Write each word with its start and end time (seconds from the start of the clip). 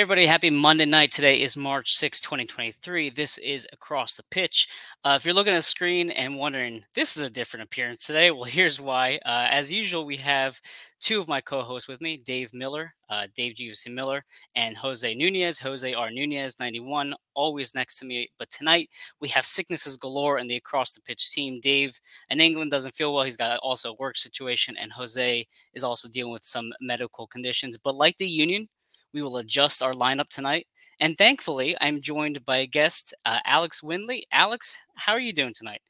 everybody. 0.00 0.24
Happy 0.24 0.48
Monday 0.48 0.86
night. 0.86 1.10
Today 1.10 1.42
is 1.42 1.58
March 1.58 1.94
6, 1.96 2.22
2023. 2.22 3.10
This 3.10 3.36
is 3.36 3.68
Across 3.70 4.16
the 4.16 4.22
Pitch. 4.30 4.66
Uh, 5.04 5.12
if 5.14 5.26
you're 5.26 5.34
looking 5.34 5.52
at 5.52 5.56
the 5.56 5.62
screen 5.62 6.08
and 6.12 6.38
wondering, 6.38 6.82
this 6.94 7.18
is 7.18 7.22
a 7.22 7.28
different 7.28 7.64
appearance 7.64 8.06
today, 8.06 8.30
well, 8.30 8.44
here's 8.44 8.80
why. 8.80 9.20
Uh, 9.26 9.48
as 9.50 9.70
usual, 9.70 10.06
we 10.06 10.16
have 10.16 10.58
two 11.00 11.20
of 11.20 11.28
my 11.28 11.42
co 11.42 11.60
hosts 11.60 11.86
with 11.86 12.00
me 12.00 12.16
Dave 12.16 12.54
Miller, 12.54 12.94
uh, 13.10 13.26
Dave 13.36 13.56
Jeeves 13.56 13.86
Miller, 13.90 14.24
and 14.54 14.74
Jose 14.74 15.14
Nunez, 15.14 15.58
Jose 15.58 15.92
R. 15.92 16.10
Nunez, 16.10 16.58
91, 16.58 17.14
always 17.34 17.74
next 17.74 17.98
to 17.98 18.06
me. 18.06 18.26
But 18.38 18.48
tonight, 18.48 18.88
we 19.20 19.28
have 19.28 19.44
sicknesses 19.44 19.98
galore 19.98 20.38
in 20.38 20.46
the 20.46 20.56
Across 20.56 20.94
the 20.94 21.02
Pitch 21.02 21.30
team. 21.30 21.60
Dave 21.60 22.00
in 22.30 22.40
England 22.40 22.70
doesn't 22.70 22.94
feel 22.94 23.12
well. 23.12 23.24
He's 23.24 23.36
got 23.36 23.60
also 23.62 23.90
a 23.90 23.96
work 23.96 24.16
situation, 24.16 24.78
and 24.78 24.90
Jose 24.92 25.46
is 25.74 25.84
also 25.84 26.08
dealing 26.08 26.32
with 26.32 26.44
some 26.44 26.72
medical 26.80 27.26
conditions. 27.26 27.76
But 27.76 27.96
like 27.96 28.16
the 28.16 28.26
Union, 28.26 28.66
we 29.12 29.22
will 29.22 29.38
adjust 29.38 29.82
our 29.82 29.92
lineup 29.92 30.28
tonight. 30.28 30.66
And 31.00 31.16
thankfully, 31.16 31.76
I'm 31.80 32.00
joined 32.00 32.44
by 32.44 32.66
guest, 32.66 33.14
uh, 33.24 33.38
Alex 33.44 33.82
Windley. 33.82 34.26
Alex, 34.32 34.78
how 34.96 35.12
are 35.12 35.20
you 35.20 35.32
doing 35.32 35.54
tonight? 35.54 35.80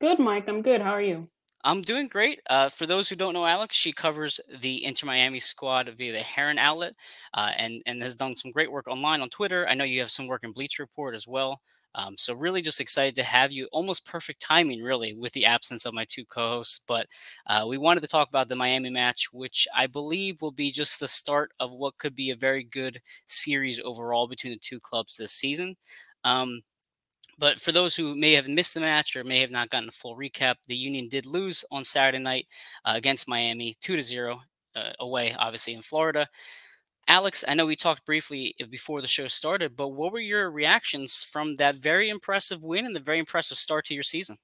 Good, 0.00 0.18
Mike. 0.18 0.48
I'm 0.48 0.62
good. 0.62 0.80
How 0.80 0.90
are 0.90 1.02
you? 1.02 1.28
I'm 1.64 1.82
doing 1.82 2.06
great. 2.06 2.40
Uh, 2.48 2.68
for 2.68 2.86
those 2.86 3.08
who 3.08 3.16
don't 3.16 3.34
know 3.34 3.44
Alex, 3.44 3.74
she 3.74 3.92
covers 3.92 4.40
the 4.60 4.84
Inter 4.84 5.06
Miami 5.06 5.40
squad 5.40 5.92
via 5.98 6.12
the 6.12 6.20
Heron 6.20 6.58
outlet 6.58 6.94
uh, 7.34 7.50
and, 7.56 7.82
and 7.86 8.00
has 8.02 8.14
done 8.14 8.36
some 8.36 8.52
great 8.52 8.70
work 8.70 8.86
online 8.86 9.20
on 9.20 9.28
Twitter. 9.30 9.66
I 9.68 9.74
know 9.74 9.84
you 9.84 10.00
have 10.00 10.10
some 10.10 10.28
work 10.28 10.44
in 10.44 10.52
Bleacher 10.52 10.84
Report 10.84 11.14
as 11.14 11.26
well. 11.26 11.60
Um, 11.96 12.14
so 12.16 12.34
really 12.34 12.62
just 12.62 12.80
excited 12.80 13.14
to 13.16 13.22
have 13.22 13.50
you. 13.50 13.66
Almost 13.72 14.06
perfect 14.06 14.40
timing, 14.40 14.82
really, 14.82 15.14
with 15.14 15.32
the 15.32 15.46
absence 15.46 15.86
of 15.86 15.94
my 15.94 16.04
two 16.04 16.26
co-hosts. 16.26 16.82
But 16.86 17.06
uh, 17.46 17.64
we 17.66 17.78
wanted 17.78 18.02
to 18.02 18.06
talk 18.06 18.28
about 18.28 18.48
the 18.48 18.54
Miami 18.54 18.90
match, 18.90 19.32
which 19.32 19.66
I 19.74 19.86
believe 19.86 20.42
will 20.42 20.52
be 20.52 20.70
just 20.70 21.00
the 21.00 21.08
start 21.08 21.52
of 21.58 21.72
what 21.72 21.96
could 21.98 22.14
be 22.14 22.30
a 22.30 22.36
very 22.36 22.64
good 22.64 23.00
series 23.26 23.80
overall 23.82 24.28
between 24.28 24.52
the 24.52 24.58
two 24.58 24.78
clubs 24.78 25.16
this 25.16 25.32
season. 25.32 25.74
Um, 26.22 26.60
but 27.38 27.60
for 27.60 27.72
those 27.72 27.96
who 27.96 28.14
may 28.14 28.32
have 28.32 28.48
missed 28.48 28.74
the 28.74 28.80
match 28.80 29.16
or 29.16 29.24
may 29.24 29.40
have 29.40 29.50
not 29.50 29.70
gotten 29.70 29.88
a 29.88 29.92
full 29.92 30.16
recap, 30.16 30.56
the 30.68 30.76
Union 30.76 31.08
did 31.08 31.26
lose 31.26 31.64
on 31.70 31.82
Saturday 31.84 32.22
night 32.22 32.46
uh, 32.84 32.92
against 32.94 33.28
Miami, 33.28 33.74
two 33.80 33.96
to 33.96 34.02
zero 34.02 34.40
uh, 34.74 34.92
away, 35.00 35.34
obviously 35.38 35.74
in 35.74 35.82
Florida. 35.82 36.28
Alex, 37.08 37.44
I 37.46 37.54
know 37.54 37.66
we 37.66 37.76
talked 37.76 38.04
briefly 38.04 38.54
uh, 38.60 38.66
before 38.66 39.00
the 39.00 39.08
show 39.08 39.28
started, 39.28 39.76
but 39.76 39.88
what 39.88 40.12
were 40.12 40.20
your 40.20 40.50
reactions 40.50 41.22
from 41.22 41.54
that 41.56 41.76
very 41.76 42.08
impressive 42.08 42.64
win 42.64 42.84
and 42.84 42.96
the 42.96 43.00
very 43.00 43.18
impressive 43.18 43.58
start 43.58 43.84
to 43.86 43.94
your 43.94 44.02
season? 44.02 44.38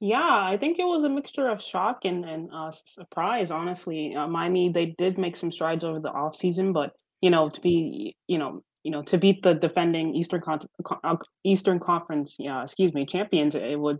Yeah, 0.00 0.18
I 0.18 0.56
think 0.58 0.78
it 0.78 0.84
was 0.84 1.04
a 1.04 1.10
mixture 1.10 1.48
of 1.48 1.62
shock 1.62 2.06
and 2.06 2.24
and 2.24 2.48
uh, 2.54 2.72
surprise. 2.86 3.50
Honestly, 3.50 4.14
uh, 4.14 4.26
Miami 4.26 4.70
they 4.72 4.94
did 4.96 5.18
make 5.18 5.36
some 5.36 5.52
strides 5.52 5.84
over 5.84 6.00
the 6.00 6.08
off 6.08 6.36
season, 6.36 6.72
but 6.72 6.92
you 7.20 7.28
know 7.28 7.50
to 7.50 7.60
be 7.60 8.16
you 8.26 8.38
know 8.38 8.62
you 8.82 8.90
know 8.90 9.02
to 9.02 9.18
beat 9.18 9.42
the 9.42 9.52
defending 9.52 10.14
Eastern 10.14 10.40
Con- 10.40 10.66
uh, 11.04 11.16
Eastern 11.44 11.78
Conference, 11.78 12.36
yeah, 12.38 12.64
excuse 12.64 12.94
me, 12.94 13.04
champions, 13.04 13.54
it 13.54 13.78
would 13.78 13.98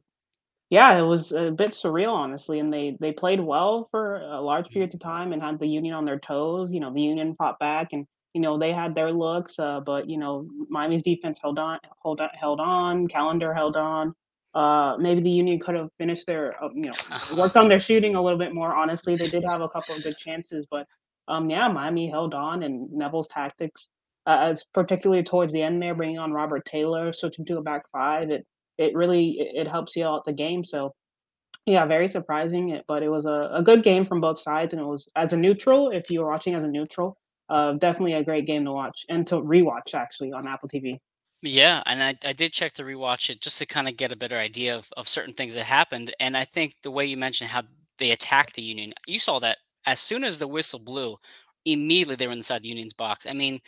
yeah, 0.71 0.97
it 0.99 1.03
was 1.03 1.33
a 1.33 1.51
bit 1.51 1.73
surreal, 1.73 2.13
honestly, 2.13 2.61
and 2.61 2.73
they 2.73 2.97
they 3.01 3.13
played 3.13 3.41
well 3.41 3.89
for 3.91 4.17
a 4.21 4.41
large 4.41 4.69
period 4.71 4.95
of 4.95 5.01
time 5.01 5.33
and 5.33 5.43
had 5.43 5.59
the 5.59 5.67
Union 5.67 5.95
on 5.95 6.05
their 6.05 6.21
toes. 6.21 6.73
You 6.73 6.79
know, 6.81 6.93
the 6.95 7.03
Union 7.03 7.35
fought 7.37 7.59
back, 7.59 7.89
and 7.93 8.07
you 8.35 8.41
know 8.41 8.57
they 8.57 8.73
had 8.73 8.95
their 8.95 9.13
looks, 9.13 9.59
uh, 9.59 9.81
but 9.81 10.09
you 10.09 10.17
know 10.17 10.49
Miami's 10.69 11.03
defense 11.03 11.39
held 11.43 11.59
on, 11.59 11.81
hold 12.03 12.21
on, 12.21 12.31
held 12.35 12.61
on. 12.61 13.09
Callender 13.09 13.53
held 13.53 13.77
on. 13.77 14.15
Uh, 14.55 14.97
maybe 14.99 15.21
the 15.21 15.31
Union 15.31 15.61
could 15.61 15.77
have 15.77 15.91
finished 15.99 16.27
their, 16.27 16.63
uh, 16.63 16.69
you 16.75 16.83
know, 16.91 16.93
worked 17.37 17.57
on 17.57 17.69
their 17.69 17.81
shooting 17.89 18.15
a 18.17 18.23
little 18.23 18.39
bit 18.39 18.55
more. 18.55 18.75
Honestly, 18.75 19.17
they 19.17 19.29
did 19.29 19.45
have 19.45 19.61
a 19.61 19.69
couple 19.69 19.95
of 19.95 20.03
good 20.05 20.17
chances, 20.19 20.67
but 20.71 20.87
um, 21.29 21.51
yeah, 21.51 21.69
Miami 21.69 22.11
held 22.11 22.35
on, 22.35 22.63
and 22.65 22.91
Neville's 22.93 23.29
tactics, 23.29 23.89
uh, 24.27 24.39
as 24.51 24.65
particularly 24.75 25.23
towards 25.25 25.53
the 25.53 25.63
end 25.63 25.83
there, 25.83 25.95
bringing 25.95 26.19
on 26.19 26.33
Robert 26.33 26.65
Taylor, 26.67 27.13
switching 27.13 27.45
to 27.47 27.59
a 27.59 27.63
back 27.63 27.85
five, 27.93 28.31
it 28.31 28.47
it 28.81 28.95
really 28.95 29.37
it, 29.39 29.69
helps 29.69 29.95
you 29.95 30.07
out 30.07 30.25
the 30.25 30.33
game. 30.33 30.65
So 30.65 30.95
yeah, 31.67 31.85
very 31.85 32.09
surprising, 32.09 32.81
but 32.89 33.03
it 33.03 33.09
was 33.09 33.27
a, 33.27 33.51
a 33.53 33.63
good 33.63 33.85
game 33.85 34.07
from 34.07 34.21
both 34.21 34.41
sides, 34.41 34.73
and 34.73 34.81
it 34.81 34.87
was 34.87 35.09
as 35.15 35.33
a 35.33 35.37
neutral. 35.37 35.91
If 35.91 36.11
you 36.11 36.21
were 36.21 36.31
watching 36.31 36.55
as 36.55 36.65
a 36.65 36.69
neutral, 36.69 37.19
uh, 37.49 37.73
definitely 37.75 38.15
a 38.15 38.25
great 38.25 38.47
game 38.47 38.65
to 38.65 38.73
watch 38.73 39.05
and 39.09 39.27
to 39.27 39.37
rewatch 39.37 39.95
actually 39.95 40.33
on 40.33 40.49
Apple 40.49 40.69
TV. 40.69 40.99
Yeah, 41.43 41.83
and 41.87 42.03
I, 42.03 42.17
I 42.25 42.33
did 42.33 42.53
check 42.53 42.73
to 42.75 42.83
rewatch 42.83 43.31
it 43.31 43.41
just 43.41 43.59
to 43.59 43.67
kind 43.67 43.89
of 43.89 43.97
get 43.97 44.13
a 44.13 44.17
better 44.17 44.37
idea 44.37 44.77
of, 44.77 44.89
of 44.97 45.09
certain 45.09 45.35
things 45.35 45.55
that 45.55 45.65
happened. 45.65 46.15
And 46.21 46.37
I 46.37 46.45
think 46.45 46.77
the 46.83 46.91
way 46.91 47.07
you 47.07 47.17
mentioned 47.17 47.51
how 47.51 47.63
they 47.99 48.11
attacked 48.11 48.57
the 48.57 48.63
Union, 48.63 48.93
you 49.07 49.19
saw 49.19 49.39
that 49.41 49.59
as 49.87 50.01
soon 50.01 50.23
as 50.23 50.39
the 50.39 50.49
whistle 50.49 50.79
blew, 50.79 51.17
immediately 51.65 52.17
they 52.17 52.27
were 52.27 52.33
inside 52.33 52.63
the 52.63 52.69
Union's 52.69 52.93
box. 52.93 53.27
I 53.27 53.33
mean, 53.33 53.61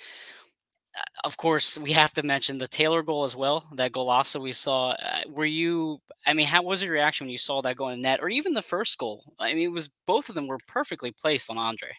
of 1.25 1.37
course, 1.37 1.79
we 1.79 1.93
have 1.93 2.13
to 2.15 2.23
mention 2.23 2.59
the 2.59 2.69
Taylor 2.69 3.03
goal 3.03 3.25
as 3.25 3.35
well. 3.35 3.67
That 3.75 3.93
golazo 3.93 4.41
we 4.41 4.53
saw. 4.53 4.91
Uh, 4.91 5.23
were 5.29 5.45
you? 5.45 6.01
I 6.27 6.35
mean, 6.35 6.47
how 6.47 6.63
was 6.63 6.83
your 6.83 6.93
reaction 6.93 7.27
when 7.27 7.33
you 7.33 7.39
saw 7.39 7.63
that 7.63 7.77
going 7.77 7.95
in 7.95 8.03
net, 8.03 8.21
or 8.21 8.29
even 8.29 8.55
the 8.55 8.63
first 8.63 8.99
goal? 8.99 9.25
I 9.39 9.55
mean, 9.55 9.69
it 9.69 9.73
was 9.73 9.89
both 10.07 10.29
of 10.29 10.35
them 10.35 10.47
were 10.47 10.59
perfectly 10.69 11.13
placed 11.13 11.51
on 11.51 11.59
Andre. 11.59 11.91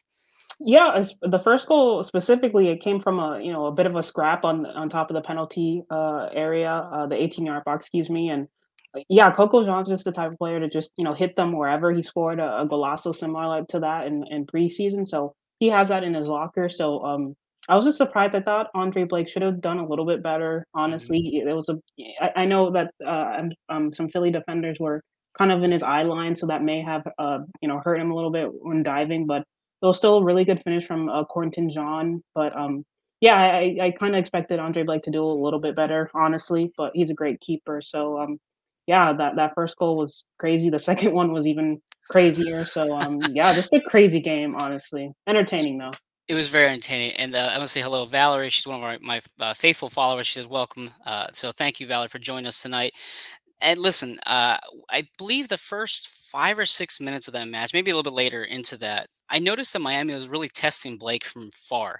Yeah, 0.59 1.03
the 1.21 1.39
first 1.39 1.67
goal 1.67 2.03
specifically, 2.03 2.69
it 2.69 2.81
came 2.81 3.01
from 3.01 3.19
a 3.19 3.39
you 3.41 3.51
know 3.51 3.65
a 3.65 3.71
bit 3.71 3.85
of 3.85 3.95
a 3.95 4.03
scrap 4.03 4.45
on 4.45 4.65
on 4.65 4.89
top 4.89 5.09
of 5.09 5.15
the 5.15 5.21
penalty 5.21 5.83
uh, 5.89 6.29
area, 6.31 6.71
uh, 6.71 7.07
the 7.07 7.21
18 7.21 7.45
yard 7.45 7.63
box, 7.63 7.85
excuse 7.85 8.09
me, 8.09 8.29
and 8.29 8.47
uh, 8.95 9.01
yeah, 9.09 9.31
Coco 9.31 9.65
Jean's 9.65 9.89
just 9.89 10.05
the 10.05 10.11
type 10.11 10.31
of 10.31 10.37
player 10.37 10.59
to 10.59 10.69
just 10.69 10.91
you 10.97 11.03
know 11.03 11.13
hit 11.13 11.35
them 11.35 11.57
wherever. 11.57 11.91
He 11.91 12.03
scored 12.03 12.39
a, 12.39 12.61
a 12.61 12.67
golazo 12.67 13.15
similar 13.15 13.65
to 13.69 13.79
that 13.79 14.05
in 14.05 14.25
in 14.29 14.45
preseason, 14.45 15.07
so 15.07 15.35
he 15.59 15.69
has 15.69 15.89
that 15.89 16.03
in 16.03 16.13
his 16.13 16.27
locker. 16.27 16.69
So 16.69 17.03
um, 17.03 17.35
I 17.69 17.75
was 17.75 17.85
just 17.85 17.97
surprised. 17.97 18.35
I 18.35 18.41
thought 18.41 18.69
Andre 18.73 19.05
Blake 19.05 19.29
should 19.29 19.41
have 19.41 19.61
done 19.61 19.79
a 19.79 19.87
little 19.87 20.05
bit 20.05 20.21
better. 20.21 20.67
Honestly, 20.73 21.19
mm-hmm. 21.19 21.47
it 21.47 21.53
was 21.53 21.69
a. 21.69 21.77
I, 22.21 22.41
I 22.41 22.45
know 22.45 22.71
that 22.71 22.91
uh, 23.05 23.43
um, 23.69 23.93
some 23.93 24.09
Philly 24.09 24.31
defenders 24.31 24.77
were 24.79 25.01
kind 25.37 25.51
of 25.51 25.63
in 25.63 25.71
his 25.71 25.83
eye 25.83 26.03
line, 26.03 26.35
so 26.35 26.47
that 26.47 26.61
may 26.61 26.81
have 26.81 27.03
uh, 27.17 27.39
you 27.61 27.69
know 27.69 27.81
hurt 27.83 27.99
him 27.99 28.11
a 28.11 28.15
little 28.15 28.31
bit 28.31 28.49
when 28.51 28.83
diving. 28.83 29.25
But 29.25 29.43
it 29.81 29.85
was 29.85 29.97
still 29.97 30.17
a 30.17 30.23
really 30.23 30.43
good 30.43 30.61
finish 30.63 30.85
from 30.85 31.09
uh, 31.09 31.23
Corentin 31.25 31.71
Jean. 31.71 32.21
But 32.35 32.55
um, 32.57 32.83
yeah, 33.21 33.35
I, 33.35 33.77
I 33.81 33.91
kind 33.91 34.15
of 34.15 34.19
expected 34.19 34.59
Andre 34.59 34.83
Blake 34.83 35.03
to 35.03 35.11
do 35.11 35.23
a 35.23 35.41
little 35.41 35.59
bit 35.59 35.75
better, 35.75 36.09
honestly. 36.13 36.69
But 36.77 36.91
he's 36.93 37.09
a 37.09 37.15
great 37.15 37.39
keeper, 37.39 37.81
so 37.81 38.19
um, 38.19 38.39
yeah, 38.87 39.13
that 39.13 39.37
that 39.37 39.53
first 39.55 39.77
goal 39.77 39.95
was 39.95 40.25
crazy. 40.37 40.69
The 40.69 40.79
second 40.91 41.13
one 41.13 41.31
was 41.31 41.47
even 41.47 41.81
crazier. 42.09 42.65
So 42.65 42.93
um, 42.93 43.21
yeah, 43.31 43.53
just 43.53 43.71
a 43.71 43.79
crazy 43.79 44.19
game, 44.19 44.53
honestly. 44.55 45.11
Entertaining 45.27 45.77
though. 45.77 45.91
It 46.27 46.35
was 46.35 46.49
very 46.49 46.67
entertaining, 46.69 47.11
and 47.17 47.35
uh, 47.35 47.49
I 47.51 47.57
want 47.57 47.63
to 47.63 47.67
say 47.67 47.81
hello, 47.81 48.05
Valerie. 48.05 48.49
She's 48.49 48.65
one 48.65 48.77
of 48.77 48.83
our, 48.83 48.97
my 49.01 49.21
uh, 49.39 49.53
faithful 49.53 49.89
followers. 49.89 50.25
She 50.27 50.35
says 50.39 50.47
welcome. 50.47 50.89
Uh, 51.05 51.27
so 51.33 51.51
thank 51.51 51.79
you, 51.81 51.87
Valerie, 51.87 52.07
for 52.07 52.19
joining 52.19 52.45
us 52.45 52.61
tonight. 52.61 52.93
And 53.59 53.81
listen, 53.81 54.19
uh, 54.25 54.57
I 54.89 55.07
believe 55.17 55.49
the 55.49 55.57
first 55.57 56.07
five 56.09 56.57
or 56.57 56.65
six 56.65 57.01
minutes 57.01 57.27
of 57.27 57.33
that 57.33 57.47
match, 57.49 57.73
maybe 57.73 57.91
a 57.91 57.95
little 57.95 58.09
bit 58.09 58.15
later 58.15 58.45
into 58.45 58.77
that, 58.77 59.07
I 59.29 59.39
noticed 59.39 59.73
that 59.73 59.79
Miami 59.79 60.13
was 60.13 60.29
really 60.29 60.47
testing 60.49 60.97
Blake 60.97 61.25
from 61.25 61.51
far, 61.53 61.99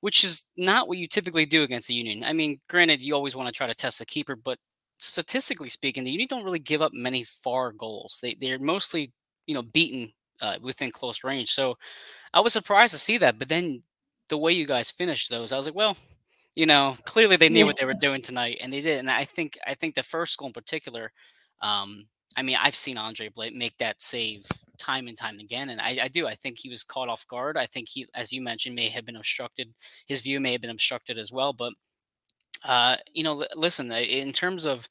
which 0.00 0.24
is 0.24 0.44
not 0.56 0.88
what 0.88 0.98
you 0.98 1.08
typically 1.08 1.46
do 1.46 1.62
against 1.64 1.88
the 1.88 1.94
Union. 1.94 2.24
I 2.24 2.32
mean, 2.32 2.60
granted, 2.68 3.02
you 3.02 3.14
always 3.14 3.36
want 3.36 3.48
to 3.48 3.52
try 3.52 3.66
to 3.66 3.74
test 3.74 3.98
the 3.98 4.06
keeper, 4.06 4.36
but 4.36 4.58
statistically 4.98 5.70
speaking, 5.70 6.04
the 6.04 6.10
Union 6.12 6.28
don't 6.30 6.44
really 6.44 6.58
give 6.60 6.82
up 6.82 6.92
many 6.94 7.24
far 7.24 7.72
goals. 7.72 8.20
They 8.22 8.36
they're 8.40 8.58
mostly 8.60 9.12
you 9.46 9.54
know 9.54 9.62
beaten 9.62 10.12
uh, 10.40 10.58
within 10.62 10.90
close 10.92 11.24
range. 11.24 11.50
So 11.50 11.76
I 12.32 12.40
was 12.40 12.52
surprised 12.52 12.92
to 12.92 12.98
see 12.98 13.18
that, 13.18 13.38
but 13.38 13.48
then 13.48 13.82
the 14.28 14.38
way 14.38 14.52
you 14.52 14.66
guys 14.66 14.90
finished 14.90 15.30
those, 15.30 15.52
I 15.52 15.56
was 15.56 15.66
like, 15.66 15.74
well, 15.74 15.96
you 16.54 16.66
know, 16.66 16.96
clearly 17.04 17.36
they 17.36 17.48
knew 17.48 17.66
what 17.66 17.76
they 17.76 17.84
were 17.84 17.94
doing 17.94 18.22
tonight, 18.22 18.58
and 18.60 18.72
they 18.72 18.80
did. 18.80 18.98
And 18.98 19.10
I 19.10 19.24
think 19.24 19.58
I 19.66 19.74
think 19.74 19.94
the 19.94 20.02
first 20.02 20.36
goal 20.36 20.48
in 20.48 20.52
particular, 20.52 21.12
um, 21.62 22.06
I 22.36 22.42
mean, 22.42 22.56
I've 22.60 22.74
seen 22.74 22.98
Andre 22.98 23.28
Blake 23.28 23.54
make 23.54 23.76
that 23.78 24.02
save 24.02 24.46
time 24.78 25.08
and 25.08 25.16
time 25.16 25.38
again, 25.38 25.70
and 25.70 25.80
I, 25.80 25.98
I, 26.02 26.08
do. 26.08 26.26
I 26.26 26.34
think 26.34 26.58
he 26.58 26.70
was 26.70 26.82
caught 26.82 27.08
off 27.08 27.26
guard. 27.28 27.56
I 27.56 27.66
think 27.66 27.88
he, 27.88 28.06
as 28.14 28.32
you 28.32 28.42
mentioned, 28.42 28.74
may 28.74 28.88
have 28.88 29.04
been 29.04 29.16
obstructed. 29.16 29.72
His 30.06 30.22
view 30.22 30.40
may 30.40 30.52
have 30.52 30.60
been 30.60 30.70
obstructed 30.70 31.18
as 31.18 31.30
well. 31.32 31.52
But 31.52 31.72
uh, 32.64 32.96
you 33.12 33.24
know, 33.24 33.44
listen, 33.54 33.90
in 33.92 34.32
terms 34.32 34.64
of 34.66 34.88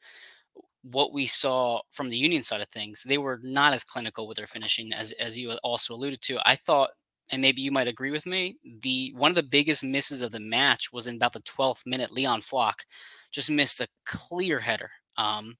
what 0.84 1.12
we 1.14 1.26
saw 1.26 1.82
from 1.92 2.10
the 2.10 2.18
Union 2.18 2.42
side 2.44 2.62
of 2.62 2.70
things, 2.70 3.04
they 3.04 3.18
were 3.18 3.40
not 3.44 3.74
as 3.74 3.84
clinical 3.84 4.28
with 4.28 4.38
their 4.38 4.48
finishing 4.48 4.94
as 4.94 5.12
as 5.14 5.38
you 5.38 5.52
also 5.64 5.94
alluded 5.94 6.22
to. 6.22 6.40
I 6.46 6.56
thought 6.56 6.92
and 7.32 7.42
maybe 7.42 7.62
you 7.62 7.72
might 7.72 7.88
agree 7.88 8.12
with 8.12 8.26
me, 8.26 8.58
the 8.82 9.14
one 9.16 9.32
of 9.32 9.36
the 9.36 9.44
biggest 9.44 9.84
misses 9.84 10.22
of 10.22 10.32
the 10.32 10.40
match 10.40 10.92
was 10.92 11.08
in 11.08 11.16
about 11.16 11.34
the 11.34 11.42
12th 11.42 11.86
minute. 11.86 12.12
Leon 12.12 12.42
Flach 12.42 12.86
just 13.32 13.50
missed 13.50 13.82
a 13.82 13.88
clear 14.06 14.60
header. 14.60 14.90
Um, 15.18 15.56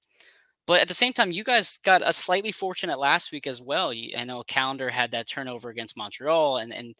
but 0.66 0.80
at 0.80 0.88
the 0.88 0.94
same 0.94 1.12
time, 1.12 1.32
you 1.32 1.44
guys 1.44 1.78
got 1.78 2.02
a 2.06 2.12
slightly 2.12 2.52
fortunate 2.52 2.98
last 2.98 3.32
week 3.32 3.46
as 3.46 3.60
well. 3.60 3.92
You, 3.92 4.16
I 4.16 4.24
know 4.24 4.42
Callender 4.44 4.88
had 4.90 5.10
that 5.12 5.28
turnover 5.28 5.70
against 5.70 5.96
Montreal, 5.96 6.58
and 6.58 6.72
and 6.72 6.94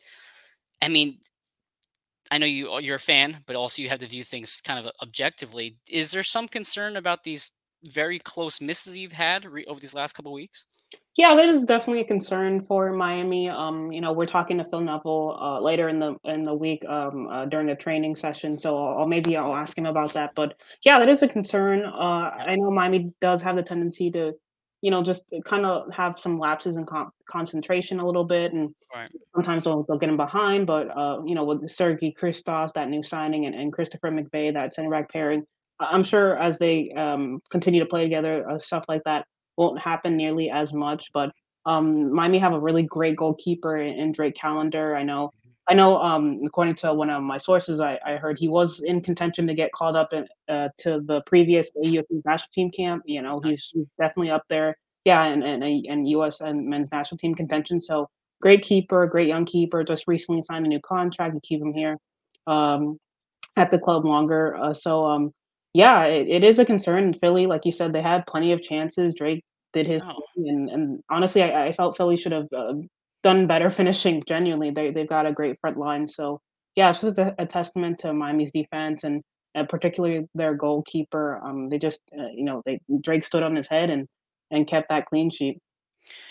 I 0.82 0.88
mean, 0.88 1.18
I 2.30 2.38
know 2.38 2.46
you 2.46 2.78
you're 2.80 2.96
a 2.96 3.00
fan, 3.00 3.42
but 3.46 3.56
also 3.56 3.82
you 3.82 3.88
have 3.88 3.98
to 4.00 4.06
view 4.08 4.24
things 4.24 4.60
kind 4.60 4.84
of 4.84 4.92
objectively. 5.02 5.76
Is 5.88 6.10
there 6.10 6.22
some 6.22 6.48
concern 6.48 6.96
about 6.96 7.24
these 7.24 7.50
very 7.84 8.18
close 8.18 8.60
misses 8.60 8.96
you've 8.96 9.12
had 9.12 9.44
re- 9.44 9.64
over 9.66 9.80
these 9.80 9.94
last 9.94 10.14
couple 10.14 10.32
weeks? 10.32 10.66
Yeah, 11.16 11.34
that 11.34 11.48
is 11.48 11.64
definitely 11.64 12.02
a 12.02 12.06
concern 12.06 12.64
for 12.66 12.92
Miami. 12.92 13.48
Um, 13.48 13.90
you 13.92 14.00
know, 14.00 14.12
we're 14.12 14.26
talking 14.26 14.58
to 14.58 14.64
Phil 14.64 14.80
Neville 14.80 15.36
uh, 15.40 15.60
later 15.60 15.88
in 15.88 15.98
the 15.98 16.14
in 16.24 16.44
the 16.44 16.54
week 16.54 16.84
um, 16.88 17.26
uh, 17.28 17.44
during 17.46 17.66
the 17.66 17.74
training 17.74 18.16
session, 18.16 18.58
so 18.58 18.78
I'll, 18.78 19.06
maybe 19.06 19.36
I'll 19.36 19.54
ask 19.54 19.76
him 19.76 19.86
about 19.86 20.12
that. 20.14 20.30
But 20.36 20.54
yeah, 20.84 20.98
that 21.00 21.08
is 21.08 21.22
a 21.22 21.28
concern. 21.28 21.84
Uh, 21.84 22.30
I 22.32 22.54
know 22.56 22.70
Miami 22.70 23.12
does 23.20 23.42
have 23.42 23.56
the 23.56 23.62
tendency 23.62 24.10
to, 24.12 24.32
you 24.82 24.90
know, 24.92 25.02
just 25.02 25.22
kind 25.44 25.66
of 25.66 25.92
have 25.92 26.18
some 26.18 26.38
lapses 26.38 26.76
in 26.76 26.86
con- 26.86 27.10
concentration 27.28 27.98
a 28.00 28.06
little 28.06 28.24
bit, 28.24 28.52
and 28.52 28.70
Right. 28.94 29.10
sometimes 29.34 29.64
they'll, 29.64 29.84
they'll 29.88 29.98
get 29.98 30.08
him 30.08 30.16
behind. 30.16 30.66
But 30.66 30.96
uh, 30.96 31.22
you 31.24 31.34
know, 31.34 31.44
with 31.44 31.70
Sergey 31.70 32.14
Kryvtsov, 32.18 32.72
that 32.74 32.88
new 32.88 33.02
signing, 33.02 33.46
and, 33.46 33.54
and 33.54 33.72
Christopher 33.72 34.10
McVey, 34.10 34.54
that 34.54 34.74
center 34.74 34.90
back 34.90 35.12
pairing, 35.12 35.44
I'm 35.80 36.04
sure 36.04 36.38
as 36.38 36.56
they 36.58 36.92
um, 36.96 37.40
continue 37.50 37.80
to 37.80 37.86
play 37.86 38.04
together, 38.04 38.48
uh, 38.48 38.58
stuff 38.60 38.84
like 38.88 39.02
that 39.04 39.26
won't 39.60 39.78
happen 39.78 40.16
nearly 40.16 40.50
as 40.50 40.72
much. 40.72 41.10
But 41.12 41.30
um, 41.66 42.12
Miami 42.12 42.38
have 42.38 42.54
a 42.54 42.58
really 42.58 42.82
great 42.82 43.16
goalkeeper 43.16 43.76
in, 43.76 44.10
Drake 44.12 44.34
Callender. 44.34 44.96
I 44.96 45.02
know. 45.02 45.30
I 45.68 45.74
know. 45.74 45.98
Um, 45.98 46.40
according 46.44 46.76
to 46.76 46.94
one 46.94 47.10
of 47.10 47.22
my 47.22 47.38
sources, 47.38 47.78
I, 47.78 47.98
I 48.04 48.16
heard 48.16 48.38
he 48.38 48.48
was 48.48 48.80
in 48.80 49.02
contention 49.02 49.46
to 49.46 49.54
get 49.54 49.70
called 49.72 49.94
up 49.94 50.12
in, 50.12 50.26
uh, 50.48 50.68
to 50.78 51.00
the 51.04 51.20
previous 51.26 51.68
U.S. 51.82 52.06
national 52.24 52.48
team 52.52 52.70
camp. 52.70 53.02
You 53.04 53.22
know, 53.22 53.40
he's, 53.40 53.70
he's 53.72 53.86
definitely 54.00 54.30
up 54.30 54.44
there. 54.48 54.76
Yeah, 55.04 55.24
and 55.24 55.44
and 55.44 55.62
and 55.62 56.08
U.S. 56.08 56.40
and 56.40 56.66
men's 56.66 56.90
national 56.90 57.18
team 57.18 57.34
contention. 57.34 57.80
So 57.80 58.08
great 58.40 58.62
keeper, 58.62 59.06
great 59.06 59.28
young 59.28 59.44
keeper. 59.44 59.84
Just 59.84 60.04
recently 60.06 60.42
signed 60.42 60.66
a 60.66 60.68
new 60.68 60.80
contract 60.80 61.34
to 61.34 61.40
keep 61.40 61.60
him 61.60 61.72
here 61.72 61.96
um, 62.46 62.98
at 63.56 63.70
the 63.70 63.78
club 63.78 64.04
longer. 64.04 64.56
Uh, 64.56 64.74
so 64.74 65.06
um, 65.06 65.32
yeah, 65.72 66.04
it, 66.04 66.28
it 66.28 66.44
is 66.44 66.58
a 66.58 66.64
concern 66.64 67.04
in 67.04 67.14
Philly. 67.14 67.46
Like 67.46 67.64
you 67.64 67.72
said, 67.72 67.92
they 67.92 68.02
had 68.02 68.26
plenty 68.26 68.52
of 68.52 68.62
chances. 68.62 69.14
Drake 69.14 69.44
did 69.72 69.86
his 69.86 70.02
Oh, 70.02 70.22
thing, 70.34 70.48
and 70.48 70.68
and 70.70 71.00
honestly, 71.10 71.42
I, 71.42 71.68
I 71.68 71.72
felt 71.72 71.96
Philly 71.96 72.16
should 72.16 72.32
have 72.32 72.48
uh, 72.56 72.74
done 73.22 73.46
better 73.46 73.70
finishing. 73.70 74.22
Genuinely, 74.28 74.70
they 74.70 74.90
they've 74.90 75.08
got 75.08 75.26
a 75.26 75.32
great 75.32 75.58
front 75.60 75.76
line. 75.78 76.08
So 76.08 76.40
yeah, 76.76 76.90
it's 76.90 77.00
just 77.00 77.18
a, 77.18 77.34
a 77.38 77.46
testament 77.46 78.00
to 78.00 78.12
Miami's 78.12 78.52
defense 78.52 79.04
and. 79.04 79.22
And 79.52 79.68
particularly 79.68 80.28
their 80.32 80.54
goalkeeper, 80.54 81.40
um, 81.44 81.68
they 81.70 81.78
just, 81.80 81.98
uh, 82.16 82.28
you 82.32 82.44
know, 82.44 82.62
they 82.64 82.78
Drake 83.00 83.24
stood 83.24 83.42
on 83.42 83.56
his 83.56 83.66
head 83.66 83.90
and 83.90 84.06
and 84.52 84.64
kept 84.64 84.90
that 84.90 85.06
clean 85.06 85.28
sheet. 85.28 85.58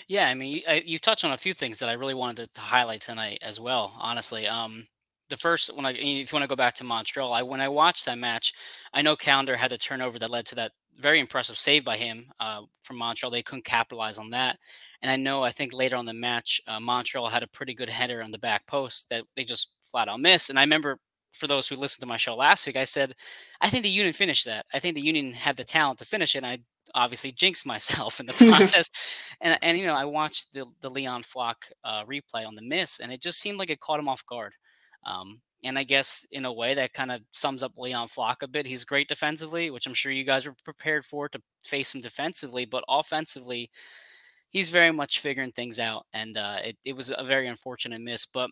yeah. 0.07 0.27
I 0.27 0.33
mean, 0.36 0.56
you, 0.56 0.62
I, 0.68 0.83
you 0.86 1.00
touched 1.00 1.25
on 1.25 1.31
a 1.31 1.38
few 1.38 1.53
things 1.53 1.80
that 1.80 1.89
I 1.89 1.94
really 1.94 2.13
wanted 2.13 2.47
to, 2.47 2.53
to 2.56 2.62
highlight 2.62 3.01
tonight 3.01 3.39
as 3.41 3.59
well. 3.59 3.94
Honestly, 4.00 4.47
um, 4.47 4.88
the 5.30 5.38
first 5.38 5.75
when 5.75 5.86
I, 5.86 5.91
if 5.91 6.31
you 6.31 6.36
want 6.36 6.44
to 6.44 6.47
go 6.47 6.56
back 6.56 6.75
to 6.75 6.83
Montreal, 6.83 7.33
I 7.33 7.44
when 7.44 7.62
I 7.62 7.69
watched 7.69 8.06
that 8.06 8.18
match, 8.18 8.53
I 8.94 9.01
know 9.01 9.15
Callender 9.15 9.56
had 9.56 9.71
the 9.71 9.77
turnover 9.77 10.19
that 10.19 10.30
led 10.30 10.45
to 10.47 10.56
that 10.56 10.71
very 10.97 11.19
impressive 11.19 11.57
save 11.57 11.86
by 11.86 11.97
him 11.97 12.31
uh, 12.39 12.62
from 12.81 12.97
Montreal. 12.97 13.31
They 13.31 13.44
couldn't 13.44 13.65
capitalize 13.65 14.18
on 14.18 14.30
that, 14.31 14.57
and 15.01 15.12
I 15.12 15.15
know 15.15 15.44
I 15.44 15.51
think 15.51 15.74
later 15.74 15.95
on 15.95 16.06
the 16.06 16.13
match, 16.13 16.62
uh, 16.68 16.80
Montreal 16.80 17.27
had 17.27 17.44
a 17.44 17.47
pretty 17.47 17.74
good 17.74 17.89
header 17.89 18.21
on 18.21 18.31
the 18.31 18.39
back 18.39 18.65
post 18.68 19.07
that 19.09 19.24
they 19.36 19.44
just 19.44 19.69
flat 19.81 20.09
out 20.09 20.19
missed. 20.19 20.50
And 20.50 20.59
I 20.59 20.63
remember 20.63 21.00
for 21.31 21.47
those 21.47 21.68
who 21.68 21.75
listened 21.75 22.01
to 22.01 22.07
my 22.07 22.18
show 22.18 22.36
last 22.36 22.68
week, 22.68 22.75
I 22.75 22.83
said 22.83 23.13
I 23.62 23.69
think 23.69 23.83
the 23.83 23.89
Union 23.89 24.13
finished 24.13 24.45
that. 24.45 24.65
I 24.74 24.80
think 24.80 24.95
the 24.95 25.01
Union 25.01 25.31
had 25.31 25.56
the 25.56 25.63
talent 25.63 26.00
to 26.00 26.06
finish 26.06 26.36
it. 26.36 26.39
And 26.39 26.45
I 26.47 26.59
obviously 26.95 27.31
jinxed 27.31 27.65
myself 27.65 28.19
in 28.19 28.25
the 28.25 28.33
process. 28.50 28.89
And 29.41 29.57
and 29.62 29.77
you 29.77 29.86
know, 29.86 29.95
I 29.95 30.06
watched 30.06 30.53
the 30.53 30.65
the 30.81 30.89
Leon 30.89 31.24
Flach 31.24 31.65
uh, 31.83 32.03
replay 32.06 32.45
on 32.45 32.56
the 32.56 32.62
miss, 32.62 33.00
and 33.00 33.12
it 33.12 33.21
just 33.21 33.39
seemed 33.39 33.57
like 33.57 33.69
it 33.69 33.80
caught 33.80 34.00
him 34.00 34.09
off 34.09 34.25
guard. 34.25 34.53
Um, 35.06 35.41
and 35.63 35.77
I 35.77 35.83
guess 35.83 36.25
in 36.31 36.45
a 36.45 36.53
way 36.53 36.73
that 36.73 36.94
kind 36.94 37.11
of 37.11 37.21
sums 37.31 37.63
up 37.63 37.73
Leon 37.77 38.07
Flach 38.07 38.44
a 38.44 38.47
bit. 38.47 38.65
He's 38.65 38.85
great 38.85 39.07
defensively, 39.07 39.69
which 39.71 39.88
I'm 39.88 39.94
sure 39.94 40.11
you 40.11 40.23
guys 40.23 40.45
were 40.45 40.56
prepared 40.63 41.06
for 41.06 41.27
to 41.29 41.41
face 41.63 41.94
him 41.94 42.01
defensively, 42.01 42.65
but 42.65 42.83
offensively, 42.88 43.69
he's 44.50 44.69
very 44.69 44.91
much 44.91 45.19
figuring 45.19 45.51
things 45.51 45.79
out. 45.79 46.06
And 46.13 46.38
uh, 46.38 46.57
it, 46.63 46.77
it 46.85 46.95
was 46.95 47.13
a 47.15 47.23
very 47.23 47.47
unfortunate 47.47 48.01
miss. 48.01 48.25
But 48.25 48.50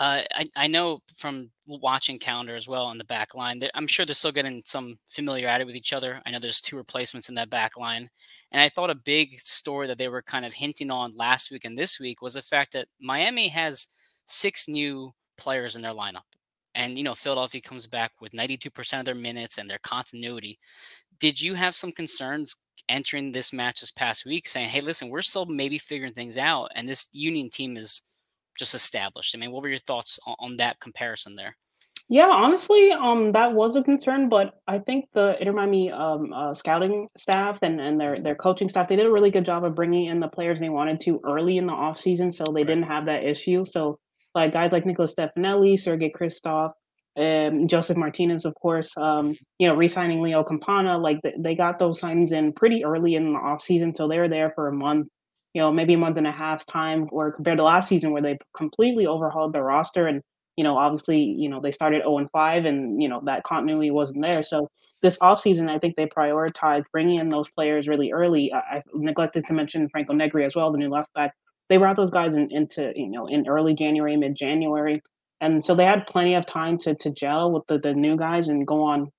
uh, 0.00 0.22
I, 0.32 0.48
I 0.56 0.66
know 0.66 1.00
from 1.16 1.50
watching 1.66 2.18
Callender 2.18 2.56
as 2.56 2.68
well 2.68 2.84
on 2.84 2.98
the 2.98 3.04
back 3.04 3.34
line, 3.34 3.60
I'm 3.74 3.86
sure 3.86 4.06
they're 4.06 4.14
still 4.14 4.32
getting 4.32 4.62
some 4.64 4.98
familiarity 5.06 5.64
with 5.64 5.76
each 5.76 5.92
other. 5.92 6.20
I 6.26 6.30
know 6.30 6.38
there's 6.38 6.60
two 6.60 6.76
replacements 6.76 7.28
in 7.28 7.34
that 7.36 7.50
back 7.50 7.76
line. 7.76 8.08
And 8.52 8.60
I 8.60 8.68
thought 8.68 8.90
a 8.90 8.94
big 8.94 9.32
story 9.40 9.88
that 9.88 9.98
they 9.98 10.08
were 10.08 10.22
kind 10.22 10.44
of 10.44 10.52
hinting 10.52 10.90
on 10.90 11.16
last 11.16 11.50
week 11.50 11.64
and 11.64 11.76
this 11.76 11.98
week 11.98 12.22
was 12.22 12.34
the 12.34 12.42
fact 12.42 12.72
that 12.72 12.86
Miami 13.00 13.48
has 13.48 13.88
six 14.26 14.68
new 14.68 15.12
players 15.36 15.76
in 15.76 15.82
their 15.82 15.92
lineup. 15.92 16.22
And, 16.74 16.98
you 16.98 17.04
know, 17.04 17.14
Philadelphia 17.14 17.60
comes 17.60 17.86
back 17.86 18.12
with 18.20 18.32
92% 18.32 18.98
of 18.98 19.04
their 19.04 19.14
minutes 19.14 19.58
and 19.58 19.70
their 19.70 19.78
continuity. 19.82 20.58
Did 21.20 21.40
you 21.40 21.54
have 21.54 21.74
some 21.74 21.92
concerns 21.92 22.56
entering 22.88 23.32
this 23.32 23.52
match 23.52 23.80
this 23.80 23.90
past 23.90 24.26
week 24.26 24.46
saying, 24.48 24.68
hey, 24.68 24.80
listen, 24.80 25.08
we're 25.10 25.22
still 25.22 25.46
maybe 25.46 25.78
figuring 25.78 26.12
things 26.14 26.38
out 26.38 26.70
and 26.74 26.88
this 26.88 27.08
Union 27.12 27.50
team 27.50 27.76
is 27.76 28.02
just 28.58 28.74
established? 28.74 29.34
I 29.36 29.38
mean, 29.38 29.52
what 29.52 29.62
were 29.62 29.70
your 29.70 29.78
thoughts 29.78 30.18
on, 30.26 30.36
on 30.40 30.56
that 30.58 30.80
comparison 30.80 31.36
there? 31.36 31.56
Yeah, 32.08 32.28
honestly, 32.28 32.90
um, 32.92 33.32
that 33.32 33.54
was 33.54 33.76
a 33.76 33.82
concern, 33.82 34.28
but 34.28 34.60
I 34.68 34.78
think 34.78 35.06
the 35.14 35.36
Inter 35.40 35.52
Miami 35.54 35.90
um, 35.90 36.32
uh, 36.34 36.52
scouting 36.54 37.08
staff 37.16 37.58
and, 37.62 37.80
and 37.80 37.98
their 37.98 38.20
their 38.20 38.34
coaching 38.34 38.68
staff 38.68 38.88
they 38.88 38.96
did 38.96 39.06
a 39.06 39.10
really 39.10 39.30
good 39.30 39.46
job 39.46 39.64
of 39.64 39.74
bringing 39.74 40.06
in 40.06 40.20
the 40.20 40.28
players 40.28 40.60
they 40.60 40.68
wanted 40.68 41.00
to 41.02 41.20
early 41.24 41.56
in 41.56 41.66
the 41.66 41.72
off 41.72 41.98
season, 41.98 42.30
so 42.30 42.52
they 42.52 42.62
Right. 42.62 42.64
didn't 42.64 42.84
have 42.84 43.06
that 43.06 43.24
issue. 43.24 43.64
So, 43.64 43.98
like 44.34 44.52
guys 44.52 44.72
like 44.72 44.86
Nicholas 44.86 45.14
Stefanelli, 45.14 45.78
Sergey 45.78 46.10
Kryvtsov, 46.10 46.72
um, 47.16 47.68
Josef 47.68 47.96
Martinez, 47.96 48.44
of 48.44 48.54
course, 48.54 48.90
um, 48.96 49.36
you 49.58 49.68
know, 49.68 49.74
re-signing 49.74 50.20
Leo 50.20 50.42
Campana, 50.42 50.98
like 50.98 51.20
they, 51.22 51.34
they 51.38 51.54
got 51.54 51.78
those 51.78 52.00
signs 52.00 52.32
in 52.32 52.52
pretty 52.52 52.84
early 52.84 53.14
in 53.14 53.32
the 53.32 53.38
off 53.38 53.62
season, 53.62 53.94
so 53.94 54.08
they 54.08 54.18
were 54.18 54.28
there 54.28 54.52
for 54.54 54.68
a 54.68 54.72
month, 54.72 55.08
you 55.52 55.62
know, 55.62 55.72
maybe 55.72 55.94
a 55.94 55.98
month 55.98 56.16
and 56.16 56.26
a 56.26 56.32
half 56.32 56.66
time, 56.66 57.08
or 57.12 57.30
compared 57.30 57.58
to 57.58 57.64
last 57.64 57.88
season 57.88 58.10
where 58.10 58.22
they 58.22 58.36
completely 58.56 59.06
overhauled 59.06 59.52
their 59.52 59.64
roster 59.64 60.08
and 60.08 60.22
you 60.56 60.64
know, 60.64 60.76
obviously, 60.76 61.18
you 61.18 61.48
know, 61.48 61.60
they 61.60 61.72
started 61.72 62.02
0 62.02 62.18
and 62.18 62.30
5 62.30 62.64
and, 62.64 63.02
you 63.02 63.08
know, 63.08 63.20
that 63.24 63.44
continuity 63.44 63.90
wasn't 63.90 64.24
there. 64.24 64.44
So 64.44 64.68
this 65.02 65.18
offseason, 65.18 65.68
I 65.68 65.78
think 65.78 65.96
they 65.96 66.06
prioritized 66.06 66.84
bringing 66.92 67.18
in 67.18 67.28
those 67.28 67.48
players 67.50 67.88
really 67.88 68.12
early. 68.12 68.52
I, 68.52 68.76
I 68.76 68.82
neglected 68.94 69.46
to 69.46 69.52
mention 69.52 69.88
Franco 69.88 70.12
Negri 70.12 70.44
as 70.44 70.54
well, 70.54 70.70
the 70.70 70.78
new 70.78 70.88
left 70.88 71.12
back. 71.14 71.32
They 71.68 71.76
brought 71.78 71.96
those 71.96 72.10
guys 72.10 72.34
in, 72.34 72.50
into, 72.50 72.92
you 72.94 73.08
know, 73.08 73.26
in 73.26 73.48
early 73.48 73.74
January, 73.74 74.16
mid 74.16 74.36
January. 74.36 75.02
And 75.40 75.64
so 75.64 75.74
they 75.74 75.84
had 75.84 76.06
plenty 76.06 76.34
of 76.34 76.46
time 76.46 76.78
to 76.78 76.94
to 76.94 77.10
gel 77.10 77.50
with 77.52 77.64
the, 77.68 77.78
the 77.78 77.94
new 77.94 78.16
guys 78.16 78.48
and 78.48 78.66
go 78.66 78.82
on 78.82 79.10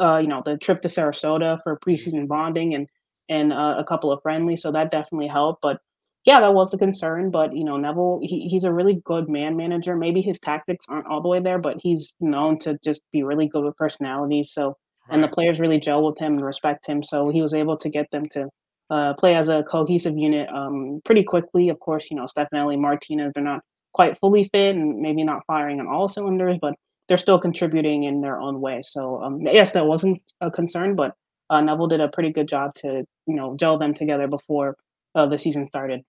uh, 0.00 0.18
you 0.18 0.28
know, 0.28 0.42
the 0.44 0.56
trip 0.58 0.82
to 0.82 0.88
Sarasota 0.88 1.58
for 1.62 1.78
preseason 1.78 2.28
bonding 2.28 2.74
and 2.74 2.88
and 3.28 3.52
uh, 3.52 3.74
a 3.78 3.84
couple 3.84 4.12
of 4.12 4.22
friendly. 4.22 4.56
so 4.56 4.70
that 4.70 4.90
definitely 4.92 5.26
helped. 5.26 5.60
But 5.60 5.80
yeah, 6.24 6.40
that 6.40 6.54
was 6.54 6.72
a 6.74 6.78
concern. 6.78 7.30
But 7.30 7.56
you 7.56 7.64
know, 7.64 7.76
Neville, 7.76 8.20
he, 8.22 8.48
he's 8.48 8.64
a 8.64 8.72
really 8.72 9.00
good 9.04 9.28
man 9.28 9.56
manager. 9.56 9.96
Maybe 9.96 10.22
his 10.22 10.38
tactics 10.40 10.86
aren't 10.88 11.06
all 11.06 11.22
the 11.22 11.28
way 11.28 11.40
there, 11.40 11.58
but 11.58 11.76
he's 11.80 12.12
known 12.20 12.58
to 12.60 12.78
just 12.84 13.02
be 13.12 13.22
really 13.22 13.48
good 13.48 13.64
with 13.64 13.76
personalities. 13.76 14.52
So 14.52 14.76
and 15.08 15.22
the 15.22 15.28
players 15.28 15.60
really 15.60 15.78
gel 15.78 16.02
with 16.02 16.18
him 16.18 16.34
and 16.34 16.44
respect 16.44 16.86
him. 16.86 17.02
So 17.04 17.28
he 17.28 17.40
was 17.40 17.54
able 17.54 17.76
to 17.78 17.88
get 17.88 18.10
them 18.10 18.28
to 18.30 18.48
uh, 18.90 19.14
play 19.14 19.34
as 19.34 19.48
a 19.48 19.64
cohesive 19.68 20.16
unit 20.16 20.48
um, 20.50 21.00
pretty 21.04 21.24
quickly. 21.24 21.68
Of 21.68 21.80
course, 21.80 22.08
you 22.10 22.16
know, 22.16 22.26
Stefanelli, 22.26 22.78
Martinez, 22.78 23.32
they're 23.34 23.44
not 23.44 23.62
quite 23.92 24.18
fully 24.18 24.48
fit 24.52 24.76
and 24.76 25.00
maybe 25.00 25.24
not 25.24 25.42
firing 25.46 25.80
on 25.80 25.88
all 25.88 26.08
cylinders, 26.08 26.58
but 26.60 26.74
they're 27.08 27.18
still 27.18 27.38
contributing 27.38 28.04
in 28.04 28.20
their 28.20 28.40
own 28.40 28.60
way. 28.60 28.82
So 28.88 29.22
um, 29.22 29.40
yes, 29.40 29.72
that 29.72 29.86
wasn't 29.86 30.22
a 30.40 30.50
concern, 30.50 30.96
but 30.96 31.14
uh, 31.50 31.60
Neville 31.60 31.86
did 31.86 32.00
a 32.00 32.08
pretty 32.08 32.32
good 32.32 32.48
job 32.48 32.74
to 32.76 33.04
you 33.26 33.34
know 33.34 33.56
gel 33.58 33.78
them 33.78 33.94
together 33.94 34.26
before 34.26 34.76
uh, 35.14 35.26
the 35.26 35.38
season 35.38 35.66
started. 35.66 36.02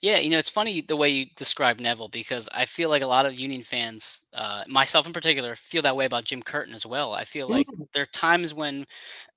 Yeah, 0.00 0.18
you 0.18 0.30
know, 0.30 0.38
it's 0.38 0.50
funny 0.50 0.80
the 0.80 0.96
way 0.96 1.08
you 1.10 1.26
describe 1.36 1.80
Neville 1.80 2.08
because 2.08 2.48
I 2.52 2.64
feel 2.66 2.88
like 2.90 3.02
a 3.02 3.06
lot 3.06 3.26
of 3.26 3.38
Union 3.38 3.62
fans, 3.62 4.24
uh, 4.32 4.64
myself 4.68 5.06
in 5.06 5.12
particular, 5.12 5.56
feel 5.56 5.82
that 5.82 5.96
way 5.96 6.04
about 6.06 6.24
Jim 6.24 6.42
Curtin 6.42 6.74
as 6.74 6.86
well. 6.86 7.12
I 7.14 7.24
feel 7.24 7.48
like 7.48 7.68
Mm, 7.68 7.86
there 7.92 8.02
are 8.02 8.06
times 8.06 8.54
when 8.54 8.86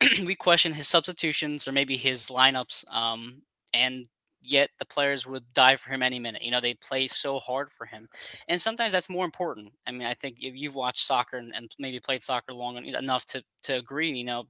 we 0.25 0.35
question 0.35 0.73
his 0.73 0.87
substitutions 0.87 1.67
or 1.67 1.71
maybe 1.71 1.97
his 1.97 2.27
lineups, 2.27 2.85
um, 2.93 3.41
and 3.73 4.07
yet 4.41 4.69
the 4.79 4.85
players 4.85 5.25
would 5.27 5.53
die 5.53 5.75
for 5.75 5.91
him 5.91 6.03
any 6.03 6.19
minute. 6.19 6.41
You 6.43 6.51
know, 6.51 6.61
they 6.61 6.73
play 6.75 7.07
so 7.07 7.39
hard 7.39 7.71
for 7.71 7.85
him, 7.85 8.07
and 8.47 8.59
sometimes 8.61 8.91
that's 8.93 9.09
more 9.09 9.25
important. 9.25 9.73
I 9.87 9.91
mean, 9.91 10.07
I 10.07 10.13
think 10.13 10.37
if 10.41 10.55
you've 10.57 10.75
watched 10.75 11.05
soccer 11.05 11.37
and, 11.37 11.53
and 11.55 11.71
maybe 11.79 11.99
played 11.99 12.23
soccer 12.23 12.53
long 12.53 12.77
enough 12.85 13.25
to 13.27 13.43
to 13.63 13.75
agree, 13.77 14.11
you 14.17 14.23
know, 14.25 14.45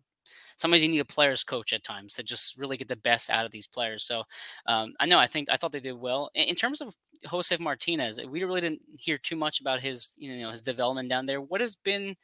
sometimes 0.58 0.84
you 0.84 0.90
need 0.90 1.00
a 1.00 1.06
players 1.06 1.44
coach 1.44 1.72
at 1.72 1.84
times 1.84 2.14
to 2.16 2.24
just 2.24 2.58
really 2.58 2.76
get 2.76 2.90
the 2.90 2.96
best 2.98 3.30
out 3.30 3.46
of 3.46 3.52
these 3.52 3.68
players. 3.68 4.04
So 4.04 4.24
um, 4.66 4.94
I 5.00 5.06
know 5.06 5.20
I 5.20 5.28
think 5.28 5.50
I 5.50 5.56
thought 5.56 5.72
they 5.72 5.80
did 5.80 5.94
well 5.94 6.30
in, 6.36 6.50
in 6.50 6.56
terms 6.56 6.82
of 6.82 6.96
Josef 7.30 7.60
Martinez. 7.60 8.20
We 8.28 8.44
really 8.44 8.62
didn't 8.62 8.82
hear 8.98 9.18
too 9.18 9.36
much 9.36 9.62
about 9.62 9.80
his 9.80 10.14
you 10.18 10.36
know 10.38 10.52
his 10.52 10.64
development 10.64 11.10
down 11.10 11.26
there. 11.26 11.42
What 11.42 11.62
has 11.62 11.76
been 11.76 12.16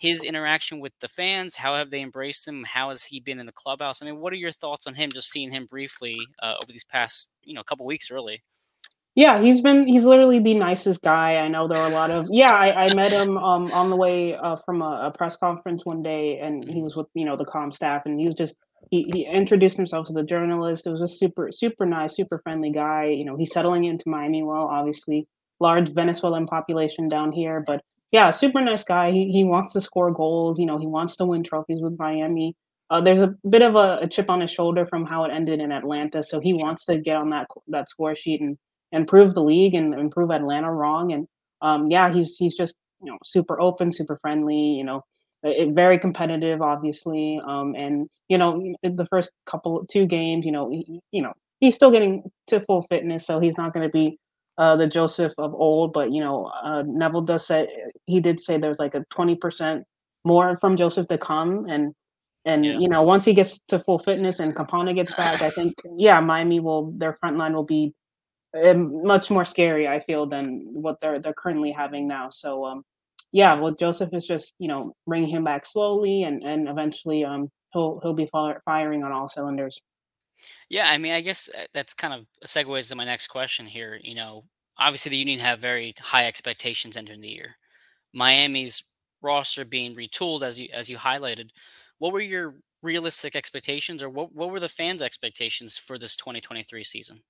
his 0.00 0.24
interaction 0.24 0.80
with 0.80 0.92
the 1.00 1.08
fans? 1.08 1.56
How 1.56 1.74
have 1.74 1.90
they 1.90 2.00
embraced 2.00 2.48
him? 2.48 2.64
How 2.64 2.88
has 2.88 3.04
he 3.04 3.20
been 3.20 3.38
in 3.38 3.46
the 3.46 3.52
clubhouse? 3.52 4.00
I 4.00 4.06
mean, 4.06 4.20
what 4.20 4.32
are 4.32 4.36
your 4.36 4.52
thoughts 4.52 4.86
on 4.86 4.94
him? 4.94 5.12
Just 5.12 5.30
seeing 5.30 5.50
him 5.50 5.66
briefly 5.66 6.18
uh, 6.42 6.54
over 6.62 6.72
these 6.72 6.84
past 6.84 7.30
you 7.42 7.54
know 7.54 7.62
couple 7.62 7.86
weeks, 7.86 8.10
really. 8.10 8.42
Yeah, 9.14 9.40
he's 9.40 9.60
been 9.60 9.86
he's 9.86 10.04
literally 10.04 10.40
the 10.40 10.54
nicest 10.54 11.00
guy. 11.02 11.36
I 11.36 11.46
know 11.48 11.68
there 11.68 11.78
are 11.80 11.88
a 11.88 11.94
lot 11.94 12.10
of 12.10 12.26
yeah, 12.30 12.52
I 12.52 12.86
I 12.86 12.94
met 12.94 13.12
him, 13.12 13.36
um, 13.38 13.70
on 13.72 13.88
the 13.90 13.96
way, 13.96 14.34
uh, 14.34 14.56
from 14.66 14.82
a 14.82 15.06
a 15.06 15.10
press 15.16 15.36
conference 15.36 15.82
one 15.84 16.02
day, 16.02 16.40
and 16.40 16.68
he 16.68 16.82
was 16.82 16.96
with, 16.96 17.06
you 17.14 17.24
know, 17.24 17.36
the 17.36 17.44
comm 17.44 17.72
staff, 17.72 18.02
and 18.06 18.18
he 18.18 18.26
was 18.26 18.34
just 18.34 18.56
he 18.90 19.04
he 19.12 19.24
introduced 19.26 19.76
himself 19.76 20.08
to 20.08 20.12
the 20.12 20.24
journalist. 20.24 20.86
It 20.88 20.90
was 20.90 21.02
a 21.02 21.08
super 21.08 21.50
super 21.52 21.86
nice, 21.86 22.16
super 22.16 22.40
friendly 22.42 22.72
guy, 22.72 23.04
you 23.06 23.24
know, 23.24 23.36
he's 23.36 23.52
settling 23.52 23.84
into 23.84 24.04
Miami 24.08 24.42
well, 24.42 24.64
obviously, 24.66 25.28
large 25.60 25.92
Venezuelan 25.92 26.46
population 26.46 27.08
down 27.08 27.30
here, 27.30 27.62
but 27.64 27.82
yeah, 28.10 28.32
super 28.32 28.60
nice 28.62 28.82
guy. 28.82 29.12
He 29.12 29.30
he 29.30 29.44
wants 29.44 29.74
to 29.74 29.80
score 29.80 30.12
goals, 30.12 30.58
you 30.58 30.66
know, 30.66 30.78
he 30.78 30.86
wants 30.88 31.16
to 31.18 31.24
win 31.26 31.44
trophies 31.44 31.78
with 31.80 31.96
Miami. 32.00 32.56
Uh, 32.90 33.00
there's 33.00 33.20
a 33.20 33.34
bit 33.48 33.62
of 33.62 33.76
a 33.76 33.98
a 34.02 34.08
chip 34.08 34.28
on 34.28 34.40
his 34.40 34.50
shoulder 34.50 34.86
from 34.86 35.06
how 35.06 35.24
it 35.24 35.30
ended 35.32 35.60
in 35.60 35.70
Atlanta, 35.70 36.24
so 36.24 36.40
he 36.40 36.52
wants 36.54 36.84
to 36.86 36.98
get 36.98 37.16
on 37.16 37.30
that 37.30 37.46
that 37.68 37.88
score 37.90 38.16
sheet 38.16 38.40
and 38.40 38.58
and 38.94 39.08
prove 39.08 39.34
the 39.34 39.42
league 39.42 39.74
and 39.74 39.94
and 39.94 40.10
prove 40.12 40.30
Atlanta 40.32 40.72
wrong, 40.72 41.12
and, 41.12 41.28
um, 41.62 41.90
yeah, 41.90 42.12
he's 42.14 42.36
he's 42.38 42.56
just, 42.56 42.74
you 43.02 43.12
know, 43.12 43.18
super 43.24 43.60
open, 43.60 43.92
super 43.92 44.18
friendly, 44.22 44.56
you 44.80 44.84
know, 44.84 45.02
eh, 45.44 45.66
very 45.72 45.98
competitive, 45.98 46.62
obviously, 46.62 47.40
um, 47.46 47.74
and, 47.76 48.08
you 48.30 48.38
know, 48.38 48.50
the 48.82 49.06
first 49.10 49.32
couple 49.46 49.84
2 49.90 50.06
games, 50.06 50.46
you 50.46 50.52
know, 50.52 50.70
he 50.70 51.00
you 51.12 51.22
know, 51.22 51.32
he's 51.60 51.74
still 51.76 51.90
getting 51.92 52.24
to 52.48 52.60
full 52.66 52.86
fitness, 52.90 53.26
so 53.26 53.40
he's 53.40 53.58
not 53.58 53.72
gonna 53.74 53.90
be, 53.90 54.18
uh, 54.58 54.76
the 54.76 54.86
Josef 54.86 55.32
of 55.38 55.54
old, 55.54 55.92
but, 55.92 56.12
you 56.12 56.20
know, 56.20 56.46
uh, 56.64 56.82
Neville 56.86 57.22
does 57.22 57.46
say 57.46 57.68
he 58.06 58.20
did 58.20 58.40
say 58.40 58.58
there's 58.58 58.78
like 58.78 58.94
a 58.94 59.04
20% 59.14 59.84
more 60.24 60.56
from 60.60 60.76
Josef 60.76 61.06
to 61.08 61.18
come, 61.18 61.66
and 61.68 61.94
and, 62.46 62.62
Yeah. 62.64 62.78
you 62.78 62.88
know, 62.88 63.02
once 63.02 63.24
he 63.24 63.32
gets 63.34 63.58
to 63.68 63.78
full 63.80 63.98
fitness 64.00 64.38
and 64.40 64.54
Campana 64.56 64.92
gets 64.94 65.12
back, 65.14 65.42
I 65.42 65.50
think, 65.50 65.74
yeah, 65.98 66.20
Miami 66.20 66.60
will 66.60 66.92
their 66.98 67.14
front 67.20 67.38
line 67.38 67.54
will 67.54 67.64
be, 67.64 67.94
much 68.54 69.30
more 69.30 69.44
scary, 69.44 69.88
I 69.88 69.98
feel, 70.00 70.26
than 70.26 70.62
what 70.72 71.00
they're 71.00 71.18
they're 71.20 71.34
currently 71.34 71.72
having 71.72 72.06
now, 72.06 72.30
so, 72.30 72.64
um, 72.64 72.84
yeah, 73.32 73.58
well, 73.58 73.74
Josef 73.74 74.10
is 74.12 74.26
just, 74.26 74.54
you 74.58 74.68
know, 74.68 74.94
bringing 75.06 75.28
him 75.30 75.44
back 75.44 75.66
slowly, 75.66 76.22
and 76.22 76.42
and 76.44 76.68
eventually, 76.68 77.24
um, 77.24 77.50
he'll 77.72 78.00
he'll 78.02 78.14
be 78.14 78.30
firing 78.64 79.02
on 79.02 79.12
all 79.12 79.28
cylinders. 79.28 79.80
Yeah, 80.68 80.88
I 80.90 80.98
mean, 80.98 81.12
I 81.12 81.20
guess, 81.20 81.48
uh, 81.56 81.66
that's 81.72 81.94
kind 81.94 82.14
of 82.14 82.26
a 82.42 82.46
segues 82.46 82.88
to 82.88 82.96
my 82.96 83.04
next 83.04 83.28
question 83.28 83.66
here, 83.66 83.98
you 84.02 84.14
know, 84.14 84.44
obviously, 84.78 85.10
the 85.10 85.16
Union 85.16 85.38
have 85.40 85.58
very 85.60 85.94
high 86.00 86.26
expectations 86.26 86.96
entering 86.96 87.20
the 87.20 87.28
year. 87.28 87.56
Miami's 88.12 88.84
roster 89.22 89.64
being 89.64 89.94
retooled 89.96 90.42
as 90.42 90.60
you 90.60 90.68
as 90.72 90.88
you 90.90 90.96
highlighted. 90.96 91.50
What 91.98 92.12
were 92.12 92.20
your 92.20 92.56
realistic 92.82 93.36
expectations, 93.36 94.02
or 94.02 94.10
what 94.10 94.32
what 94.32 94.50
were 94.50 94.60
the 94.60 94.68
fans' 94.68 95.02
expectations 95.02 95.76
for 95.76 95.98
this 95.98 96.16
2023 96.16 96.84
season? 96.84 97.22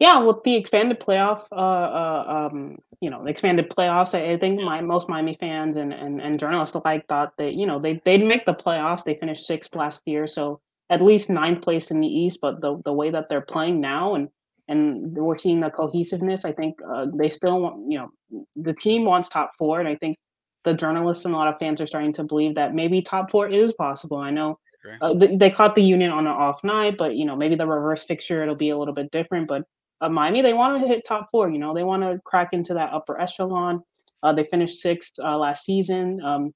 Yeah, 0.00 0.18
with 0.24 0.42
the 0.44 0.56
expanded 0.56 0.98
playoff, 1.00 1.44
uh 1.52 1.54
uh, 1.54 2.48
um, 2.52 2.78
you 3.00 3.10
know, 3.10 3.22
the 3.22 3.30
expanded 3.30 3.70
playoffs, 3.70 4.14
I 4.14 4.32
I 4.32 4.38
think 4.38 4.60
my 4.60 4.80
most 4.80 5.08
Miami 5.08 5.36
fans 5.38 5.76
and 5.76 5.92
and 5.92 6.20
and 6.20 6.38
journalists 6.38 6.74
alike 6.74 7.06
thought 7.08 7.32
that, 7.38 7.54
you 7.54 7.66
know, 7.66 7.78
they 7.78 8.00
they'd 8.04 8.24
make 8.24 8.44
the 8.44 8.54
playoffs, 8.54 9.04
they 9.04 9.14
finished 9.14 9.46
6th 9.46 9.74
last 9.76 10.02
year, 10.06 10.26
so 10.26 10.60
at 10.90 11.00
least 11.00 11.30
ninth 11.30 11.62
place 11.62 11.90
in 11.90 12.00
the 12.00 12.08
East, 12.08 12.38
but 12.42 12.60
the 12.60 12.80
the 12.84 12.92
way 12.92 13.10
that 13.10 13.28
they're 13.28 13.40
playing 13.40 13.80
now 13.80 14.14
and 14.14 14.28
and 14.66 15.14
we're 15.16 15.36
seeing 15.38 15.60
the 15.60 15.70
cohesiveness, 15.70 16.44
I 16.44 16.52
think, 16.52 16.76
uh, 16.90 17.06
they 17.14 17.28
still 17.28 17.60
want 17.60 17.84
you 17.92 17.98
know, 17.98 18.08
the 18.56 18.72
team 18.74 19.04
wants 19.04 19.28
top 19.28 19.52
4, 19.58 19.78
and 19.78 19.88
I 19.88 19.94
think 19.96 20.16
the 20.64 20.74
journalists 20.74 21.24
and 21.24 21.34
a 21.34 21.36
lot 21.36 21.48
of 21.52 21.58
fans 21.60 21.80
are 21.80 21.86
starting 21.86 22.14
to 22.14 22.24
believe 22.24 22.54
that 22.56 22.74
maybe 22.74 23.00
top 23.00 23.30
4 23.30 23.48
is 23.48 23.72
possible. 23.74 24.16
I 24.18 24.30
know, 24.30 24.58
uh, 25.02 25.14
they 25.14 25.36
they 25.36 25.50
caught 25.50 25.74
the 25.76 25.82
Union 25.82 26.10
on 26.10 26.26
an 26.26 26.32
off 26.32 26.64
night, 26.64 26.96
but, 26.98 27.14
you 27.14 27.24
know, 27.26 27.36
maybe 27.36 27.54
the 27.54 27.66
reverse 27.66 28.02
fixture, 28.04 28.42
it'll 28.42 28.56
be 28.56 28.70
a 28.70 28.78
little 28.78 28.94
bit 28.94 29.10
different, 29.12 29.46
but, 29.48 29.62
uh, 30.04 30.08
Miami, 30.08 30.42
they 30.42 30.52
wanted 30.52 30.82
to 30.82 30.88
hit 30.88 31.04
top 31.06 31.28
4, 31.30 31.50
you 31.50 31.58
know, 31.58 31.74
they 31.74 31.82
wanna 31.84 32.18
crack 32.24 32.48
into 32.52 32.74
that 32.74 32.92
upper 32.92 33.20
echelon. 33.20 33.82
Uh, 34.22 34.32
they 34.32 34.44
finished 34.44 34.82
6th, 34.82 35.12
uh, 35.22 35.36
last 35.36 35.64
season, 35.64 36.20
um, 36.22 36.52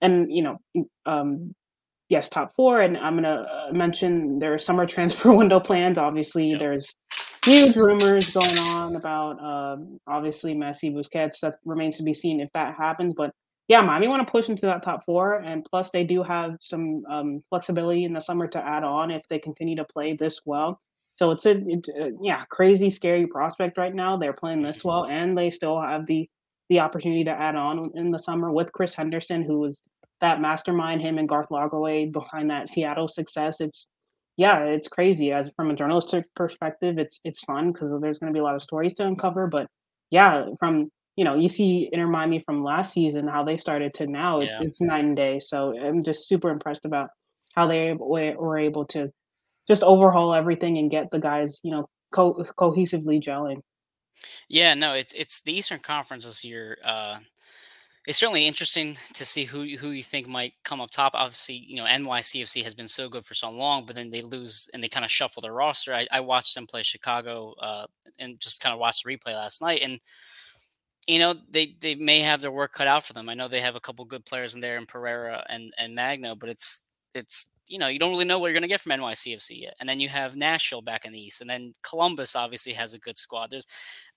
and, 0.00 0.30
you 0.32 0.42
know, 0.42 0.56
um, 1.06 1.54
yes, 2.08 2.28
top 2.28 2.52
4, 2.56 2.80
and 2.82 2.96
I'm 2.96 3.14
gonna, 3.16 3.46
uh, 3.68 3.72
mention 3.72 4.38
their 4.38 4.58
summer 4.58 4.86
transfer 4.94 5.32
window 5.32 5.60
plans. 5.60 5.98
Obviously, 5.98 6.50
Yep. 6.50 6.58
there's 6.60 6.94
huge 7.44 7.76
rumors 7.76 8.30
going 8.32 8.58
on 8.58 8.96
about, 8.96 9.42
um, 9.42 9.98
obviously, 10.06 10.54
Messi, 10.54 10.92
Busquets, 10.92 11.40
that 11.40 11.54
remains 11.64 11.96
to 11.96 12.02
be 12.02 12.14
seen 12.14 12.40
if 12.40 12.50
that 12.54 12.74
happens, 12.76 13.14
but, 13.16 13.30
yeah, 13.68 13.80
Miami 13.80 14.08
wanna 14.08 14.24
push 14.24 14.48
into 14.48 14.66
that 14.66 14.82
top 14.84 15.04
4, 15.06 15.36
and 15.36 15.64
plus 15.70 15.90
they 15.92 16.04
do 16.04 16.22
have 16.22 16.56
some, 16.60 17.02
um, 17.08 17.42
flexibility 17.48 18.04
in 18.04 18.12
the 18.12 18.20
summer 18.20 18.46
to 18.48 18.58
add 18.64 18.84
on 18.84 19.10
if 19.10 19.22
they 19.28 19.38
continue 19.38 19.76
to 19.76 19.84
play 19.84 20.14
this 20.14 20.40
well. 20.46 20.80
So 21.22 21.30
it's 21.30 21.46
a 21.46 21.52
it 21.52 21.86
uh, 22.00 22.10
yeah, 22.22 22.44
crazy, 22.46 22.90
scary 22.90 23.26
prospect 23.28 23.78
right 23.78 23.94
now. 23.94 24.16
They're 24.16 24.32
playing 24.32 24.62
this 24.62 24.78
Mhm. 24.78 24.84
well, 24.84 25.06
and 25.06 25.38
they 25.38 25.50
still 25.50 25.80
have 25.80 26.06
the 26.06 26.28
the 26.70 26.80
opportunity 26.80 27.24
to 27.24 27.30
add 27.30 27.56
on 27.56 27.92
in 27.94 28.10
the 28.10 28.18
summer 28.18 28.50
with 28.52 28.72
Chris 28.72 28.94
Henderson, 28.94 29.42
who 29.44 29.60
was 29.60 29.78
that 30.20 30.40
mastermind, 30.40 31.02
him 31.02 31.18
and 31.18 31.28
Garth 31.28 31.48
Lagerwey 31.50 32.12
behind 32.12 32.50
that 32.50 32.70
Seattle 32.70 33.08
success. 33.08 33.60
It's 33.60 33.86
yeah, 34.36 34.64
it's 34.64 34.88
crazy 34.88 35.32
as 35.32 35.50
from 35.56 35.70
a 35.70 35.76
journalistic 35.76 36.24
perspective, 36.34 36.98
it's 36.98 37.20
it's 37.24 37.44
fun 37.44 37.72
because 37.72 37.92
there's 38.00 38.18
gonna 38.18 38.32
be 38.32 38.40
a 38.40 38.44
lot 38.44 38.56
of 38.56 38.62
stories 38.62 38.94
to 38.94 39.06
uncover, 39.06 39.46
but, 39.46 39.68
yeah, 40.10 40.46
from 40.58 40.90
you 41.16 41.24
know, 41.24 41.34
you 41.36 41.48
see 41.48 41.88
Inter 41.92 42.06
Miami 42.08 42.40
from 42.46 42.64
last 42.64 42.94
season, 42.94 43.28
how 43.28 43.44
they 43.44 43.58
started 43.58 43.94
to 43.94 44.06
now, 44.08 44.40
it's 44.40 44.52
Yeah. 44.52 44.60
it's 44.60 44.80
night 44.80 45.04
and 45.04 45.16
day, 45.16 45.40
so 45.40 45.78
I'm 45.78 46.02
just 46.02 46.26
super 46.28 46.50
impressed 46.50 46.84
about 46.86 47.10
how 47.54 47.66
they 47.68 47.92
were 47.94 48.58
able 48.58 48.86
to 48.86 49.12
just 49.68 49.82
overhaul 49.82 50.34
everything 50.34 50.78
and 50.78 50.90
get 50.90 51.10
the 51.10 51.18
guys, 51.18 51.60
you 51.62 51.70
know, 51.70 51.88
co 52.12 52.34
cohesively 52.58 53.22
gelling. 53.22 53.62
Yeah, 54.48 54.74
no, 54.74 54.94
it's 54.94 55.12
it's 55.14 55.40
the 55.42 55.52
Eastern 55.52 55.80
Conference 55.80 56.24
this 56.24 56.44
year, 56.44 56.78
uh, 56.84 57.18
it's 58.06 58.18
certainly 58.18 58.46
interesting 58.46 58.96
to 59.14 59.24
see 59.24 59.44
who 59.44 59.64
who 59.76 59.90
you 59.90 60.02
think 60.02 60.26
might 60.26 60.54
come 60.64 60.80
up 60.80 60.90
top. 60.90 61.12
Obviously, 61.14 61.54
you 61.56 61.76
know, 61.76 61.84
NYCFC 61.84 62.62
has 62.64 62.74
been 62.74 62.88
so 62.88 63.08
good 63.08 63.24
for 63.24 63.34
so 63.34 63.50
long, 63.50 63.86
but 63.86 63.94
then 63.96 64.10
they 64.10 64.22
lose 64.22 64.68
and 64.74 64.82
they 64.82 64.88
kinda 64.88 65.08
shuffle 65.08 65.40
their 65.40 65.52
roster. 65.52 65.94
I 65.94 66.06
I 66.10 66.20
watched 66.20 66.54
them 66.54 66.66
play 66.66 66.82
Chicago, 66.82 67.54
uh, 67.60 67.86
and 68.18 68.40
just 68.40 68.62
kinda 68.62 68.76
watched 68.76 69.04
the 69.04 69.16
replay 69.16 69.34
last 69.34 69.62
night, 69.62 69.82
and 69.82 70.00
you 71.06 71.18
know, 71.18 71.34
they 71.50 71.76
they 71.80 71.94
may 71.94 72.20
have 72.20 72.40
their 72.40 72.52
work 72.52 72.72
cut 72.72 72.86
out 72.86 73.04
for 73.04 73.12
them. 73.12 73.28
I 73.28 73.34
know 73.34 73.48
they 73.48 73.60
have 73.60 73.76
a 73.76 73.80
couple 73.80 74.04
good 74.04 74.24
players 74.24 74.54
in 74.54 74.60
there 74.60 74.78
in 74.78 74.86
Pereira 74.86 75.44
and 75.48 75.72
and 75.78 75.94
Magno, 75.94 76.34
but 76.34 76.48
it's 76.48 76.82
it's 77.14 77.48
you 77.68 77.78
know, 77.78 77.88
you 77.88 77.98
don't 77.98 78.10
really 78.10 78.24
know 78.24 78.38
what 78.38 78.48
you're 78.48 78.54
gonna 78.54 78.68
get 78.68 78.80
from 78.80 78.92
NYCFC 78.92 79.62
yet. 79.62 79.74
And 79.80 79.88
then 79.88 80.00
you 80.00 80.08
have 80.08 80.36
Nashville 80.36 80.82
back 80.82 81.04
in 81.04 81.12
the 81.12 81.20
East, 81.20 81.40
and 81.40 81.48
then 81.48 81.72
Columbus 81.82 82.36
obviously 82.36 82.72
has 82.74 82.94
a 82.94 82.98
good 82.98 83.16
squad. 83.18 83.50
There's 83.50 83.66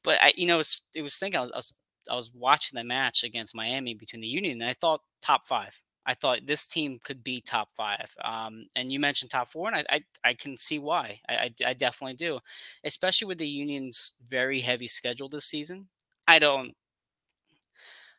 but 0.03 0.17
I 0.21 0.33
you 0.35 0.47
know, 0.47 0.61
it 0.93 1.01
was 1.01 1.17
thinking 1.17 1.37
I 1.37 1.41
was 1.41 1.51
I 1.51 1.57
was 1.57 1.73
I 2.09 2.15
was 2.15 2.31
watching 2.33 2.77
the 2.77 2.83
match 2.83 3.23
against 3.23 3.55
Miami 3.55 3.93
between 3.93 4.21
the 4.21 4.27
Union, 4.27 4.61
and 4.61 4.69
I 4.69 4.73
thought 4.73 5.01
top 5.21 5.45
5. 5.47 5.83
I 6.07 6.13
thought 6.13 6.45
this 6.45 6.67
team 6.67 6.99
could 7.03 7.23
be 7.23 7.41
top 7.41 7.69
5. 7.75 8.15
Um, 8.23 8.67
and 8.75 8.91
you 8.91 8.99
mentioned 8.99 9.31
top 9.31 9.47
4, 9.47 9.69
and 9.69 9.77
I 9.77 9.85
I 9.89 10.03
I 10.29 10.33
can 10.33 10.57
see 10.57 10.79
why. 10.79 11.19
I 11.29 11.35
I 11.35 11.49
I 11.67 11.73
definitely 11.73 12.15
do, 12.15 12.39
especially 12.83 13.27
with 13.27 13.37
the 13.39 13.47
Union's 13.47 14.13
very 14.27 14.59
heavy 14.61 14.87
schedule 14.87 15.29
this 15.29 15.45
season. 15.45 15.87
I 16.27 16.39
don't 16.39 16.75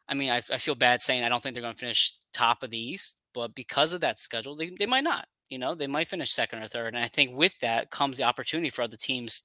I 0.09 0.14
mean, 0.14 0.30
I 0.30 0.38
I 0.52 0.59
feel 0.59 0.75
bad 0.75 1.02
saying 1.02 1.25
I 1.25 1.28
don't 1.28 1.42
think 1.42 1.54
they're 1.54 1.62
gonna 1.62 1.75
finish 1.75 2.14
top 2.33 2.62
of 2.62 2.71
the 2.71 2.78
East, 2.78 3.21
but 3.37 3.55
because 3.55 3.93
of 3.93 4.00
that 4.00 4.19
schedule, 4.19 4.57
they 4.57 4.71
they 4.71 4.87
might 4.87 5.05
not, 5.05 5.28
you 5.50 5.59
know, 5.59 5.76
they 5.76 5.87
might 5.88 6.09
finish 6.09 6.33
2nd 6.35 6.64
or 6.64 6.69
3rd, 6.69 6.88
and 6.88 6.99
I 6.99 7.09
think 7.09 7.37
with 7.37 7.59
that 7.61 7.90
comes 7.93 8.19
the 8.19 8.25
opportunity 8.25 8.71
for 8.71 8.83
other 8.83 8.97
teams 8.97 9.45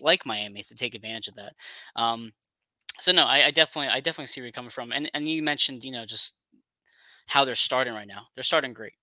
like 0.00 0.26
Miami 0.26 0.62
to 0.64 0.74
take 0.76 0.94
advantage 0.94 1.28
of 1.28 1.36
that. 1.36 1.54
Um, 1.96 2.32
so 3.00 3.12
no, 3.12 3.24
I 3.26 3.46
I 3.46 3.52
definitely 3.52 3.88
I 3.90 4.00
definitely 4.00 4.28
see 4.28 4.40
where 4.42 4.46
you're 4.46 4.52
coming 4.52 4.70
from, 4.70 4.92
and 4.92 5.10
and 5.14 5.28
you 5.28 5.42
mentioned, 5.42 5.84
you 5.84 5.92
know, 5.92 6.06
just 6.06 6.38
how 7.28 7.44
they're 7.44 7.54
starting 7.56 7.94
right 7.94 8.08
now. 8.08 8.26
They're 8.34 8.44
starting 8.44 8.74
great. 8.74 8.94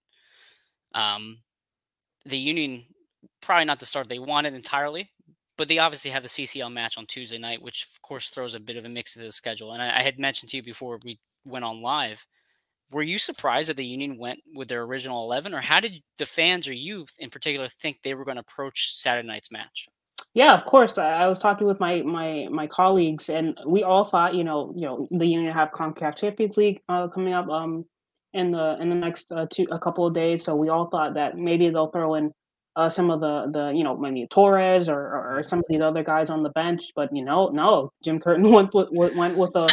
Um, 0.94 1.40
the 2.26 2.38
Union, 2.38 2.86
probably 3.42 3.66
not 3.66 3.80
the 3.80 3.86
start 3.86 4.10
they 4.10 4.20
wanted 4.20 4.54
entirely, 4.54 5.12
but 5.58 5.68
they 5.70 5.80
obviously 5.80 6.12
have 6.12 6.24
the 6.24 6.30
CCL 6.30 6.70
match 6.72 6.98
on 6.98 7.06
Tuesday 7.08 7.38
night, 7.40 7.62
which, 7.62 7.88
of 7.94 8.02
course, 8.02 8.30
throws 8.30 8.56
a 8.56 8.60
bit 8.60 8.78
of 8.78 8.86
a 8.86 8.90
mix 8.90 9.14
to 9.14 9.20
the 9.22 9.32
schedule, 9.32 9.74
and 9.74 9.82
I 9.84 10.00
I 10.00 10.04
had 10.04 10.20
mentioned 10.20 10.52
to 10.52 10.58
you 10.58 10.64
before 10.64 11.00
we 11.04 11.20
went 11.46 11.66
on 11.66 11.82
live. 11.82 12.26
Were 12.94 13.02
you 13.02 13.18
surprised 13.18 13.70
that 13.70 13.78
the 13.78 13.86
Union 13.86 14.18
went 14.18 14.40
with 14.54 14.68
their 14.68 14.84
original 14.84 15.24
11, 15.24 15.54
or 15.54 15.62
how 15.62 15.80
did 15.80 16.02
the 16.18 16.26
fans 16.26 16.68
or 16.68 16.74
you, 16.74 17.06
in 17.18 17.30
particular, 17.30 17.68
think 17.68 18.00
they 18.04 18.14
were 18.14 18.24
gonna 18.24 18.42
approach 18.42 18.94
Saturday 18.96 19.28
night's 19.28 19.52
match? 19.52 19.88
Yeah, 20.36 20.54
of 20.54 20.66
course, 20.66 20.98
I 20.98 21.28
was 21.28 21.40
talking 21.40 21.68
with 21.68 21.80
my 21.80 22.02
my 22.04 22.48
my 22.50 22.68
colleagues, 22.68 23.30
and 23.30 23.58
we 23.68 23.84
all 23.84 24.06
thought, 24.06 24.34
you 24.36 24.44
know 24.44 24.74
you 24.76 24.82
know, 24.84 25.08
the 25.12 25.26
Union 25.26 25.54
have 25.54 25.72
CONCACAF 25.72 26.16
Champions 26.16 26.58
League, 26.58 26.82
uh, 26.90 27.08
coming 27.08 27.34
up, 27.34 27.48
um, 27.50 27.86
in 28.34 28.52
the 28.52 28.78
in 28.80 28.90
the 28.90 28.96
next, 28.96 29.32
uh, 29.32 29.46
2 29.52 29.68
a 29.72 29.80
couple 29.80 30.06
of 30.08 30.14
days, 30.14 30.44
so 30.44 30.56
we 30.56 30.70
all 30.70 30.86
thought 30.90 31.14
that 31.16 31.38
maybe 31.38 31.70
they'll 31.70 31.92
throw 31.92 32.16
in, 32.16 32.32
uh, 32.76 32.90
some 32.90 33.12
of 33.12 33.20
the 33.22 33.50
the, 33.52 33.72
you 33.76 33.84
know, 33.84 33.96
maybe 33.96 34.28
Torres 34.28 34.90
or 34.90 35.02
or 35.02 35.44
some 35.44 35.60
of 35.60 35.66
these 35.70 35.82
other 35.82 36.04
guys 36.04 36.30
on 36.30 36.42
the 36.44 36.50
bench, 36.50 36.92
but, 36.96 37.10
you 37.16 37.24
know, 37.24 37.50
no, 37.50 37.92
Jim 38.04 38.20
Curtin 38.20 38.52
went 38.58 38.74
with 38.74 38.90
went 38.92 39.38
with 39.38 39.56
a 39.56 39.68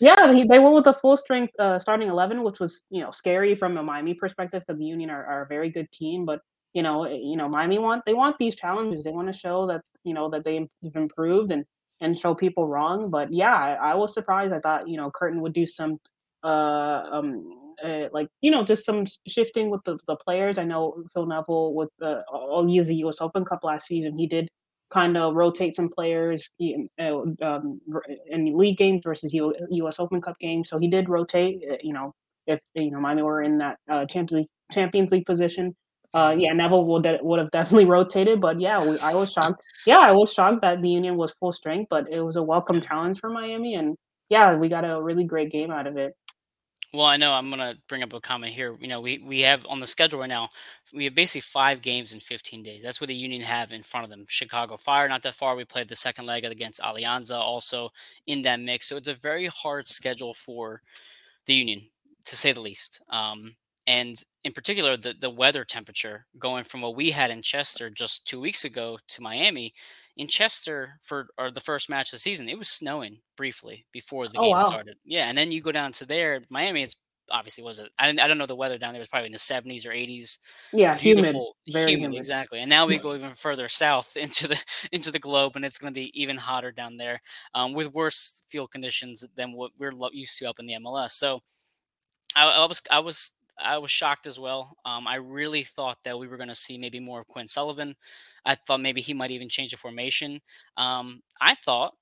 yeah, 0.00 0.32
he 0.32 0.44
they 0.44 0.58
went 0.58 0.74
with 0.74 0.86
a 0.86 0.94
full 0.94 1.16
strength, 1.16 1.52
uh, 1.58 1.78
starting 1.78 2.08
11, 2.08 2.42
which 2.42 2.60
was, 2.60 2.82
you 2.90 3.00
know, 3.02 3.10
scary 3.10 3.54
from 3.54 3.76
a 3.76 3.82
Miami 3.82 4.14
perspective 4.14 4.62
'cause 4.66 4.78
the 4.78 4.84
Union 4.84 5.10
are 5.10 5.24
are 5.26 5.42
a 5.42 5.46
very 5.46 5.70
good 5.70 5.90
team, 5.92 6.24
but, 6.24 6.40
you 6.74 6.82
know, 6.82 7.04
eh, 7.04 7.14
you 7.22 7.36
know, 7.36 7.48
Miami 7.48 7.78
want 7.78 8.02
they 8.06 8.14
want 8.14 8.36
these 8.38 8.54
challenges. 8.56 9.04
They 9.04 9.12
wanna 9.12 9.32
show 9.32 9.66
that, 9.68 9.82
you 10.04 10.14
know, 10.14 10.28
that 10.30 10.44
they've 10.44 10.68
improved, 10.94 11.50
and 11.52 11.64
and 12.02 12.18
show 12.18 12.34
people 12.34 12.68
wrong. 12.68 13.10
But 13.10 13.32
yeah, 13.32 13.54
I, 13.56 13.92
I 13.92 13.94
was 13.94 14.12
surprised. 14.14 14.52
I 14.52 14.60
thought 14.60 14.88
you 14.88 14.96
know 14.98 15.10
Curtin 15.10 15.40
would 15.42 15.54
do 15.54 15.66
some 15.66 15.98
uh 16.44 17.02
um 17.12 17.72
uh, 17.84 18.08
like 18.12 18.28
you 18.42 18.50
know 18.50 18.64
just 18.64 18.84
some 18.86 19.04
shifting 19.28 19.70
with 19.70 19.82
the, 19.84 19.98
the 20.06 20.16
players. 20.16 20.58
I 20.58 20.64
know 20.64 21.04
Phil 21.14 21.26
Neville 21.26 21.74
with 21.74 21.90
the 21.98 22.22
all 22.30 22.68
use 22.68 22.86
the 22.88 22.96
U.S. 22.96 23.18
Open 23.20 23.44
Cup 23.44 23.64
last 23.64 23.86
season. 23.86 24.18
He 24.18 24.26
did 24.26 24.48
kind 24.90 25.16
of 25.16 25.34
rotate 25.34 25.74
some 25.74 25.88
players 25.88 26.48
uh, 27.00 27.22
um, 27.42 27.80
in 28.28 28.56
league 28.56 28.76
games 28.76 29.02
versus 29.04 29.32
U.S. 29.32 29.96
Open 29.98 30.20
Cup 30.20 30.38
games. 30.38 30.68
So 30.68 30.78
he 30.78 30.88
did 30.88 31.08
rotate. 31.08 31.62
Uh, 31.70 31.76
you 31.82 31.92
know, 31.92 32.14
if 32.46 32.60
you 32.74 32.90
know 32.90 33.00
Miami 33.00 33.22
were 33.22 33.42
in 33.42 33.58
that 33.58 33.78
uh, 33.90 34.06
Champions 34.06 34.32
League, 34.32 34.48
Champions 34.72 35.10
League 35.10 35.26
position. 35.26 35.74
Uh, 36.14 36.34
yeah, 36.38 36.52
Neville 36.52 36.86
would 36.86 37.02
de- 37.02 37.18
would 37.22 37.40
have 37.40 37.50
definitely 37.52 37.84
rotated, 37.86 38.40
but 38.40 38.60
yeah, 38.60 38.82
we, 38.82 38.98
I 39.00 39.14
was 39.14 39.32
shocked. 39.32 39.62
Yeah, 39.86 39.98
I 39.98 40.12
was 40.12 40.32
shocked 40.32 40.62
that 40.62 40.80
the 40.80 40.88
Union 40.88 41.16
was 41.16 41.34
full 41.40 41.52
strength, 41.52 41.88
but 41.90 42.06
it 42.10 42.20
was 42.20 42.36
a 42.36 42.42
welcome 42.42 42.80
challenge 42.80 43.18
for 43.20 43.28
Miami, 43.28 43.74
and 43.74 43.96
yeah, 44.28 44.56
we 44.56 44.68
got 44.68 44.84
a 44.84 45.02
really 45.02 45.24
great 45.24 45.50
game 45.50 45.70
out 45.70 45.86
of 45.86 45.96
it. 45.96 46.14
Well, 46.92 47.06
I 47.06 47.16
know 47.16 47.32
I'm 47.32 47.50
gonna 47.50 47.76
bring 47.88 48.02
up 48.02 48.12
a 48.12 48.20
comment 48.20 48.52
here. 48.54 48.76
You 48.80 48.88
know, 48.88 49.00
we 49.00 49.18
we 49.18 49.40
have 49.42 49.66
on 49.68 49.80
the 49.80 49.86
schedule 49.86 50.20
right 50.20 50.28
now, 50.28 50.48
we 50.94 51.04
have 51.04 51.14
basically 51.14 51.42
five 51.42 51.82
games 51.82 52.12
in 52.12 52.20
15 52.20 52.62
days. 52.62 52.82
That's 52.82 53.00
what 53.00 53.08
the 53.08 53.14
Union 53.14 53.42
have 53.42 53.72
in 53.72 53.82
front 53.82 54.04
of 54.04 54.10
them. 54.10 54.24
Chicago 54.28 54.76
Fire, 54.76 55.08
not 55.08 55.22
that 55.22 55.34
far. 55.34 55.56
We 55.56 55.64
played 55.64 55.88
the 55.88 55.96
second 55.96 56.26
leg 56.26 56.44
against 56.44 56.80
Alianza, 56.80 57.36
also 57.38 57.90
in 58.26 58.42
that 58.42 58.60
mix. 58.60 58.86
So 58.88 58.96
it's 58.96 59.08
a 59.08 59.14
very 59.14 59.46
hard 59.46 59.88
schedule 59.88 60.32
for 60.32 60.80
the 61.46 61.54
Union, 61.54 61.82
to 62.26 62.36
say 62.36 62.52
the 62.52 62.60
least. 62.60 63.00
Um, 63.10 63.56
and 63.86 64.22
in 64.44 64.52
particular, 64.52 64.96
the 64.96 65.14
the 65.20 65.30
weather 65.30 65.64
temperature 65.64 66.26
going 66.38 66.64
from 66.64 66.80
what 66.82 66.96
we 66.96 67.10
had 67.10 67.30
in 67.30 67.42
Chester 67.42 67.90
just 67.90 68.26
two 68.26 68.40
weeks 68.40 68.64
ago 68.64 68.98
to 69.08 69.22
Miami 69.22 69.74
in 70.16 70.28
Chester 70.28 70.98
for 71.02 71.28
or 71.38 71.50
the 71.50 71.60
first 71.60 71.88
match 71.90 72.08
of 72.08 72.12
the 72.12 72.18
season, 72.20 72.48
it 72.48 72.58
was 72.58 72.68
snowing 72.68 73.20
briefly 73.36 73.86
before 73.92 74.28
the 74.28 74.38
Oh 74.38 74.42
game 74.42 74.52
wow, 74.52 74.60
started. 74.60 74.96
Yeah, 75.04 75.26
and 75.28 75.36
then 75.36 75.52
you 75.52 75.60
go 75.60 75.72
down 75.72 75.92
to 75.92 76.06
there, 76.06 76.40
Miami. 76.50 76.82
It's 76.82 76.96
obviously 77.30 77.64
was 77.64 77.80
it. 77.80 77.90
I, 77.98 78.08
I 78.08 78.12
don't 78.28 78.38
know 78.38 78.46
the 78.46 78.56
weather 78.56 78.78
down 78.78 78.92
there. 78.92 79.00
It 79.00 79.02
was 79.02 79.08
probably 79.08 79.26
in 79.26 79.32
the 79.32 79.38
seventies 79.38 79.84
or 79.84 79.92
eighties. 79.92 80.38
yeah, 80.72 80.96
humid, 80.96 81.24
Beautiful, 81.24 81.56
humid, 81.66 81.88
humid. 81.88 82.18
exactly. 82.18 82.60
And 82.60 82.70
now 82.70 82.86
we 82.86 82.98
go 82.98 83.14
even 83.14 83.32
further 83.32 83.68
south 83.68 84.16
into 84.16 84.48
the 84.48 84.64
into 84.92 85.10
the 85.10 85.18
globe, 85.18 85.56
and 85.56 85.64
it's 85.64 85.78
going 85.78 85.92
to 85.92 86.00
be 86.00 86.10
even 86.20 86.36
hotter 86.36 86.72
down 86.72 86.96
there, 86.96 87.20
um, 87.54 87.74
with 87.74 87.92
worse 87.92 88.42
field 88.48 88.70
conditions 88.70 89.24
than 89.36 89.52
what 89.52 89.72
we're 89.78 89.92
used 90.12 90.38
to 90.38 90.48
up 90.48 90.58
in 90.58 90.66
the 90.66 90.74
MLS. 90.74 91.10
So 91.10 91.40
I, 92.34 92.46
I 92.46 92.66
was 92.66 92.82
I 92.90 93.00
was 93.00 93.32
I 93.58 93.78
was 93.78 93.90
shocked 93.90 94.26
as 94.26 94.38
well. 94.38 94.76
Um, 94.84 95.06
I 95.06 95.16
really 95.16 95.62
thought 95.62 95.98
that 96.04 96.18
we 96.18 96.28
were 96.28 96.36
going 96.36 96.48
to 96.48 96.54
see 96.54 96.78
maybe 96.78 97.00
more 97.00 97.20
of 97.20 97.28
Quinn 97.28 97.48
Sullivan. 97.48 97.94
I 98.44 98.54
thought 98.54 98.80
maybe 98.80 99.00
he 99.00 99.14
might 99.14 99.30
even 99.30 99.48
change 99.48 99.72
the 99.72 99.76
formation. 99.76 100.40
Um, 100.76 101.20
I 101.40 101.54
thought, 101.54 101.94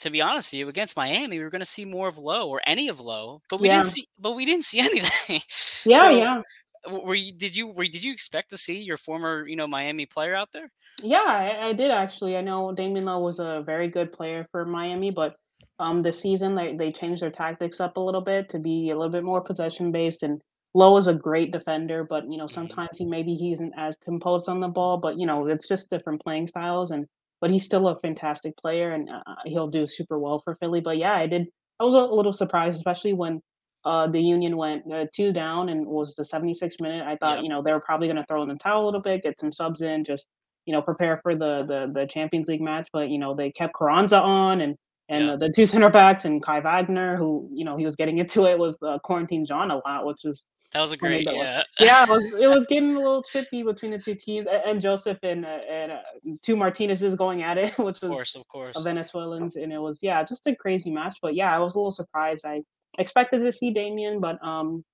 to 0.00 0.10
be 0.10 0.22
honest 0.22 0.52
with 0.52 0.60
you, 0.60 0.68
against 0.68 0.96
Miami, 0.96 1.38
we 1.38 1.44
were 1.44 1.50
going 1.50 1.60
to 1.60 1.66
see 1.66 1.84
more 1.84 2.08
of 2.08 2.18
Lowe 2.18 2.48
or 2.48 2.60
any 2.66 2.88
of 2.88 3.00
Lowe, 3.00 3.42
but 3.48 3.60
we 3.60 3.68
didn't 3.68 3.86
see. 3.86 4.06
But 4.18 4.32
we 4.32 4.44
didn't 4.44 4.64
see 4.64 4.80
anything. 4.80 5.40
yeah, 5.84 6.00
so, 6.00 6.08
yeah. 6.10 6.42
were 6.90 7.14
you? 7.14 7.32
Did 7.32 7.56
you? 7.56 7.68
Were, 7.68 7.84
did 7.84 8.04
you 8.04 8.12
expect 8.12 8.50
to 8.50 8.58
see 8.58 8.82
your 8.82 8.96
former, 8.96 9.46
you 9.46 9.56
know, 9.56 9.66
Miami 9.66 10.06
player 10.06 10.34
out 10.34 10.52
there? 10.52 10.70
Yeah, 11.02 11.24
I, 11.26 11.68
I 11.68 11.72
did 11.72 11.90
actually. 11.90 12.36
I 12.36 12.40
know 12.40 12.74
Damion 12.74 13.04
Lowe 13.04 13.20
was 13.20 13.38
a 13.38 13.62
very 13.64 13.88
good 13.88 14.12
player 14.12 14.46
for 14.50 14.64
Miami, 14.64 15.10
but 15.10 15.36
um, 15.78 16.02
this 16.02 16.20
season 16.20 16.54
they 16.54 16.74
they 16.74 16.92
changed 16.92 17.22
their 17.22 17.30
tactics 17.30 17.80
up 17.80 17.96
a 17.96 18.00
little 18.00 18.22
bit 18.22 18.48
to 18.50 18.58
be 18.58 18.90
a 18.90 18.96
little 18.96 19.12
bit 19.12 19.24
more 19.24 19.40
possession 19.40 19.92
based. 19.92 20.22
And 20.22 20.40
Lowe 20.76 20.96
is 20.98 21.08
a 21.08 21.14
great 21.14 21.52
defender, 21.52 22.04
but 22.04 22.24
you 22.30 22.38
know 22.38 22.48
hmm 22.50 22.76
sometimes 22.76 22.90
he 22.98 23.04
maybe 23.06 23.34
he 23.34 23.52
isn't 23.52 23.72
as 23.78 23.96
composed 24.04 24.48
on 24.48 24.60
the 24.60 24.68
ball. 24.68 24.98
But 24.98 25.18
you 25.18 25.26
know 25.26 25.46
it's 25.48 25.68
just 25.68 25.90
different 25.90 26.22
playing 26.22 26.48
styles, 26.48 26.90
and 26.92 27.06
but 27.40 27.50
he's 27.50 27.64
still 27.64 27.88
a 27.88 27.98
fantastic 28.00 28.56
player, 28.58 28.92
and 28.92 29.08
uh, 29.10 29.36
he'll 29.46 29.68
do 29.68 29.86
super 29.86 30.18
well 30.18 30.40
for 30.44 30.56
Philly. 30.60 30.80
But 30.80 30.98
yeah, 30.98 31.14
I 31.14 31.26
did. 31.28 31.46
I 31.80 31.84
was 31.84 31.94
a 31.94 32.14
little 32.14 32.32
surprised, 32.34 32.76
especially 32.78 33.14
when 33.14 33.40
uh, 33.84 34.08
the 34.08 34.20
Union 34.20 34.56
went 34.56 34.90
uh, 34.92 35.06
two 35.14 35.32
down 35.32 35.68
and 35.68 35.86
was 35.86 36.14
the 36.14 36.24
76th 36.24 36.80
minute. 36.80 37.04
I 37.06 37.16
thought 37.16 37.40
Yep. 37.40 37.42
you 37.42 37.48
know 37.48 37.62
they 37.62 37.72
were 37.72 37.80
probably 37.80 38.08
going 38.08 38.16
to 38.18 38.26
throw 38.26 38.42
in 38.42 38.48
the 38.48 38.56
towel 38.56 38.84
a 38.84 38.86
little 38.86 39.02
bit, 39.02 39.22
get 39.22 39.40
some 39.40 39.52
subs 39.52 39.82
in, 39.82 40.04
just 40.04 40.26
you 40.66 40.72
know, 40.72 40.82
prepare 40.82 41.20
for 41.22 41.34
the 41.36 41.64
the 41.66 41.92
the 42.00 42.06
Champions 42.06 42.48
League 42.48 42.60
match, 42.60 42.88
but 42.92 43.08
you 43.10 43.18
know, 43.18 43.34
they 43.34 43.50
kept 43.52 43.74
Carranza 43.74 44.18
on 44.18 44.60
and 44.60 44.76
and 45.08 45.26
Yeah. 45.26 45.28
the, 45.28 45.36
the 45.36 45.52
two 45.54 45.66
center 45.66 45.90
backs 45.90 46.24
and 46.24 46.42
Kai 46.42 46.60
Wagner, 46.60 47.16
who 47.16 47.48
you 47.54 47.64
know 47.64 47.76
he 47.76 47.86
was 47.86 47.96
getting 47.96 48.18
into 48.18 48.46
it 48.46 48.58
with 48.58 48.76
uh, 48.82 48.98
Corentin 49.04 49.46
Jean 49.46 49.70
a 49.70 49.76
lot, 49.86 50.06
which 50.06 50.18
was 50.24 50.44
That 50.72 50.80
was 50.80 50.92
a 50.92 50.96
great. 50.96 51.26
Yeah. 51.30 51.62
yeah, 51.80 52.02
it 52.04 52.08
was 52.08 52.40
it 52.40 52.46
was 52.48 52.66
getting 52.66 52.92
a 52.92 52.96
little 52.96 53.22
chippy 53.22 53.62
between 53.62 53.92
the 53.92 53.98
two 53.98 54.14
teams, 54.14 54.46
and, 54.46 54.62
and 54.64 54.80
Josef 54.80 55.18
and 55.22 55.44
uh, 55.44 55.60
and 55.70 55.92
uh, 55.92 55.98
two 56.42 56.56
Martinez's 56.56 57.14
going 57.14 57.42
at 57.42 57.58
it, 57.58 57.78
which 57.78 58.00
was 58.00 58.02
of 58.02 58.10
course. 58.10 58.34
Of 58.34 58.42
a 58.42 58.44
course. 58.44 58.82
Venezuelans, 58.82 59.56
and 59.56 59.72
it 59.72 59.78
was 59.78 60.00
yeah, 60.02 60.22
just 60.24 60.46
a 60.46 60.54
crazy 60.54 60.90
match. 60.90 61.18
But 61.22 61.34
yeah, 61.34 61.54
I 61.54 61.58
was 61.58 61.74
a 61.74 61.78
little 61.78 61.92
surprised. 61.92 62.44
I 62.44 62.62
expected 62.98 63.40
to 63.40 63.52
see 63.52 63.72
Damion, 63.72 64.20
but 64.20 64.42
um, 64.44 64.84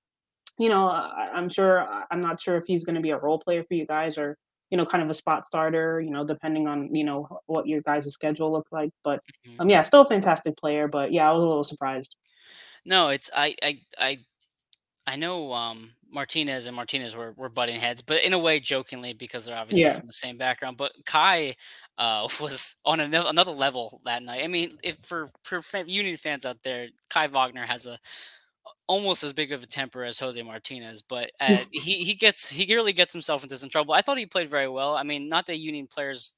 you 0.59 0.69
know, 0.69 0.89
I, 0.89 1.31
I'm 1.35 1.49
sure 1.49 1.87
I'm 2.11 2.21
not 2.21 2.41
sure 2.41 2.57
if 2.57 2.65
he's 2.67 2.85
going 2.85 2.97
to 2.97 3.01
be 3.01 3.11
a 3.11 3.19
role 3.19 3.39
player 3.39 3.63
for 3.65 3.75
you 3.75 3.87
guys 3.87 4.19
or 4.19 4.37
you 4.71 4.79
know, 4.79 4.87
kind 4.87 5.03
of 5.05 5.11
a 5.11 5.15
spot 5.15 5.47
starter. 5.47 6.01
You 6.01 6.11
know, 6.11 6.25
depending 6.25 6.67
on 6.67 6.95
you 6.95 7.05
know 7.05 7.41
what 7.47 7.67
your 7.67 7.83
guys' 7.83 8.13
schedule 8.13 8.53
looks 8.53 8.73
like. 8.73 8.91
But 9.05 9.21
Mhm. 9.47 9.61
um, 9.61 9.69
yeah, 9.69 9.83
still 9.83 10.03
a 10.03 10.09
fantastic 10.09 10.57
player. 10.57 10.89
But 10.89 11.13
yeah, 11.13 11.29
I 11.29 11.33
was 11.33 11.45
a 11.45 11.49
little 11.49 11.65
surprised. 11.65 12.17
No, 12.85 13.09
it's 13.09 13.31
I 13.35 13.55
I 13.63 13.81
I 13.99 14.19
I 15.07 15.17
know 15.17 15.53
um, 15.53 15.93
Martinez 16.11 16.67
and 16.67 16.77
Martinez 16.77 17.17
were, 17.17 17.33
were 17.33 17.49
butting 17.49 17.81
heads, 17.81 18.03
but 18.03 18.23
in 18.23 18.33
a 18.35 18.39
way, 18.39 18.61
jokingly, 18.61 19.13
because 19.15 19.47
they're 19.47 19.57
obviously 19.57 19.83
Yeah. 19.85 19.95
from 19.95 20.07
the 20.07 20.13
same 20.13 20.37
background. 20.37 20.77
But 20.77 20.93
Kai 21.07 21.57
uh, 21.99 22.29
was 22.41 22.77
on 22.85 23.01
ano- 23.01 23.29
another 23.29 23.51
level 23.53 24.01
that 24.05 24.23
night. 24.23 24.45
I 24.45 24.47
mean, 24.47 24.79
if 24.83 24.97
for, 24.99 25.29
for 25.43 25.63
Union 25.87 26.17
fans 26.17 26.45
out 26.47 26.63
there, 26.63 26.89
Kai 27.11 27.27
Wagner 27.27 27.67
has 27.67 27.87
a 27.87 27.99
almost 28.87 29.25
as 29.25 29.33
big 29.33 29.51
of 29.51 29.63
a 29.63 29.67
temper 29.67 30.05
as 30.05 30.19
Jose 30.21 30.41
Martinez, 30.43 31.03
but 31.03 31.31
uh, 31.41 31.59
he 31.73 32.05
he 32.05 32.15
gets 32.15 32.49
he 32.49 32.73
really 32.75 32.93
gets 32.93 33.13
himself 33.13 33.43
into 33.43 33.59
some 33.59 33.69
trouble. 33.71 33.95
I 33.95 34.03
thought 34.03 34.19
he 34.19 34.27
played 34.27 34.49
very 34.51 34.69
well. 34.69 34.97
I 34.97 35.03
mean, 35.03 35.29
not 35.29 35.47
that 35.47 35.59
Union 35.59 35.89
players 35.89 36.35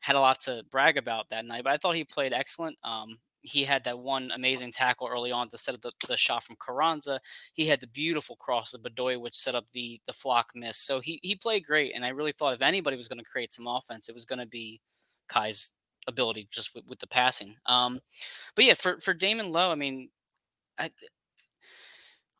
had 0.00 0.16
a 0.16 0.20
lot 0.20 0.40
to 0.40 0.64
brag 0.70 0.98
about 0.98 1.28
that 1.30 1.44
night, 1.46 1.64
but 1.64 1.72
I 1.72 1.76
thought 1.78 1.94
he 1.94 2.04
played 2.04 2.32
excellent. 2.34 2.76
Um, 2.84 3.16
he 3.42 3.64
had 3.64 3.84
that 3.84 3.98
one 3.98 4.30
amazing 4.34 4.70
tackle 4.70 5.08
early 5.08 5.32
on 5.32 5.48
to 5.48 5.58
set 5.58 5.74
up 5.74 5.82
the, 5.82 5.92
the 6.08 6.16
shot 6.16 6.44
from 6.44 6.56
Carranza. 6.60 7.20
He 7.54 7.66
had 7.66 7.80
the 7.80 7.88
beautiful 7.88 8.36
cross 8.36 8.70
to 8.70 8.78
Bedoya, 8.78 9.20
which 9.20 9.36
set 9.36 9.54
up 9.54 9.66
the 9.72 10.00
the 10.06 10.12
Flach 10.12 10.50
miss. 10.54 10.78
So 10.78 11.00
he 11.00 11.20
he 11.22 11.34
played 11.34 11.66
great, 11.66 11.92
and 11.94 12.04
I 12.04 12.10
really 12.10 12.32
thought 12.32 12.54
if 12.54 12.62
anybody 12.62 12.96
was 12.96 13.08
going 13.08 13.18
to 13.18 13.30
create 13.30 13.52
some 13.52 13.66
offense, 13.66 14.08
it 14.08 14.14
was 14.14 14.24
going 14.24 14.38
to 14.38 14.46
be 14.46 14.80
Kai's 15.28 15.72
ability 16.08 16.48
just 16.50 16.74
with, 16.74 16.84
with 16.86 16.98
the 16.98 17.06
passing. 17.06 17.56
Um, 17.66 18.00
but 18.54 18.64
yeah, 18.64 18.74
for 18.74 18.98
for 19.00 19.14
Damon 19.14 19.52
Lowe, 19.52 19.72
I 19.72 19.76
mean, 19.76 20.10
I, 20.78 20.90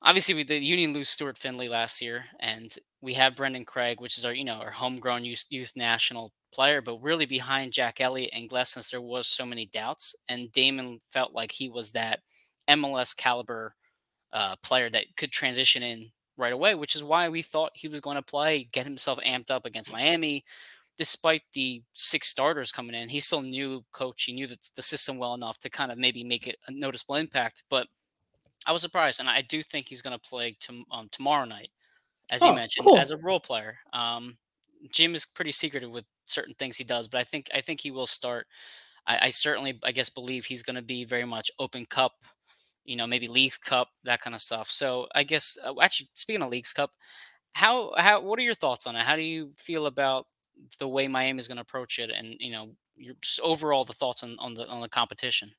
obviously 0.02 0.34
we 0.34 0.44
the 0.44 0.58
Union 0.58 0.92
lose 0.92 1.08
Stuart 1.08 1.38
Findlay 1.38 1.68
last 1.68 2.00
year, 2.02 2.24
and 2.40 2.74
we 3.00 3.14
have 3.14 3.36
Brandan 3.36 3.64
Craig, 3.64 4.00
which 4.00 4.18
is 4.18 4.24
our 4.24 4.32
you 4.32 4.44
know 4.44 4.54
our 4.54 4.70
homegrown 4.70 5.24
youth, 5.24 5.44
youth 5.48 5.72
national 5.76 6.32
player, 6.52 6.80
but 6.82 6.98
really 7.02 7.26
behind 7.26 7.72
Jack 7.72 8.00
Elliott 8.00 8.30
and 8.32 8.48
Glesnes, 8.50 8.90
there 8.90 9.00
was 9.02 9.26
so 9.26 9.46
many 9.46 9.66
doubts, 9.66 10.14
and 10.28 10.52
Damon 10.52 11.00
felt 11.10 11.32
like 11.32 11.52
he 11.52 11.68
was 11.68 11.92
that 11.92 12.20
MLS 12.68 13.14
caliber 13.16 13.74
uh, 14.32 14.56
player 14.62 14.90
that 14.90 15.06
could 15.16 15.32
transition 15.32 15.82
in 15.82 16.10
right 16.36 16.52
away, 16.52 16.74
which 16.74 16.96
is 16.96 17.04
why 17.04 17.28
we 17.28 17.42
thought 17.42 17.72
he 17.76 17.88
was 17.88 18.00
going 18.00 18.16
to 18.16 18.22
play, 18.22 18.64
get 18.72 18.84
himself 18.86 19.18
amped 19.20 19.50
up 19.50 19.66
against 19.66 19.92
Miami. 19.92 20.44
Despite 20.96 21.42
the 21.54 21.82
six 21.94 22.28
starters 22.28 22.72
coming 22.72 22.94
in, 22.94 23.08
he 23.08 23.20
still 23.20 23.42
knew 23.42 23.84
coach. 23.92 24.24
He 24.24 24.32
knew 24.34 24.46
the, 24.46 24.58
the 24.76 24.82
system 24.82 25.18
well 25.18 25.34
enough 25.34 25.58
to 25.60 25.70
kind 25.70 25.90
of 25.90 25.98
maybe 25.98 26.22
make 26.24 26.46
it 26.46 26.58
a 26.68 26.72
noticeable 26.72 27.16
impact. 27.16 27.64
But 27.70 27.88
I 28.66 28.72
was 28.72 28.82
surprised, 28.82 29.20
and 29.20 29.28
I 29.28 29.42
do 29.42 29.62
think 29.62 29.86
he's 29.88 30.02
going 30.02 30.18
to 30.18 30.28
play 30.28 30.56
tom- 30.60 30.86
um, 30.90 31.08
tomorrow 31.10 31.44
night, 31.44 31.70
as 32.30 32.44
you 32.46 32.52
Oh, 32.52 32.54
mentioned, 32.54 32.90
as 32.94 33.10
a 33.12 33.18
role 33.18 33.40
player. 33.40 33.78
Um, 33.92 34.38
Jim 34.90 35.14
is 35.14 35.26
pretty 35.26 35.52
secretive 35.52 35.90
with 35.90 36.04
certain 36.24 36.54
things 36.54 36.76
he 36.76 36.84
does, 36.84 37.08
but 37.08 37.18
I 37.20 37.24
think 37.24 37.48
I 37.54 37.60
think 37.60 37.80
he 37.80 37.90
will 37.90 38.06
start. 38.06 38.46
I, 39.06 39.28
I 39.28 39.30
certainly, 39.30 39.78
I 39.84 39.92
guess, 39.92 40.10
believe 40.10 40.46
he's 40.46 40.62
going 40.62 40.76
to 40.76 40.82
be 40.82 41.04
very 41.04 41.24
much 41.24 41.50
Open 41.58 41.86
Cup, 41.86 42.12
you 42.84 42.96
know, 42.96 43.06
maybe 43.06 43.28
Leagues 43.28 43.58
Cup, 43.58 43.88
that 44.04 44.20
kind 44.22 44.34
of 44.36 44.42
stuff. 44.42 44.70
So 44.70 45.06
I 45.14 45.24
guess, 45.24 45.58
uh, 45.64 45.74
actually, 45.82 46.10
speaking 46.14 46.42
of 46.42 46.50
Leagues 46.50 46.72
Cup, 46.72 46.92
how 47.54 47.92
how 47.98 48.20
what 48.22 48.38
are 48.38 48.42
your 48.42 48.54
thoughts 48.54 48.86
on 48.86 48.96
it? 48.96 49.02
How 49.04 49.16
do 49.16 49.22
you 49.22 49.52
feel 49.56 49.86
about 49.86 50.26
the 50.78 50.88
way 50.88 51.08
Miami 51.08 51.40
is 51.40 51.48
going 51.48 51.56
to 51.56 51.62
approach 51.62 51.98
it, 51.98 52.10
and 52.10 52.36
you 52.40 52.52
know, 52.52 52.70
your 52.96 53.14
just 53.22 53.40
overall 53.40 53.84
the 53.84 53.92
thoughts 53.94 54.22
on 54.24 54.36
on 54.40 54.54
the 54.54 54.68
on 54.68 54.80
the 54.82 54.88
competition? 54.88 55.52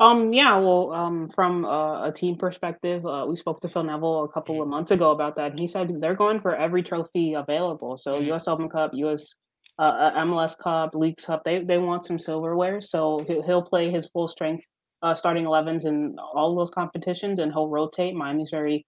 Um, 0.00 0.32
yeah, 0.32 0.56
well, 0.58 0.92
um, 0.92 1.28
from 1.28 1.64
a, 1.64 2.04
a 2.06 2.12
team 2.12 2.36
perspective, 2.36 3.04
uh, 3.04 3.26
we 3.28 3.36
spoke 3.36 3.60
to 3.62 3.68
Phil 3.68 3.82
Neville 3.82 4.24
a 4.24 4.28
couple 4.28 4.62
of 4.62 4.68
months 4.68 4.92
ago 4.92 5.10
about 5.10 5.34
that. 5.36 5.52
And 5.52 5.58
he 5.58 5.66
said 5.66 6.00
they're 6.00 6.14
going 6.14 6.40
for 6.40 6.54
every 6.54 6.82
trophy 6.82 7.34
available. 7.34 7.98
So 7.98 8.18
hmm 8.18 8.26
U.S. 8.26 8.46
Open 8.46 8.68
Cup, 8.68 8.92
U.S. 8.94 9.34
Uh, 9.78 9.82
uh, 9.82 10.24
MLS 10.24 10.56
Cup, 10.56 10.94
League 10.94 11.16
Cup, 11.16 11.42
they 11.44 11.64
they 11.64 11.78
want 11.78 12.06
some 12.06 12.18
silverware. 12.18 12.80
So 12.80 13.24
he'll, 13.28 13.62
play 13.62 13.90
his 13.90 14.08
full 14.12 14.28
strength 14.28 14.64
uh, 15.02 15.14
starting 15.14 15.44
11s 15.44 15.86
in 15.86 16.16
all 16.18 16.54
those 16.54 16.70
competitions, 16.70 17.38
and 17.38 17.52
he'll 17.52 17.68
rotate. 17.68 18.14
Miami's 18.14 18.50
very 18.50 18.84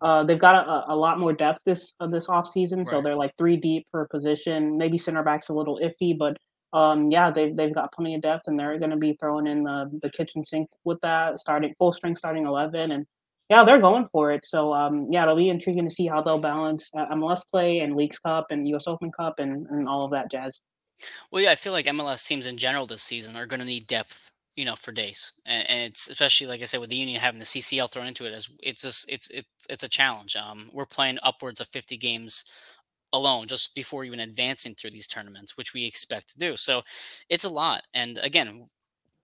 uh, 0.00 0.22
they've 0.24 0.38
got 0.38 0.66
a, 0.66 0.92
a 0.92 0.96
lot 0.96 1.18
more 1.18 1.32
depth 1.32 1.60
this 1.64 1.92
uh, 2.00 2.06
this 2.06 2.28
off 2.28 2.48
season, 2.48 2.86
so 2.86 3.02
they're 3.02 3.16
like 3.16 3.32
three 3.36 3.56
deep 3.56 3.86
per 3.92 4.06
position. 4.08 4.78
Maybe 4.78 4.98
center 4.98 5.22
back's 5.22 5.48
a 5.48 5.54
little 5.54 5.80
iffy, 5.82 6.16
but 6.16 6.36
Um, 6.72 7.10
yeah, 7.10 7.30
they've 7.30 7.54
they've 7.54 7.74
got 7.74 7.92
plenty 7.92 8.14
of 8.14 8.22
depth, 8.22 8.48
and 8.48 8.58
they're 8.58 8.78
gonna 8.78 8.96
be 8.96 9.14
throwing 9.14 9.46
in 9.46 9.64
the 9.64 9.90
the 10.02 10.10
kitchen 10.10 10.44
sink 10.44 10.68
with 10.84 11.00
that 11.02 11.40
starting 11.40 11.74
full 11.78 11.92
strength 11.92 12.18
starting 12.18 12.46
11, 12.46 12.92
and 12.92 13.06
yeah, 13.52 13.64
they're 13.64 13.80
going 13.80 14.08
for 14.10 14.32
it. 14.32 14.46
So, 14.46 14.72
um, 14.72 15.08
yeah, 15.10 15.24
it'll 15.24 15.36
be 15.36 15.50
intriguing 15.50 15.86
to 15.86 15.94
see 15.94 16.06
how 16.06 16.22
they'll 16.22 16.38
balance, 16.38 16.88
uh, 16.96 17.06
MLS 17.14 17.42
play 17.50 17.80
and 17.80 17.94
Leagues 17.94 18.18
Cup 18.18 18.46
and 18.50 18.66
US 18.68 18.86
Open 18.86 19.12
Cup 19.12 19.38
and 19.38 19.66
and 19.66 19.86
all 19.86 20.04
of 20.04 20.10
that 20.12 20.30
jazz. 20.30 20.58
Well, 21.30 21.42
yeah, 21.42 21.50
I 21.50 21.54
feel 21.56 21.72
like 21.72 21.86
MLS 21.86 22.26
teams 22.26 22.46
in 22.46 22.56
general 22.56 22.86
this 22.86 23.02
season 23.02 23.36
are 23.36 23.46
going 23.46 23.60
to 23.60 23.66
need 23.66 23.86
depth, 23.86 24.30
you 24.56 24.64
know, 24.64 24.76
for 24.76 24.92
days, 24.92 25.34
and, 25.44 25.68
and 25.68 25.80
it's 25.90 26.08
especially 26.08 26.46
like 26.46 26.62
I 26.62 26.64
said 26.64 26.80
with 26.80 26.88
the 26.88 26.96
Union 26.96 27.20
having 27.20 27.40
the 27.40 27.44
CCL 27.44 27.90
thrown 27.90 28.06
into 28.06 28.24
it 28.24 28.32
as 28.32 28.48
it's 28.60 28.80
just 28.80 29.10
it's 29.10 29.28
it's 29.28 29.66
it's 29.68 29.82
a 29.82 29.88
challenge. 29.88 30.34
Um, 30.34 30.70
we're 30.72 30.86
playing 30.86 31.18
upwards 31.22 31.60
of 31.60 31.68
50 31.68 31.98
games 31.98 32.46
alone 33.12 33.46
just 33.46 33.74
before 33.74 34.04
even 34.04 34.20
advancing 34.20 34.74
through 34.74 34.90
these 34.90 35.06
tournaments, 35.06 35.56
which 35.56 35.74
we 35.74 35.84
expect 35.84 36.30
to 36.30 36.38
do. 36.38 36.56
So 36.56 36.82
it's 37.28 37.44
a 37.44 37.50
lot. 37.50 37.82
And 37.94 38.18
again, 38.22 38.68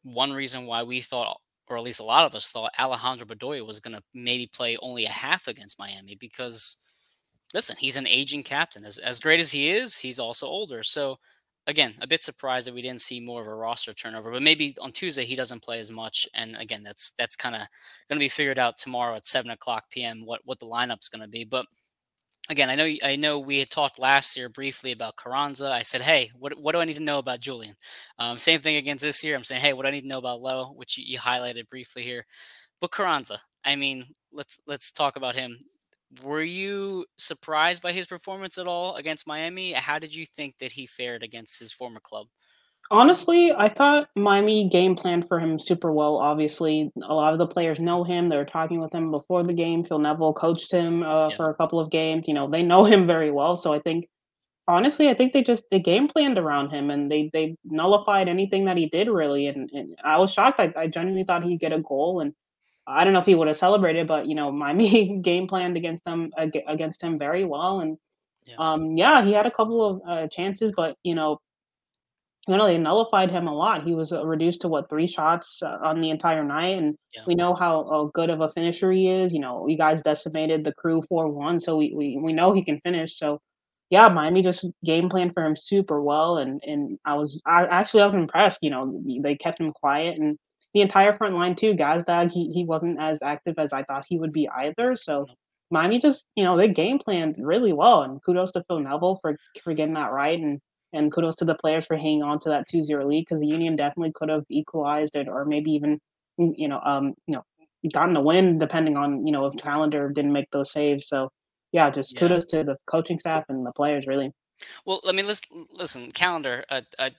one 0.03 0.33
reason 0.33 0.67
why 0.67 0.83
we 0.83 1.01
thought, 1.01 1.41
or 1.69 1.77
at 1.77 1.83
least 1.83 2.01
a 2.01 2.05
lot 2.05 2.25
of 2.25 2.35
us 2.35 2.51
thought, 2.51 2.73
Alejandro 2.79 3.27
Bedoya 3.27 3.67
was 3.67 3.81
going 3.81 3.97
to 3.97 4.03
maybe 4.15 4.47
play 4.47 4.77
only 4.83 5.05
a 5.05 5.11
half 5.11 5.49
against 5.49 5.79
Miami 5.79 6.17
because, 6.21 6.77
listen, 7.55 7.77
he's 7.79 7.97
an 7.97 8.07
aging 8.07 8.43
captain. 8.43 8.85
As, 8.85 8.99
as 8.99 9.21
great 9.21 9.41
as 9.41 9.53
he 9.53 9.71
is, 9.71 9.99
he's 9.99 10.19
also 10.19 10.47
older. 10.47 10.83
So 10.83 11.19
again, 11.67 11.95
a 12.01 12.07
bit 12.07 12.23
surprised 12.23 12.67
that 12.67 12.75
we 12.75 12.81
didn't 12.81 13.03
see 13.03 13.21
more 13.21 13.43
of 13.43 13.47
a 13.47 13.55
roster 13.55 13.93
turnover, 13.93 14.33
but 14.33 14.43
maybe 14.43 14.75
on 14.81 14.91
Tuesday 14.91 15.27
he 15.27 15.37
doesn't 15.37 15.63
play 15.63 15.79
as 15.79 15.91
much. 15.91 16.27
And 16.35 16.57
again, 16.57 16.83
that's 16.83 17.11
that's 17.19 17.37
kind 17.37 17.55
of 17.55 17.61
going 18.09 18.19
to 18.19 18.25
be 18.25 18.31
figured 18.31 18.59
out 18.59 18.79
tomorrow 18.79 19.17
at 19.17 19.27
seven 19.27 19.51
o'clock 19.51 19.85
p.m. 19.91 20.25
what 20.25 20.41
what 20.45 20.59
the 20.59 20.67
lineup's 20.67 21.11
going 21.11 21.23
to 21.23 21.29
be. 21.29 21.45
But 21.45 21.67
again, 22.49 22.71
I 22.71 22.75
know 22.75 22.91
I 23.03 23.17
know 23.17 23.39
we 23.39 23.59
had 23.59 23.71
talked 23.71 23.99
last 23.99 24.37
year 24.37 24.49
briefly 24.49 24.93
about 24.93 25.17
Carranza. 25.17 25.71
I 25.71 25.83
said, 25.83 26.03
hey, 26.03 26.31
what 26.39 26.59
what 26.59 26.73
do 26.73 26.81
I 26.81 26.85
need 26.85 26.97
to 26.97 27.03
know 27.03 27.19
about 27.19 27.41
Julian? 27.41 27.77
Um, 28.19 28.39
same 28.39 28.61
thing 28.61 28.77
against 28.77 29.03
this 29.05 29.23
year. 29.23 29.37
I'm 29.37 29.45
saying, 29.45 29.61
hey, 29.61 29.73
what 29.73 29.83
do 29.83 29.89
I 29.89 29.93
need 29.93 30.03
to 30.03 30.09
know 30.09 30.19
about 30.19 30.41
Lowe, 30.41 30.73
which 30.77 30.97
you, 30.99 31.05
you 31.07 31.19
highlighted 31.19 31.69
briefly 31.69 32.03
here. 32.03 32.25
But 32.81 32.93
Carranza, 32.93 33.39
I 33.65 33.77
mean, 33.77 34.05
let's 34.33 34.59
let's 34.67 34.93
talk 34.93 35.17
about 35.17 35.35
him. 35.35 35.59
Were 36.23 36.43
you 36.43 37.05
surprised 37.19 37.83
by 37.83 37.93
his 37.93 38.07
performance 38.07 38.57
at 38.57 38.67
all 38.67 38.97
against 38.97 39.27
Miami? 39.27 39.73
How 39.73 39.99
did 39.99 40.15
you 40.15 40.25
think 40.25 40.57
that 40.59 40.73
he 40.73 40.87
fared 40.87 41.23
against 41.23 41.59
his 41.59 41.73
former 41.73 42.01
club? 42.01 42.29
Honestly, 42.91 43.53
I 43.53 43.69
thought 43.69 44.09
Miami 44.17 44.69
game 44.69 44.97
planned 44.97 45.29
for 45.29 45.39
him 45.39 45.59
super 45.59 45.93
well. 45.93 46.17
Obviously, 46.17 46.91
a 47.03 47.13
lot 47.13 47.35
of 47.35 47.39
the 47.39 47.47
players 47.47 47.79
know 47.79 48.03
him. 48.03 48.29
They're 48.29 48.47
talking 48.47 48.81
with 48.81 48.93
him 48.95 49.11
before 49.11 49.43
the 49.45 49.53
game. 49.53 49.85
Phil 49.85 49.99
Neville 49.99 50.33
coached 50.33 50.73
him 50.73 51.03
uh, 51.03 51.29
Yeah, 51.29 51.37
for 51.37 51.51
a 51.51 51.55
couple 51.55 51.81
of 51.81 51.91
games. 51.91 52.25
You 52.27 52.33
know, 52.35 52.49
they 52.49 52.63
know 52.63 52.85
him 52.85 53.07
very 53.07 53.31
well. 53.31 53.59
So 53.59 53.75
I 53.75 53.81
think, 53.81 54.09
honestly, 54.69 55.09
I 55.09 55.15
think 55.15 55.33
they 55.35 55.43
just 55.43 55.65
they 55.71 55.81
game 55.81 56.09
planned 56.09 56.39
around 56.39 56.71
him 56.71 56.91
and 56.91 57.11
they 57.11 57.31
they 57.33 57.57
nullified 57.65 58.29
anything 58.29 58.67
that 58.67 58.79
he 58.79 58.87
did 58.89 59.09
really. 59.09 59.49
And, 59.49 59.71
and 59.73 59.99
I 60.05 60.19
was 60.19 60.33
shocked. 60.33 60.61
I, 60.61 60.73
I 60.77 60.87
genuinely 60.89 61.25
thought 61.25 61.45
he'd 61.45 61.61
get 61.61 61.73
a 61.75 61.81
goal, 61.81 62.21
and 62.21 62.35
I 62.87 63.05
don't 63.05 63.13
know 63.13 63.21
if 63.21 63.27
he 63.27 63.35
would 63.35 63.49
have 63.49 63.57
celebrated, 63.59 64.09
but 64.09 64.27
you 64.29 64.35
know, 64.35 64.53
Miami 64.65 65.21
game 65.23 65.49
planned 65.49 65.77
against 65.77 66.05
them 66.05 66.31
against 66.39 67.03
him 67.03 67.19
very 67.19 67.45
well. 67.45 67.81
And 67.81 67.99
yeah, 68.47 68.57
um, 68.59 68.97
yeah, 68.97 69.25
he 69.25 69.33
had 69.33 69.47
a 69.47 69.51
couple 69.51 69.85
of 69.85 70.03
uh, 70.09 70.29
chances, 70.29 70.73
but 70.77 70.97
you 71.03 71.15
know 71.15 71.39
you 72.49 72.57
know, 72.57 72.67
they 72.67 72.79
nullified 72.79 73.31
him 73.31 73.47
a 73.47 73.55
lot. 73.55 73.85
He 73.85 73.95
was, 73.95 74.11
uh, 74.13 74.25
reduced 74.27 74.63
to 74.63 74.69
what, 74.69 74.89
3 74.91 75.07
shots, 75.07 75.63
uh, 75.63 75.79
on 75.85 76.01
the 76.01 76.11
entire 76.11 76.43
night, 76.45 76.79
and 76.79 76.97
yeah, 77.15 77.23
we 77.27 77.35
know 77.35 77.55
how, 77.55 77.83
uh, 77.83 78.05
good 78.15 78.31
of 78.31 78.41
a 78.41 78.49
finisher 78.49 78.91
he 78.93 79.09
is, 79.11 79.33
you 79.35 79.41
know, 79.41 79.69
you 79.69 79.77
guys 79.77 80.03
decimated 80.03 80.65
the 80.65 80.73
crew 80.75 81.03
4-1, 81.11 81.61
so 81.63 81.77
we 81.77 81.93
we 81.95 82.17
we 82.21 82.33
know 82.33 82.53
he 82.53 82.65
can 82.65 82.81
finish, 82.81 83.19
so, 83.19 83.39
yeah, 83.91 84.09
Miami 84.09 84.43
just 84.43 84.65
game 84.85 85.09
planned 85.11 85.35
for 85.35 85.45
him 85.45 85.57
super 85.57 86.03
well, 86.03 86.39
and 86.39 86.61
and 86.67 86.99
I 87.05 87.15
was 87.15 87.41
I 87.47 87.67
actually 87.67 88.03
I 88.03 88.07
was 88.07 88.15
impressed, 88.15 88.59
you 88.63 88.71
know, 88.71 89.01
they 89.23 89.37
kept 89.37 89.61
him 89.61 89.73
quiet, 89.73 90.19
and 90.19 90.39
the 90.75 90.81
entire 90.83 91.17
front 91.17 91.35
line 91.35 91.55
too, 91.57 91.75
Gazdag, 91.75 92.31
he 92.31 92.51
he 92.53 92.65
wasn't 92.65 93.01
as 93.01 93.19
active 93.23 93.57
as 93.59 93.73
I 93.73 93.83
thought 93.85 94.05
he 94.09 94.19
would 94.19 94.33
be 94.33 94.49
either, 94.49 94.97
so 94.97 95.27
Miami 95.71 96.01
just, 96.01 96.25
you 96.37 96.45
know, 96.45 96.57
they 96.57 96.69
game 96.69 96.99
planned 96.99 97.37
really 97.39 97.73
well, 97.75 98.03
and 98.03 98.23
kudos 98.25 98.53
to 98.53 98.65
Phil 98.69 98.81
Neville 98.81 99.19
for 99.23 99.37
for 99.65 99.75
getting 99.75 99.95
that 99.95 100.13
right, 100.13 100.39
and 100.39 100.61
and 100.93 101.13
kudos 101.13 101.37
to 101.37 101.45
the 101.45 101.55
players 101.55 101.87
for 101.87 101.97
hanging 101.97 102.23
on 102.23 102.41
to 102.41 102.49
that 102.49 102.67
2-0 102.73 103.07
lead 103.07 103.27
because 103.29 103.41
the 103.41 103.47
Union 103.47 103.77
definitely 103.77 104.13
could 104.15 104.29
have 104.29 104.45
equalized 104.49 105.15
it 105.17 105.29
or 105.29 105.45
maybe 105.45 105.71
even, 105.73 106.01
mm, 106.41 106.53
you 106.57 106.69
know, 106.69 106.81
um, 106.81 107.15
you 107.27 107.35
know, 107.35 107.43
gotten 107.93 108.17
a 108.17 108.21
win 108.21 108.59
depending 108.59 108.97
on, 108.97 109.27
you 109.27 109.33
know, 109.33 109.47
if 109.47 109.61
Callender 109.63 110.11
didn't 110.11 110.33
make 110.33 110.51
those 110.51 110.73
saves. 110.73 111.09
So 111.09 111.31
yeah, 111.73 111.91
just 111.91 112.15
yeah. 112.15 112.21
kudos 112.21 112.47
to 112.47 112.65
the 112.65 112.77
coaching 112.87 113.19
staff 113.19 113.45
and 113.49 113.65
the 113.65 113.73
players 113.73 114.07
really. 114.07 114.31
Well, 114.85 115.01
I 115.07 115.13
mean, 115.13 115.27
listen, 115.27 115.67
listen, 115.73 116.11
Callender. 116.11 116.65
Uh, 116.69 116.83
uh, 116.99 117.11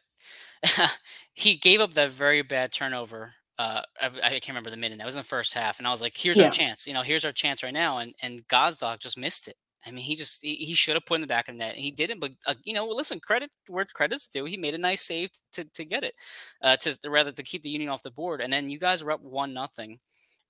he 1.34 1.56
gave 1.56 1.80
up 1.80 1.94
that 1.94 2.12
very 2.12 2.42
bad 2.42 2.72
turnover. 2.72 3.34
Uh, 3.58 3.82
I, 4.02 4.08
I 4.08 4.30
can't 4.32 4.50
remember 4.50 4.70
the 4.70 4.78
minute. 4.78 4.98
That 4.98 5.06
was 5.06 5.16
in 5.16 5.20
the 5.20 5.28
first 5.28 5.54
half, 5.54 5.80
and 5.80 5.88
I 5.88 5.92
was 5.92 6.02
like, 6.02 6.16
"Here's 6.16 6.40
our 6.40 6.50
chance. 6.50 6.88
You 6.88 6.94
know, 6.94 7.02
here's 7.02 7.26
our 7.26 7.32
chance 7.32 7.62
right 7.62 7.74
now." 7.74 7.98
And 7.98 8.14
and 8.22 8.48
Gazdag 8.48 9.00
just 9.00 9.18
missed 9.18 9.48
it. 9.48 9.56
I 9.86 9.92
mean, 9.92 10.04
he 10.04 10.16
just 10.16 10.42
he, 10.42 10.56
he 10.56 10.74
should 10.74 10.96
have 10.96 11.06
put 11.06 11.16
in 11.16 11.22
the 11.22 11.28
back 11.28 11.48
of 11.48 11.56
the 11.56 11.60
net. 11.60 11.76
He 11.76 11.92
didn't, 11.92 12.20
but 12.20 12.32
uh, 12.46 12.56
you 12.64 12.74
know, 12.74 12.86
listen, 12.86 13.20
credit 13.20 13.50
where 13.68 13.86
credit's 13.86 14.28
due. 14.28 14.46
He 14.46 14.58
made 14.58 14.74
a 14.74 14.78
nice 14.78 15.02
save 15.02 15.30
to 15.54 15.64
to 15.64 15.86
get 15.86 16.04
it, 16.04 16.14
uh, 16.62 16.76
to, 16.78 16.98
rather 17.10 17.32
to 17.32 17.44
keep 17.44 17.64
the 17.64 17.70
Union 17.70 17.90
off 17.90 18.04
the 18.04 18.12
board. 18.12 18.42
And 18.42 18.52
then 18.52 18.70
you 18.70 18.78
guys 18.78 19.04
were 19.04 19.12
up 19.12 19.22
one 19.22 19.54
nothing, 19.54 20.00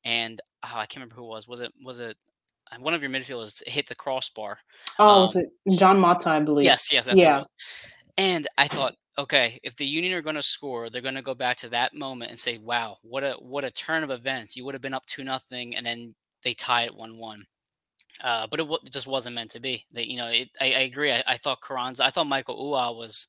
and 0.04 0.42
oh, 0.64 0.72
I 0.74 0.86
can't 0.86 0.96
remember 0.98 1.16
who 1.16 1.26
it 1.26 1.30
was. 1.30 1.48
Was 1.48 1.60
it 1.60 1.72
was 1.84 2.00
it 2.00 2.18
uh, 2.72 2.78
one 2.80 2.94
of 2.94 3.02
your 3.02 3.12
midfielders 3.12 3.66
hit 3.68 3.88
the 3.88 3.96
crossbar? 3.96 4.58
Oh, 4.98 5.26
was 5.26 5.36
Um, 5.36 5.44
it 5.44 5.78
Jean 5.78 6.00
Mota, 6.00 6.30
I 6.30 6.40
believe. 6.40 6.66
yes, 6.66 6.92
yes, 6.92 7.06
that's 7.06 7.18
who 7.18 7.22
it 7.22 7.26
Yeah. 7.26 7.44
And 8.18 8.48
I 8.58 8.68
thought, 8.68 8.96
okay, 9.18 9.60
if 9.64 9.76
the 9.76 9.86
Union 9.86 10.14
are 10.14 10.22
going 10.22 10.36
to 10.36 10.42
score, 10.42 10.90
they're 10.90 11.02
going 11.02 11.16
to 11.16 11.22
go 11.22 11.36
back 11.36 11.56
to 11.58 11.70
that 11.70 11.94
moment 11.94 12.32
and 12.32 12.40
say, 12.40 12.58
"Wow, 12.58 12.98
what 13.04 13.24
a 13.24 13.34
what 13.34 13.64
a 13.64 13.72
turn 13.72 14.04
of 14.04 14.10
events! 14.10 14.58
You 14.58 14.66
would 14.66 14.74
have 14.74 14.82
been 14.82 14.94
up 14.96 15.06
two 15.06 15.24
nothing, 15.24 15.76
and 15.76 15.86
then 15.86 16.16
they 16.44 16.56
tie 16.56 16.84
it 16.84 16.96
one 16.96 17.18
one." 17.20 17.46
Uh, 18.24 18.48
but 18.48 18.60
it, 18.60 18.68
wa- 18.68 18.80
it 18.84 18.92
just 18.92 19.08
wasn't 19.08 19.36
meant 19.36 19.52
to 19.52 19.60
be. 19.60 19.86
That 19.94 20.08
you 20.08 20.18
know, 20.18 20.28
it, 20.28 20.50
I, 20.60 20.66
I 20.66 20.80
agree. 20.82 21.12
I, 21.12 21.24
I 21.28 21.38
thought 21.38 21.62
Carranza, 21.62 22.06
I 22.06 22.10
thought 22.10 22.28
Mikael 22.28 22.58
Uhre 22.58 22.96
was 22.96 23.28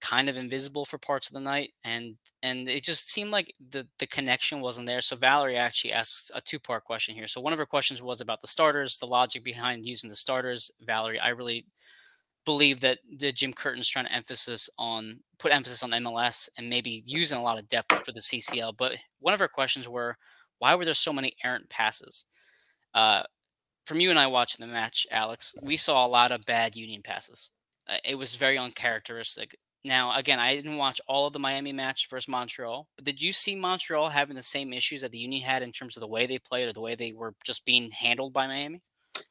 kind 0.00 0.28
of 0.28 0.36
invisible 0.36 0.84
for 0.84 0.98
parts 0.98 1.28
of 1.28 1.34
the 1.34 1.40
night, 1.40 1.70
and 1.84 2.16
and 2.42 2.68
it 2.68 2.82
just 2.84 3.08
seemed 3.10 3.30
like 3.30 3.54
the 3.70 3.86
the 3.98 4.06
connection 4.06 4.60
wasn't 4.60 4.86
there. 4.86 5.00
So 5.00 5.16
Valerie 5.16 5.56
actually 5.56 5.92
asks 5.92 6.30
a 6.34 6.40
two 6.40 6.58
part 6.58 6.84
question 6.84 7.14
here. 7.14 7.28
So 7.28 7.40
one 7.40 7.52
of 7.52 7.58
her 7.58 7.66
questions 7.66 8.02
was 8.02 8.20
about 8.20 8.40
the 8.40 8.46
starters, 8.48 8.98
the 8.98 9.06
logic 9.06 9.42
behind 9.44 9.86
using 9.86 10.10
the 10.10 10.16
starters. 10.16 10.70
Valerie, 10.82 11.20
I 11.20 11.30
really 11.30 11.66
believe 12.44 12.80
that 12.80 12.98
the 13.18 13.32
Jim 13.32 13.52
Curtin's 13.52 13.88
trying 13.88 14.06
to 14.06 14.12
emphasis 14.12 14.70
on 14.78 15.20
put 15.38 15.52
emphasis 15.52 15.82
on 15.82 15.90
MLS 15.90 16.48
and 16.56 16.70
maybe 16.70 17.02
using 17.04 17.38
a 17.38 17.42
lot 17.42 17.58
of 17.58 17.68
depth 17.68 18.04
for 18.04 18.12
the 18.12 18.20
CCL. 18.20 18.76
But 18.76 18.96
one 19.18 19.34
of 19.34 19.40
her 19.40 19.48
questions 19.48 19.88
were, 19.88 20.16
why 20.58 20.74
were 20.74 20.84
there 20.84 20.94
so 20.94 21.12
many 21.12 21.36
errant 21.44 21.68
passes? 21.68 22.26
Uh, 22.94 23.24
from 23.86 24.00
you 24.00 24.10
and 24.10 24.18
I 24.18 24.26
watching 24.26 24.66
the 24.66 24.72
match, 24.72 25.06
Alex, 25.10 25.54
we 25.62 25.76
saw 25.76 26.04
a 26.04 26.08
lot 26.08 26.32
of 26.32 26.44
bad 26.44 26.76
Union 26.76 27.02
passes. 27.02 27.52
Uh, 27.88 27.96
it 28.04 28.16
was 28.16 28.34
very 28.34 28.58
uncharacteristic. 28.58 29.56
Now, 29.84 30.16
again, 30.16 30.40
I 30.40 30.56
didn't 30.56 30.78
watch 30.78 31.00
all 31.06 31.28
of 31.28 31.32
the 31.32 31.38
Miami 31.38 31.72
match 31.72 32.08
versus 32.10 32.28
Montreal, 32.28 32.88
but 32.96 33.04
did 33.04 33.22
you 33.22 33.32
see 33.32 33.54
Montreal 33.54 34.08
having 34.08 34.34
the 34.34 34.42
same 34.42 34.72
issues 34.72 35.00
that 35.02 35.12
the 35.12 35.18
Union 35.18 35.42
had 35.42 35.62
in 35.62 35.70
terms 35.70 35.96
of 35.96 36.00
the 36.00 36.08
way 36.08 36.26
they 36.26 36.40
played 36.40 36.68
or 36.68 36.72
the 36.72 36.80
way 36.80 36.96
they 36.96 37.12
were 37.12 37.34
just 37.44 37.64
being 37.64 37.90
handled 37.92 38.32
by 38.32 38.48
Miami? 38.48 38.82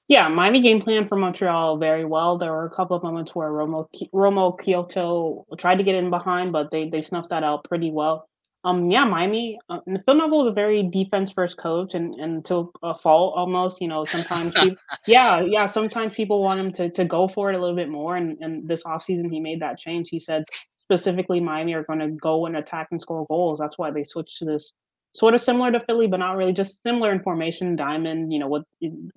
Yeah, 0.07 0.29
Miami 0.29 0.61
game 0.61 0.81
plan 0.81 1.07
for 1.07 1.17
Montreal 1.17 1.77
very 1.77 2.05
well. 2.05 2.37
There 2.37 2.51
were 2.51 2.65
a 2.65 2.75
couple 2.75 2.95
of 2.95 3.03
moments 3.03 3.35
where 3.35 3.49
Romo 3.49 3.87
Romo 4.13 4.57
Quioto 4.57 5.45
tried 5.57 5.77
to 5.77 5.83
get 5.83 5.95
in 5.95 6.09
behind, 6.09 6.51
but 6.51 6.71
they 6.71 6.89
they 6.89 7.01
snuffed 7.01 7.29
that 7.29 7.43
out 7.43 7.65
pretty 7.65 7.91
well. 7.91 8.27
Um, 8.65 8.89
yeah, 8.89 9.06
Miami. 9.06 9.60
Uh, 9.69 9.80
Neville 9.86 10.47
is 10.47 10.47
a 10.47 10.54
very 10.54 10.82
defense 10.82 11.32
first 11.32 11.56
coach, 11.58 11.93
and 11.93 12.15
and 12.15 12.43
to 12.45 12.71
a 12.82 12.97
fault 12.97 13.36
almost. 13.38 13.80
You 13.80 13.88
know, 13.88 14.04
sometimes 14.04 14.54
people, 14.54 14.75
yeah, 15.08 15.39
yeah, 15.41 15.67
sometimes 15.67 16.15
people 16.15 16.41
want 16.41 16.60
him 16.60 16.73
to 16.73 16.89
to 16.89 17.06
go 17.06 17.28
for 17.28 17.51
it 17.51 17.56
a 17.56 17.60
little 17.60 17.75
bit 17.75 17.89
more. 17.89 18.17
And 18.17 18.38
and 18.41 18.67
this 18.67 18.84
offseason 18.84 19.32
he 19.32 19.39
made 19.39 19.62
that 19.62 19.78
change. 19.78 20.10
He 20.10 20.19
said 20.19 20.45
specifically 20.82 21.39
Miami 21.39 21.73
are 21.75 21.84
going 21.84 21.99
to 21.99 22.10
go 22.10 22.47
and 22.47 22.58
attack 22.58 22.88
and 22.89 22.99
score 22.99 23.25
goals. 23.28 23.60
That's 23.60 23.78
why 23.78 23.91
they 23.91 24.04
switched 24.04 24.39
to 24.39 24.45
this 24.45 24.73
sort 25.13 25.36
of 25.36 25.41
similar 25.41 25.71
to 25.71 25.80
Philly, 25.82 26.08
but 26.08 26.17
not 26.17 26.36
really, 26.36 26.54
just 26.54 26.78
similar 26.84 27.12
in 27.12 27.21
formation. 27.21 27.75
Diamond, 27.75 28.34
you 28.34 28.39
know, 28.39 28.47
with 28.47 28.63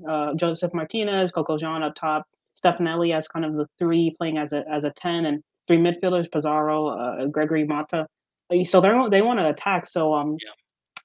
uh, 0.07 0.35
Josef 0.35 0.75
Martinez, 0.75 1.33
Coco 1.33 1.57
Jean 1.57 1.83
up 1.83 1.95
top, 1.95 2.27
Stefanelli 2.63 3.17
as 3.17 3.27
kind 3.29 3.47
of 3.47 3.55
the 3.55 3.67
three 3.79 4.15
playing 4.19 4.37
as 4.37 4.53
a 4.53 4.63
as 4.71 4.85
a 4.85 4.93
ten, 5.01 5.25
and 5.25 5.43
three 5.67 5.79
midfielders, 5.79 6.31
Pizarro, 6.31 6.89
uh, 6.89 7.27
Gregory 7.29 7.65
Mota. 7.65 8.07
Uh, 8.53 8.65
So 8.65 8.81
they 8.81 8.91
they 9.11 9.23
want 9.23 9.39
to 9.41 9.49
attack. 9.49 9.87
So 9.87 10.15
um, 10.15 10.41
Yeah, 10.43 10.53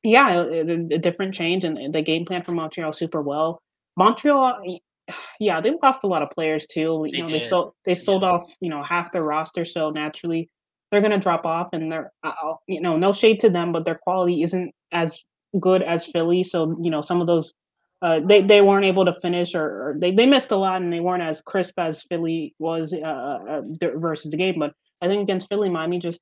yeah, 0.04 0.34
a, 0.34 0.62
a- 0.66 0.96
a 0.96 1.00
different 1.00 1.34
change, 1.36 1.64
and 1.64 1.94
the 1.94 2.02
game 2.02 2.26
plan 2.26 2.44
for 2.44 2.52
Montreal 2.54 2.94
super 2.94 3.22
well. 3.22 3.62
Montreal, 3.98 4.62
yeah, 5.40 5.62
they 5.62 5.72
lost 5.82 6.04
a 6.04 6.08
lot 6.08 6.22
of 6.24 6.30
players 6.32 6.66
too. 6.68 7.06
they 7.12 7.18
You 7.18 7.24
know, 7.24 7.30
they 7.32 7.40
did. 7.40 7.50
sold 7.50 7.74
they 7.86 7.94
Yeah, 7.94 7.98
sold 8.06 8.24
off 8.24 8.44
you 8.62 8.70
know 8.70 8.84
half 8.84 9.12
their 9.12 9.24
roster, 9.24 9.66
so 9.66 9.90
naturally 9.92 10.50
they're 10.92 11.02
gonna 11.02 11.20
drop 11.20 11.46
off, 11.46 11.70
and 11.74 11.92
they're 11.92 12.12
uh, 12.24 12.34
uh, 12.44 12.56
you 12.68 12.82
know 12.82 12.98
no 12.98 13.14
shade 13.14 13.40
to 13.42 13.50
them, 13.50 13.72
but 13.72 13.86
their 13.86 13.96
quality 14.04 14.44
isn't 14.44 14.74
as 14.92 15.20
good 15.60 15.82
as 15.84 16.06
Philly. 16.08 16.44
So 16.44 16.76
you 16.82 16.92
know 16.92 17.02
some 17.02 17.22
of 17.22 17.28
those 17.28 17.54
uh, 18.02 18.20
they 18.26 18.42
they 18.42 18.62
weren't 18.62 18.86
able 18.86 19.06
to 19.06 19.16
finish 19.22 19.56
or, 19.56 19.64
or, 19.92 19.96
they, 20.00 20.12
they 20.12 20.26
missed 20.26 20.52
a 20.52 20.56
lot 20.58 20.82
and 20.82 20.92
they 20.92 21.00
weren't 21.00 21.24
as 21.24 21.42
crisp 21.42 21.74
as 21.80 22.02
Philly 22.04 22.54
was 22.60 22.94
uh, 22.94 22.98
uh, 23.08 23.62
versus 23.98 24.30
the 24.32 24.38
game. 24.38 24.56
But 24.60 24.74
I 25.04 25.08
think 25.08 25.22
against 25.22 25.50
Philly, 25.50 25.70
Miami 25.70 26.00
just 26.00 26.20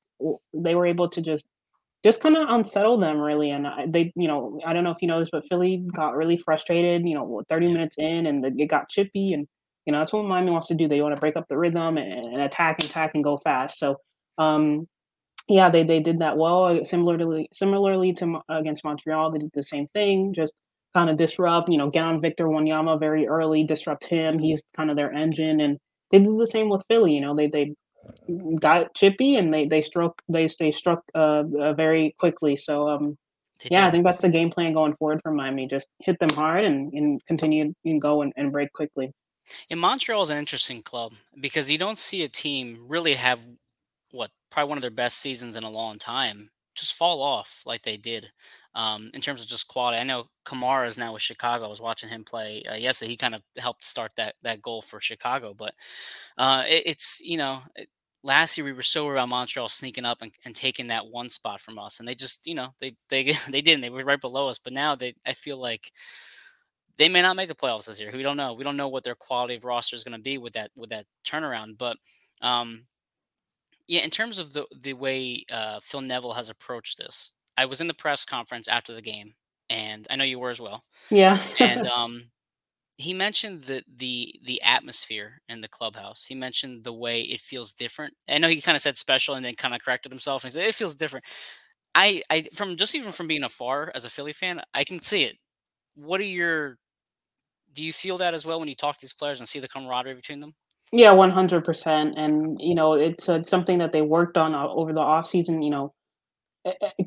they 0.52 0.74
were 0.74 0.86
able 0.86 1.08
to 1.10 1.22
just 1.22 1.44
just 2.04 2.20
kind 2.20 2.36
of 2.36 2.48
unsettle 2.48 2.98
them 2.98 3.18
really. 3.20 3.50
And 3.50 3.66
they, 3.94 4.12
you 4.16 4.26
know, 4.26 4.60
I 4.66 4.72
don't 4.72 4.84
know 4.84 4.90
if 4.90 5.00
you 5.00 5.08
know 5.08 5.20
this, 5.20 5.30
but 5.30 5.44
Philly 5.48 5.84
got 5.94 6.16
really 6.16 6.36
frustrated. 6.36 7.06
You 7.06 7.14
know, 7.14 7.42
30 7.48 7.72
minutes 7.72 7.96
in 7.98 8.26
and 8.26 8.44
it 8.44 8.66
got 8.66 8.88
chippy, 8.88 9.32
and 9.32 9.46
you 9.86 9.92
know 9.92 10.00
that's 10.00 10.12
what 10.12 10.24
Miami 10.24 10.50
wants 10.50 10.68
to 10.68 10.74
do. 10.74 10.88
They 10.88 11.00
want 11.00 11.14
to 11.14 11.20
break 11.20 11.36
up 11.36 11.46
the 11.48 11.58
rhythm 11.58 11.96
and, 11.96 12.26
and 12.34 12.40
attack 12.42 12.82
and 12.82 12.90
attack 12.90 13.12
and 13.14 13.24
go 13.24 13.38
fast. 13.38 13.78
So 13.78 13.96
um, 14.38 14.86
yeah, 15.48 15.70
they 15.70 15.84
they 15.84 16.00
did 16.00 16.20
that 16.20 16.36
well. 16.36 16.84
Similarly, 16.84 17.48
similarly 17.52 18.12
to 18.14 18.40
against 18.48 18.84
Montreal, 18.84 19.30
they 19.32 19.38
did 19.38 19.50
the 19.54 19.62
same 19.62 19.86
thing. 19.94 20.34
Just 20.34 20.52
kind 20.94 21.10
of 21.10 21.16
disrupt, 21.16 21.68
you 21.70 21.78
know, 21.78 21.90
get 21.90 22.04
on 22.04 22.20
Victor 22.20 22.46
Wanyama 22.46 23.00
very 23.00 23.26
early, 23.26 23.64
disrupt 23.64 24.04
him. 24.04 24.38
He's 24.38 24.60
kind 24.76 24.90
of 24.90 24.96
their 24.96 25.12
engine, 25.12 25.60
and 25.60 25.78
they 26.10 26.18
did 26.18 26.38
the 26.38 26.46
same 26.46 26.68
with 26.68 26.82
Philly. 26.88 27.12
You 27.14 27.20
know, 27.20 27.34
they 27.36 27.48
they 27.48 27.74
got 28.58 28.94
chippy 28.94 29.36
and 29.36 29.52
they 29.52 29.66
they 29.66 29.82
struck 29.82 30.22
they 30.28 30.48
they 30.58 30.70
struck 30.70 31.02
uh, 31.14 31.44
uh 31.60 31.72
very 31.74 32.14
quickly. 32.18 32.56
So 32.56 32.88
um, 32.88 33.18
yeah, 33.70 33.86
I 33.86 33.90
think 33.90 34.04
that's 34.04 34.22
the 34.22 34.28
game 34.28 34.50
plan 34.50 34.72
going 34.72 34.94
forward 34.96 35.20
for 35.22 35.32
Miami. 35.32 35.66
Just 35.66 35.88
hit 36.00 36.18
them 36.18 36.30
hard 36.30 36.64
and 36.64 36.92
and 36.92 37.24
continue 37.26 37.74
and 37.84 38.00
go 38.00 38.22
and, 38.22 38.32
and 38.36 38.52
break 38.52 38.72
quickly. 38.72 39.12
In 39.68 39.78
Montreal 39.78 40.22
is 40.22 40.30
an 40.30 40.38
interesting 40.38 40.82
club 40.82 41.14
because 41.40 41.70
you 41.70 41.78
don't 41.78 41.98
see 41.98 42.22
a 42.22 42.28
team 42.28 42.84
really 42.86 43.14
have 43.14 43.40
what 44.12 44.30
probably 44.50 44.68
one 44.68 44.78
of 44.78 44.82
their 44.82 44.90
best 44.90 45.18
seasons 45.18 45.56
in 45.56 45.64
a 45.64 45.70
long 45.70 45.98
time 45.98 46.50
just 46.74 46.94
fall 46.94 47.22
off 47.22 47.62
like 47.66 47.82
they 47.82 47.96
did 47.96 48.30
um, 48.74 49.10
in 49.14 49.20
terms 49.20 49.42
of 49.42 49.48
just 49.48 49.68
quality. 49.68 49.98
I 49.98 50.04
know 50.04 50.26
Kamara 50.44 50.86
is 50.86 50.98
now 50.98 51.12
with 51.12 51.22
Chicago. 51.22 51.64
I 51.64 51.68
was 51.68 51.80
watching 51.80 52.08
him 52.08 52.24
play 52.24 52.62
uh, 52.70 52.74
yesterday. 52.74 53.10
He 53.10 53.16
kind 53.16 53.34
of 53.34 53.42
helped 53.58 53.84
start 53.84 54.12
that 54.16 54.34
that 54.42 54.62
goal 54.62 54.82
for 54.82 55.00
Chicago, 55.00 55.54
but 55.54 55.74
uh, 56.38 56.64
it, 56.66 56.82
it's 56.86 57.20
you 57.20 57.36
know. 57.36 57.60
It, 57.76 57.88
last 58.24 58.56
year 58.56 58.64
we 58.64 58.72
were 58.72 58.82
so 58.82 59.08
around 59.08 59.30
Montreal 59.30 59.68
sneaking 59.68 60.04
up 60.04 60.22
and, 60.22 60.30
and, 60.44 60.54
taking 60.54 60.86
that 60.86 61.04
one 61.04 61.28
spot 61.28 61.60
from 61.60 61.76
us, 61.76 61.98
and 61.98 62.08
they 62.08 62.14
just, 62.14 62.46
you 62.46 62.54
know, 62.54 62.68
they 62.80 62.94
they 63.08 63.34
they 63.50 63.60
didn't. 63.60 63.80
They 63.80 63.90
were 63.90 64.04
right 64.04 64.20
below 64.20 64.48
us, 64.48 64.58
but 64.58 64.72
now 64.72 64.94
they, 64.94 65.14
I 65.26 65.32
feel 65.32 65.56
like 65.56 65.90
they 66.98 67.08
may 67.08 67.22
not 67.22 67.36
make 67.36 67.48
the 67.48 67.54
playoffs 67.54 67.86
this 67.86 68.00
year. 68.00 68.10
We 68.12 68.22
don't 68.22 68.36
know. 68.36 68.54
We 68.54 68.64
don't 68.64 68.76
know 68.76 68.88
what 68.88 69.04
their 69.04 69.14
quality 69.14 69.56
of 69.56 69.64
roster 69.64 69.96
is 69.96 70.04
going 70.04 70.16
to 70.16 70.22
be 70.22 70.38
with 70.38 70.52
that 70.54 70.70
with 70.76 70.90
that 70.90 71.06
turnaround. 71.24 71.78
But 71.78 71.96
um, 72.42 72.86
yeah, 73.88 74.02
in 74.02 74.10
terms 74.10 74.38
of 74.38 74.52
the 74.52 74.66
the 74.80 74.94
way 74.94 75.44
uh, 75.50 75.80
Phil 75.82 76.00
Neville 76.00 76.34
has 76.34 76.48
approached 76.48 76.98
this, 76.98 77.32
I 77.56 77.66
was 77.66 77.80
in 77.80 77.86
the 77.86 77.94
press 77.94 78.24
conference 78.24 78.68
after 78.68 78.94
the 78.94 79.02
game, 79.02 79.34
and 79.70 80.06
I 80.10 80.16
know 80.16 80.24
you 80.24 80.38
were 80.38 80.50
as 80.50 80.60
well. 80.60 80.84
Yeah. 81.10 81.42
and 81.58 81.86
um, 81.86 82.24
he 82.96 83.12
mentioned 83.12 83.64
the 83.64 83.82
the 83.96 84.34
the 84.44 84.62
atmosphere 84.62 85.40
in 85.48 85.60
the 85.60 85.68
clubhouse. 85.68 86.24
He 86.24 86.34
mentioned 86.34 86.84
the 86.84 86.92
way 86.92 87.22
it 87.22 87.40
feels 87.40 87.72
different. 87.72 88.14
I 88.28 88.38
know 88.38 88.48
he 88.48 88.60
kind 88.60 88.76
of 88.76 88.82
said 88.82 88.96
special 88.96 89.34
and 89.34 89.44
then 89.44 89.54
kind 89.54 89.74
of 89.74 89.80
corrected 89.80 90.12
himself 90.12 90.44
and 90.44 90.52
he 90.52 90.58
said 90.58 90.68
it 90.68 90.74
feels 90.74 90.94
different. 90.94 91.24
I 91.94 92.22
I 92.30 92.44
from 92.54 92.76
just 92.76 92.94
even 92.94 93.12
from 93.12 93.26
being 93.26 93.44
afar 93.44 93.90
as 93.94 94.04
a 94.04 94.10
Philly 94.10 94.32
fan, 94.32 94.60
I 94.74 94.84
can 94.84 95.00
see 95.00 95.24
it. 95.24 95.36
What 95.94 96.20
are 96.20 96.24
your 96.24 96.78
do 97.72 97.82
you 97.82 97.92
feel 97.92 98.18
that 98.18 98.34
as 98.34 98.44
well 98.44 98.58
when 98.58 98.68
you 98.68 98.74
talk 98.74 98.96
to 98.96 99.00
these 99.00 99.14
players 99.14 99.40
and 99.40 99.48
see 99.48 99.58
the 99.58 99.68
camaraderie 99.68 100.14
between 100.14 100.40
them? 100.40 100.54
Yeah, 100.92 101.12
100%. 101.12 102.18
And, 102.18 102.60
you 102.60 102.74
know, 102.74 102.92
it's 102.92 103.28
uh, 103.28 103.42
something 103.44 103.78
that 103.78 103.92
they 103.92 104.02
worked 104.02 104.36
on 104.36 104.54
uh, 104.54 104.68
over 104.68 104.92
the 104.92 105.00
off 105.00 105.28
season. 105.28 105.62
You 105.62 105.70
know, 105.70 105.94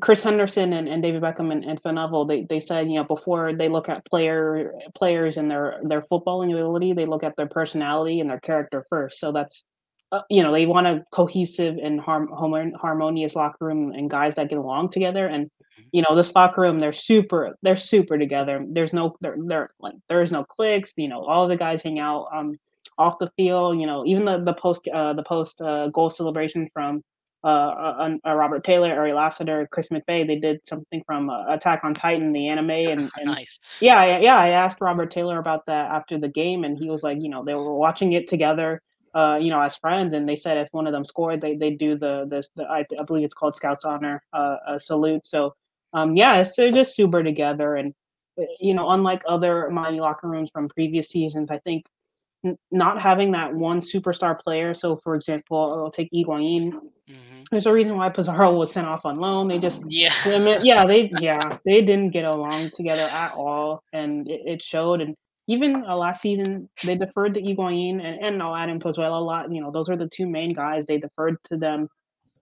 Chris 0.00 0.22
Henderson 0.22 0.72
and, 0.74 0.88
and 0.88 1.02
David 1.02 1.22
Beckham 1.22 1.50
and, 1.50 1.64
and 1.64 1.80
Phil 1.82 1.92
Neville, 1.92 2.26
they, 2.26 2.46
they 2.48 2.60
said, 2.60 2.88
you 2.88 2.94
know, 2.96 3.04
before 3.04 3.54
they 3.54 3.68
look 3.68 3.88
at 3.88 4.04
player 4.04 4.74
players 4.94 5.36
and 5.36 5.50
their, 5.50 5.80
their 5.82 6.02
footballing 6.02 6.52
ability, 6.52 6.92
they 6.92 7.06
look 7.06 7.24
at 7.24 7.36
their 7.36 7.48
personality 7.48 8.20
and 8.20 8.28
their 8.28 8.40
character 8.40 8.84
first. 8.90 9.18
So 9.18 9.32
that's, 9.32 9.64
uh, 10.12 10.20
you 10.28 10.42
know, 10.42 10.52
they 10.52 10.66
want 10.66 10.86
a 10.86 11.04
cohesive 11.10 11.78
and 11.82 12.00
harm, 12.00 12.28
harmonious 12.30 13.34
locker 13.34 13.64
room 13.64 13.92
and 13.92 14.10
guys 14.10 14.34
that 14.34 14.50
get 14.50 14.58
along 14.58 14.90
together. 14.90 15.26
And, 15.26 15.46
mm-hmm. 15.46 15.82
you 15.92 16.02
know, 16.02 16.14
this 16.14 16.34
locker 16.34 16.60
room, 16.60 16.78
they're 16.78 16.92
super, 16.92 17.56
they're 17.62 17.78
super 17.78 18.18
together. 18.18 18.62
There's 18.68 18.92
no, 18.92 19.16
they're 19.22 19.70
like, 19.80 19.94
there's 20.08 20.32
no 20.32 20.44
clicks, 20.44 20.92
you 20.96 21.08
know, 21.08 21.24
all 21.24 21.48
the 21.48 21.56
guys 21.56 21.80
hang 21.82 21.98
out. 21.98 22.28
Um, 22.34 22.56
off 22.98 23.18
the 23.18 23.30
field. 23.36 23.78
You 23.78 23.86
know, 23.86 24.06
even 24.06 24.24
the 24.24 24.42
the 24.42 24.54
post 24.54 24.88
uh, 24.88 25.12
the 25.12 25.22
post 25.22 25.60
uh, 25.60 25.88
goal 25.88 26.10
celebration 26.10 26.68
from 26.72 27.02
uh, 27.46 27.48
uh, 27.48 28.16
uh, 28.26 28.34
Robert 28.34 28.64
Taylor, 28.64 28.92
Ari 28.92 29.12
Lassiter, 29.12 29.68
Chris 29.70 29.88
McVey. 29.90 30.26
They 30.26 30.34
did 30.34 30.60
something 30.66 31.00
from 31.06 31.30
uh, 31.30 31.54
Attack 31.54 31.82
on 31.84 31.94
Titan, 31.94 32.32
the 32.32 32.48
anime, 32.48 32.70
and, 32.70 33.08
and 33.16 33.26
nice. 33.26 33.60
Yeah, 33.80 34.18
yeah. 34.18 34.36
I 34.36 34.48
asked 34.48 34.80
Robert 34.80 35.12
Taylor 35.12 35.38
about 35.38 35.64
that 35.66 35.92
after 35.92 36.18
the 36.18 36.26
game, 36.26 36.64
and 36.64 36.76
he 36.76 36.90
was 36.90 37.04
like, 37.04 37.18
you 37.20 37.28
know, 37.28 37.44
they 37.44 37.54
were 37.54 37.72
watching 37.72 38.14
it 38.14 38.26
together. 38.26 38.82
Uh, 39.14 39.38
you 39.40 39.50
know, 39.50 39.60
as 39.60 39.76
friends, 39.76 40.12
and 40.12 40.28
they 40.28 40.34
said 40.34 40.58
if 40.58 40.68
one 40.72 40.88
of 40.88 40.92
them 40.92 41.04
scored, 41.04 41.40
they 41.40 41.56
they 41.56 41.70
do 41.70 41.96
the 41.96 42.26
this 42.28 42.50
the, 42.56 42.64
I, 42.64 42.84
I 42.98 43.04
believe 43.06 43.24
it's 43.24 43.32
called 43.32 43.54
Scouts 43.54 43.84
Honor 43.84 44.20
uh, 44.32 44.76
salute. 44.78 45.24
So, 45.24 45.54
um, 45.94 46.16
yeah, 46.16 46.40
it's, 46.40 46.54
they're 46.56 46.72
just 46.72 46.96
super 46.96 47.22
together, 47.22 47.76
and 47.76 47.94
you 48.58 48.74
know, 48.74 48.90
unlike 48.90 49.22
other 49.26 49.70
Miami 49.70 50.00
locker 50.00 50.28
rooms 50.28 50.50
from 50.52 50.68
previous 50.68 51.08
seasons, 51.08 51.52
I 51.52 51.58
think 51.60 51.86
not 52.70 53.00
having 53.00 53.32
that 53.32 53.54
one 53.54 53.80
superstar 53.80 54.38
player. 54.38 54.74
So, 54.74 54.96
for 54.96 55.14
example, 55.14 55.82
I'll 55.84 55.90
take 55.90 56.10
Higuain. 56.12 56.72
Mm-hmm. 56.72 57.42
There's 57.50 57.66
a 57.66 57.72
reason 57.72 57.96
why 57.96 58.08
Pizarro 58.08 58.52
was 58.54 58.72
sent 58.72 58.86
off 58.86 59.04
on 59.04 59.16
loan. 59.16 59.48
They 59.48 59.58
just, 59.58 59.82
yeah, 59.88 60.12
yeah, 60.62 60.86
they, 60.86 61.10
yeah, 61.20 61.58
they 61.64 61.80
didn't 61.82 62.10
get 62.10 62.24
along 62.24 62.70
together 62.74 63.08
at 63.12 63.34
all, 63.34 63.82
and 63.92 64.28
it, 64.28 64.40
it 64.44 64.62
showed. 64.62 65.00
And 65.00 65.14
even 65.48 65.84
uh, 65.84 65.96
last 65.96 66.22
season, 66.22 66.68
they 66.84 66.96
deferred 66.96 67.34
to 67.34 67.40
Higuain 67.40 68.04
and, 68.04 68.24
and 68.24 68.42
I'll 68.42 68.54
add 68.54 68.68
in 68.68 68.80
Pozuelo 68.80 69.20
a 69.20 69.24
lot. 69.24 69.52
You 69.52 69.60
know, 69.60 69.70
those 69.70 69.88
are 69.88 69.96
the 69.96 70.08
two 70.08 70.26
main 70.26 70.52
guys. 70.52 70.86
They 70.86 70.98
deferred 70.98 71.36
to 71.50 71.56
them 71.56 71.88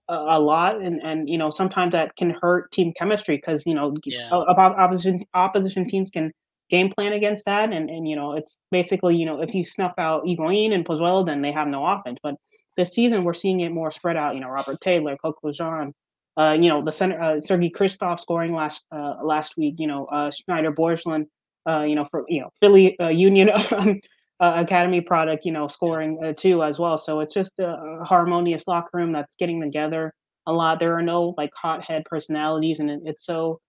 a, 0.09 0.13
a 0.13 0.39
lot, 0.39 0.81
and 0.81 1.01
and 1.01 1.29
you 1.29 1.37
know 1.37 1.51
sometimes 1.51 1.91
that 1.91 2.15
can 2.15 2.31
hurt 2.41 2.71
team 2.71 2.93
chemistry 2.97 3.37
because 3.37 3.63
you 3.65 3.75
know 3.75 3.95
yeah. 4.05 4.29
opposition 4.31 5.23
opposition 5.33 5.87
teams 5.87 6.09
can 6.09 6.31
game 6.69 6.89
plan 6.89 7.13
against 7.13 7.45
that. 7.45 7.71
And, 7.71 7.89
and 7.89 8.07
you 8.07 8.15
know, 8.15 8.33
it's 8.33 8.57
basically, 8.71 9.15
you 9.15 9.25
know, 9.25 9.41
if 9.41 9.53
you 9.53 9.65
snuff 9.65 9.93
out 9.97 10.25
Higuain 10.25 10.73
and 10.73 10.85
Pozuelo, 10.85 11.25
then 11.25 11.41
they 11.41 11.51
have 11.51 11.67
no 11.67 11.85
offense. 11.85 12.19
But 12.21 12.35
this 12.77 12.93
season, 12.93 13.23
we're 13.23 13.33
seeing 13.33 13.61
it 13.61 13.71
more 13.71 13.91
spread 13.91 14.17
out. 14.17 14.35
You 14.35 14.41
know, 14.41 14.49
Robert 14.49 14.81
Taylor, 14.81 15.17
Coco 15.17 15.51
Jean, 15.51 15.93
uh, 16.37 16.53
you 16.59 16.69
know, 16.69 16.83
the 16.83 16.91
center, 16.91 17.21
uh, 17.21 17.39
Sergei 17.39 17.69
Kryvtsov 17.69 18.19
scoring 18.19 18.53
last 18.53 18.83
uh, 18.91 19.15
last 19.23 19.53
week. 19.57 19.75
You 19.77 19.87
know, 19.87 20.05
uh, 20.05 20.31
Shanyder 20.31 20.73
Borgelin, 20.73 21.25
uh, 21.67 21.83
you 21.83 21.95
know, 21.95 22.05
for 22.11 22.25
you 22.27 22.41
know 22.41 22.49
Philly 22.59 22.99
uh, 22.99 23.07
Union 23.09 23.49
um, 23.71 24.01
uh, 24.41 24.53
Academy 24.57 25.01
product, 25.01 25.45
you 25.45 25.51
know, 25.51 25.67
scoring 25.67 26.33
too 26.37 26.63
as 26.63 26.77
well. 26.77 26.97
So 26.97 27.21
it's 27.21 27.33
just 27.33 27.51
a 27.59 28.03
harmonious 28.03 28.63
locker 28.67 28.89
room 28.93 29.11
that's 29.11 29.35
getting 29.35 29.61
together 29.61 30.13
a 30.45 30.51
lot. 30.51 30.79
There 30.79 30.97
are 30.97 31.01
no 31.01 31.33
like 31.37 31.51
hothead 31.55 32.03
personalities, 32.05 32.79
and 32.79 32.89
it, 32.89 32.99
it's 33.05 33.25
so 33.25 33.61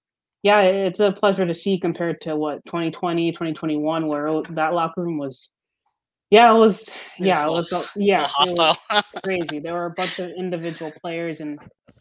yeah, 0.47 0.61
it's 0.61 1.01
a 1.01 1.11
pleasure 1.11 1.45
to 1.45 1.53
see 1.53 1.77
compared 1.77 2.21
to 2.21 2.37
what 2.37 2.65
2020, 2.67 3.33
2021, 3.33 4.07
where 4.07 4.43
that 4.51 4.75
locker 4.75 5.03
room 5.03 5.19
was. 5.19 5.49
Yeah, 6.31 6.55
it 6.55 6.57
was. 6.57 6.89
Yeah, 7.19 7.45
it 7.47 7.51
was. 7.51 7.91
Yeah, 7.97 8.29
hostile. 8.31 8.77
Was 8.89 9.05
crazy. 9.25 9.59
There 9.59 9.73
were 9.73 9.87
a 9.87 9.91
bunch 9.91 10.21
of 10.21 10.31
individual 10.31 10.93
players, 11.01 11.41
and 11.41 11.61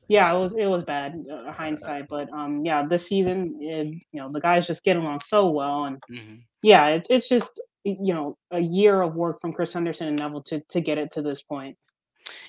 yeah, 0.09 0.31
it 0.31 0.37
was 0.37 0.53
it 0.55 0.67
was 0.67 0.83
bad 0.83 1.25
uh, 1.31 1.51
hindsight. 1.53 2.07
But 2.07 2.31
um, 2.33 2.63
yeah, 2.63 2.85
this 2.85 3.07
season, 3.07 3.57
it, 3.59 3.87
you 4.11 4.21
know, 4.21 4.31
the 4.31 4.39
guys 4.39 4.67
just 4.67 4.83
get 4.83 4.97
along 4.97 5.21
so 5.25 5.49
well, 5.49 5.85
and 5.85 5.97
mm-hmm. 6.11 6.35
yeah, 6.61 6.89
it, 6.89 7.07
it's 7.09 7.27
just 7.27 7.49
you 7.83 8.13
know 8.13 8.37
a 8.51 8.59
year 8.59 9.01
of 9.01 9.15
work 9.15 9.41
from 9.41 9.53
Chris 9.53 9.73
Henderson 9.73 10.07
and 10.07 10.19
Neville 10.19 10.43
to 10.43 10.61
to 10.69 10.81
get 10.81 10.99
it 10.99 11.11
to 11.13 11.23
this 11.23 11.41
point. 11.41 11.77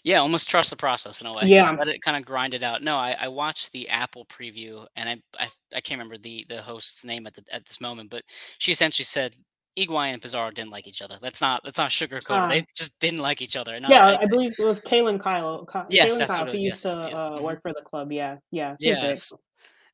Yeah, 0.04 0.18
almost 0.18 0.48
trust 0.48 0.70
the 0.70 0.76
process 0.76 1.20
in 1.20 1.26
a 1.26 1.32
way. 1.32 1.42
Yeah. 1.44 1.62
Just 1.62 1.76
let 1.76 1.88
it 1.88 2.02
kind 2.02 2.16
of 2.16 2.24
grind 2.24 2.54
it 2.54 2.62
out. 2.62 2.82
No, 2.82 2.96
I, 2.96 3.16
I 3.18 3.28
watched 3.28 3.72
the 3.72 3.88
Apple 3.88 4.24
preview, 4.26 4.86
and 4.96 5.08
I, 5.08 5.16
I 5.38 5.48
I 5.74 5.80
can't 5.80 5.98
remember 5.98 6.18
the 6.18 6.46
the 6.48 6.62
host's 6.62 7.04
name 7.04 7.26
at 7.26 7.34
the 7.34 7.44
at 7.50 7.64
this 7.66 7.80
moment, 7.80 8.10
but 8.10 8.22
she 8.58 8.72
essentially 8.72 9.04
said 9.04 9.36
Higuain 9.76 10.14
and 10.14 10.22
Pizarro 10.22 10.50
didn't 10.50 10.70
like 10.70 10.86
each 10.86 11.02
other. 11.02 11.18
That's 11.20 11.40
not 11.40 11.60
that's 11.64 11.78
not 11.78 11.90
sugarcoat. 11.90 12.46
Uh, 12.46 12.48
they 12.48 12.64
just 12.74 12.98
didn't 12.98 13.20
like 13.20 13.42
each 13.42 13.56
other. 13.56 13.78
No, 13.78 13.88
yeah, 13.88 14.06
I, 14.06 14.22
I, 14.22 14.26
believe 14.26 14.54
it 14.58 14.64
was 14.64 14.80
Kaylyn 14.80 15.20
Kyle. 15.20 15.66
yes, 15.90 16.16
Kaylyn 16.16 16.26
Kyle. 16.26 16.46
He 16.46 16.58
used 16.60 16.64
yes, 16.64 16.82
to 16.82 17.08
yes. 17.12 17.26
Uh, 17.26 17.42
work 17.42 17.60
for 17.62 17.72
the 17.72 17.82
club. 17.82 18.10
Yeah, 18.10 18.36
yeah. 18.50 18.76
Yes. 18.78 19.32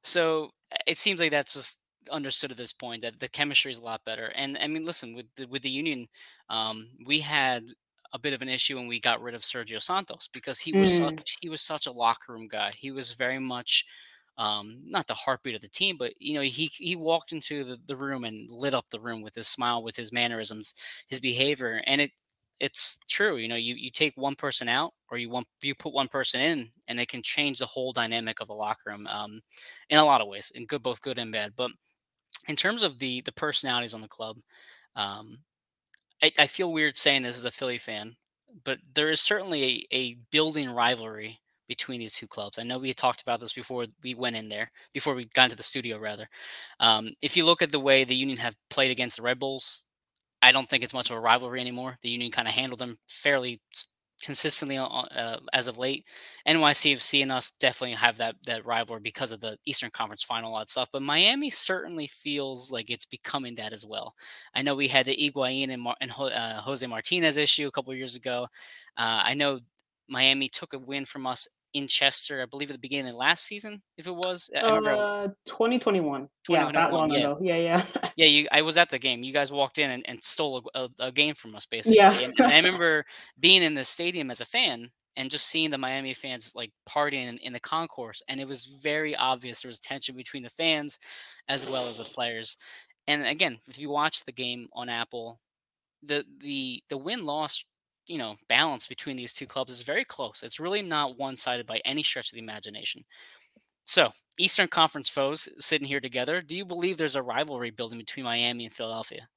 So 0.04 0.50
it 0.86 0.98
seems 0.98 1.20
like 1.20 1.32
that's 1.32 1.54
just 1.54 1.78
understood 2.10 2.50
at 2.50 2.56
this 2.56 2.72
point 2.72 3.02
that 3.02 3.18
the 3.20 3.28
chemistry 3.28 3.72
is 3.72 3.78
a 3.78 3.84
lot 3.84 4.00
better. 4.04 4.32
And 4.34 4.58
I 4.60 4.66
mean, 4.66 4.84
listen, 4.84 5.14
with 5.14 5.26
the, 5.36 5.46
with 5.46 5.62
the 5.62 5.70
union, 5.70 6.08
um, 6.48 6.88
we 7.06 7.20
had 7.20 7.64
a 8.12 8.18
bit 8.18 8.32
of 8.34 8.42
an 8.42 8.48
issue 8.48 8.76
when 8.76 8.86
we 8.86 9.00
got 9.00 9.22
rid 9.22 9.34
of 9.34 9.42
Sergio 9.42 9.80
Santos 9.80 10.28
because 10.32 10.58
he 10.60 10.76
was 10.76 10.90
mm. 10.90 10.98
such, 10.98 11.38
he 11.40 11.48
was 11.48 11.62
such 11.62 11.86
a 11.86 11.92
locker 11.92 12.32
room 12.32 12.48
guy. 12.48 12.72
He 12.76 12.90
was 12.90 13.14
very 13.14 13.38
much 13.38 13.86
um, 14.38 14.80
not 14.84 15.06
the 15.06 15.14
heartbeat 15.14 15.54
of 15.54 15.60
the 15.60 15.68
team, 15.68 15.96
but 15.98 16.12
you 16.18 16.34
know 16.34 16.40
he 16.40 16.66
he 16.66 16.96
walked 16.96 17.32
into 17.32 17.64
the, 17.64 17.78
the 17.86 17.96
room 17.96 18.24
and 18.24 18.50
lit 18.50 18.74
up 18.74 18.86
the 18.90 19.00
room 19.00 19.22
with 19.22 19.34
his 19.34 19.48
smile, 19.48 19.82
with 19.82 19.96
his 19.96 20.12
mannerisms, 20.12 20.74
his 21.06 21.20
behavior, 21.20 21.82
and 21.86 22.00
it 22.00 22.10
it's 22.60 22.98
true. 23.08 23.36
You 23.36 23.48
know, 23.48 23.56
you 23.56 23.74
you 23.74 23.90
take 23.90 24.14
one 24.16 24.36
person 24.36 24.68
out 24.68 24.92
or 25.10 25.18
you 25.18 25.28
want 25.28 25.46
you 25.62 25.74
put 25.74 25.92
one 25.92 26.08
person 26.08 26.40
in, 26.40 26.70
and 26.88 27.00
it 27.00 27.08
can 27.08 27.22
change 27.22 27.58
the 27.58 27.66
whole 27.66 27.92
dynamic 27.92 28.40
of 28.40 28.48
the 28.48 28.54
locker 28.54 28.90
room 28.90 29.06
um, 29.08 29.40
in 29.90 29.98
a 29.98 30.04
lot 30.04 30.20
of 30.20 30.28
ways, 30.28 30.52
in 30.54 30.66
good 30.66 30.82
both 30.82 31.02
good 31.02 31.18
and 31.18 31.32
bad. 31.32 31.52
But 31.56 31.70
In 32.48 32.56
terms 32.56 32.82
of 32.82 32.98
the 32.98 33.20
the 33.22 33.32
personalities 33.32 33.94
on 33.94 34.00
the 34.00 34.08
club, 34.08 34.38
um, 34.96 35.38
I 36.22 36.32
I 36.38 36.46
feel 36.46 36.72
weird 36.72 36.96
saying 36.96 37.22
this 37.22 37.36
as 37.38 37.44
a 37.44 37.50
Philly 37.50 37.78
fan, 37.78 38.16
but 38.64 38.78
there 38.94 39.10
is 39.10 39.20
certainly 39.20 39.86
a 39.92 39.96
a 39.96 40.14
building 40.30 40.70
rivalry 40.70 41.40
between 41.68 42.00
these 42.00 42.12
2 42.12 42.26
clubs. 42.28 42.58
I 42.58 42.64
know 42.64 42.78
we 42.78 42.92
talked 42.94 43.22
about 43.22 43.40
this 43.40 43.52
before 43.52 43.86
we 44.02 44.14
went 44.14 44.36
in 44.36 44.48
there, 44.48 44.70
before 44.92 45.14
we 45.14 45.26
got 45.26 45.44
into 45.44 45.56
the 45.56 45.62
studio 45.62 45.98
rather. 45.98 46.28
Um, 46.80 47.12
if 47.22 47.36
you 47.36 47.44
look 47.44 47.62
at 47.62 47.72
the 47.72 47.80
way 47.80 48.04
the 48.04 48.14
Union 48.14 48.38
have 48.38 48.56
played 48.70 48.90
against 48.90 49.16
the 49.16 49.22
Red 49.22 49.38
Bulls, 49.38 49.84
I 50.42 50.52
don't 50.52 50.68
think 50.70 50.84
it's 50.84 50.94
much 50.94 51.10
of 51.10 51.16
a 51.16 51.20
rivalry 51.20 51.60
anymore. 51.60 51.98
The 52.02 52.10
Union 52.10 52.32
kinda 52.32 52.50
handled 52.52 52.80
them 52.80 52.98
fairly 53.08 53.60
consistently 54.22 54.78
uh, 54.78 55.38
as 55.52 55.68
of 55.68 55.78
late. 55.78 56.06
NYCFC 56.48 57.22
and 57.22 57.32
us 57.32 57.52
definitely 57.60 57.96
have 57.96 58.16
that 58.16 58.36
that 58.46 58.64
rivalry 58.64 59.00
because 59.00 59.32
of 59.32 59.40
the 59.40 59.56
Eastern 59.66 59.90
Conference 59.90 60.22
Final, 60.22 60.54
all 60.54 60.66
stuff, 60.66 60.88
but 60.92 61.02
Miami 61.02 61.50
certainly 61.50 62.06
feels 62.06 62.70
like 62.70 62.90
it's 62.90 63.04
becoming 63.04 63.54
that 63.56 63.72
as 63.72 63.84
well. 63.84 64.14
I 64.54 64.62
know 64.62 64.74
we 64.74 64.88
had 64.88 65.06
the 65.06 65.16
Higuain 65.16 65.70
and 65.70 65.82
Mar 65.82 65.96
and 66.00 66.10
uh, 66.10 66.60
Jose 66.60 66.86
Martinez 66.86 67.36
issue 67.36 67.66
a 67.66 67.70
couple 67.70 67.94
years 67.94 68.16
ago. 68.16 68.46
Uh, 68.96 69.22
I 69.24 69.34
know 69.34 69.60
Miami 70.08 70.48
took 70.48 70.74
a 70.74 70.78
win 70.78 71.04
from 71.04 71.26
us 71.26 71.48
in 71.74 71.86
Chester, 71.88 72.42
I 72.42 72.46
believe 72.46 72.70
at 72.70 72.74
the 72.74 72.78
beginning 72.78 73.10
of 73.10 73.16
last 73.16 73.44
season, 73.44 73.82
if 73.96 74.06
it 74.06 74.14
was. 74.14 74.50
I 74.54 74.60
I 74.60 74.74
remember 74.76 74.92
Uh, 75.02 75.28
2021. 75.46 76.28
twenty 76.44 76.64
Yeah, 76.64 76.72
that 76.72 76.92
long 76.92 77.10
yeah. 77.10 77.18
ago. 77.18 77.38
Yeah, 77.40 77.56
yeah. 77.56 77.86
Yeah, 78.16 78.26
you 78.26 78.48
I 78.52 78.62
was 78.62 78.76
at 78.76 78.90
the 78.90 78.98
game. 78.98 79.22
You 79.22 79.32
guys 79.32 79.50
walked 79.50 79.78
in 79.78 79.90
and 79.90 80.06
and 80.08 80.22
stole 80.22 80.68
a 80.74 80.80
a 80.82 81.06
a 81.08 81.12
game 81.12 81.34
from 81.34 81.54
us 81.54 81.66
Yeah. 81.70 82.10
basically, 82.10 82.24
and 82.24 82.34
and 82.38 82.52
I 82.52 82.56
remember 82.56 83.04
being 83.40 83.62
in 83.62 83.74
the 83.74 83.84
stadium 83.84 84.30
as 84.30 84.40
a 84.40 84.44
fan 84.44 84.90
and 85.16 85.30
just 85.30 85.46
seeing 85.46 85.70
the 85.70 85.76
Miami 85.78 86.14
fans, 86.14 86.52
like, 86.54 86.72
partying 86.88 87.28
in 87.28 87.38
in 87.38 87.52
the 87.52 87.60
concourse, 87.60 88.22
and 88.28 88.40
it 88.40 88.48
was 88.48 88.66
very 88.66 89.14
obvious 89.16 89.62
there 89.62 89.68
was 89.68 89.78
tension 89.80 90.16
between 90.16 90.42
the 90.42 90.50
fans 90.50 90.98
as 91.48 91.66
well 91.68 91.86
as 91.88 91.98
the 91.98 92.04
players. 92.04 92.56
And 93.08 93.26
again, 93.26 93.58
if 93.68 93.78
you 93.78 93.90
watch 93.90 94.24
the 94.24 94.32
game 94.32 94.68
on 94.74 94.88
Apple, 94.88 95.40
the 96.02 96.24
the 96.38 96.82
the 96.88 96.98
win-loss, 96.98 97.64
you 98.06 98.18
know, 98.18 98.36
balance 98.48 98.86
between 98.86 99.16
these 99.16 99.32
2 99.32 99.46
clubs 99.46 99.72
is 99.72 99.82
very 99.82 100.04
close. 100.04 100.42
It's 100.42 100.60
really 100.60 100.82
not 100.82 101.18
one-sided 101.18 101.66
by 101.66 101.80
any 101.84 102.02
stretch 102.02 102.30
of 102.30 102.34
the 102.34 102.42
imagination. 102.42 103.04
So, 103.84 104.12
Eastern 104.38 104.68
Conference 104.68 105.08
foes 105.08 105.48
sitting 105.58 105.86
here 105.86 106.00
together, 106.00 106.40
do 106.40 106.56
you 106.56 106.64
believe 106.64 106.96
there's 106.96 107.16
a 107.16 107.22
rivalry 107.22 107.70
building 107.70 107.98
between 107.98 108.24
Miami 108.24 108.64
and 108.64 108.74
Philadelphia? 108.74 109.28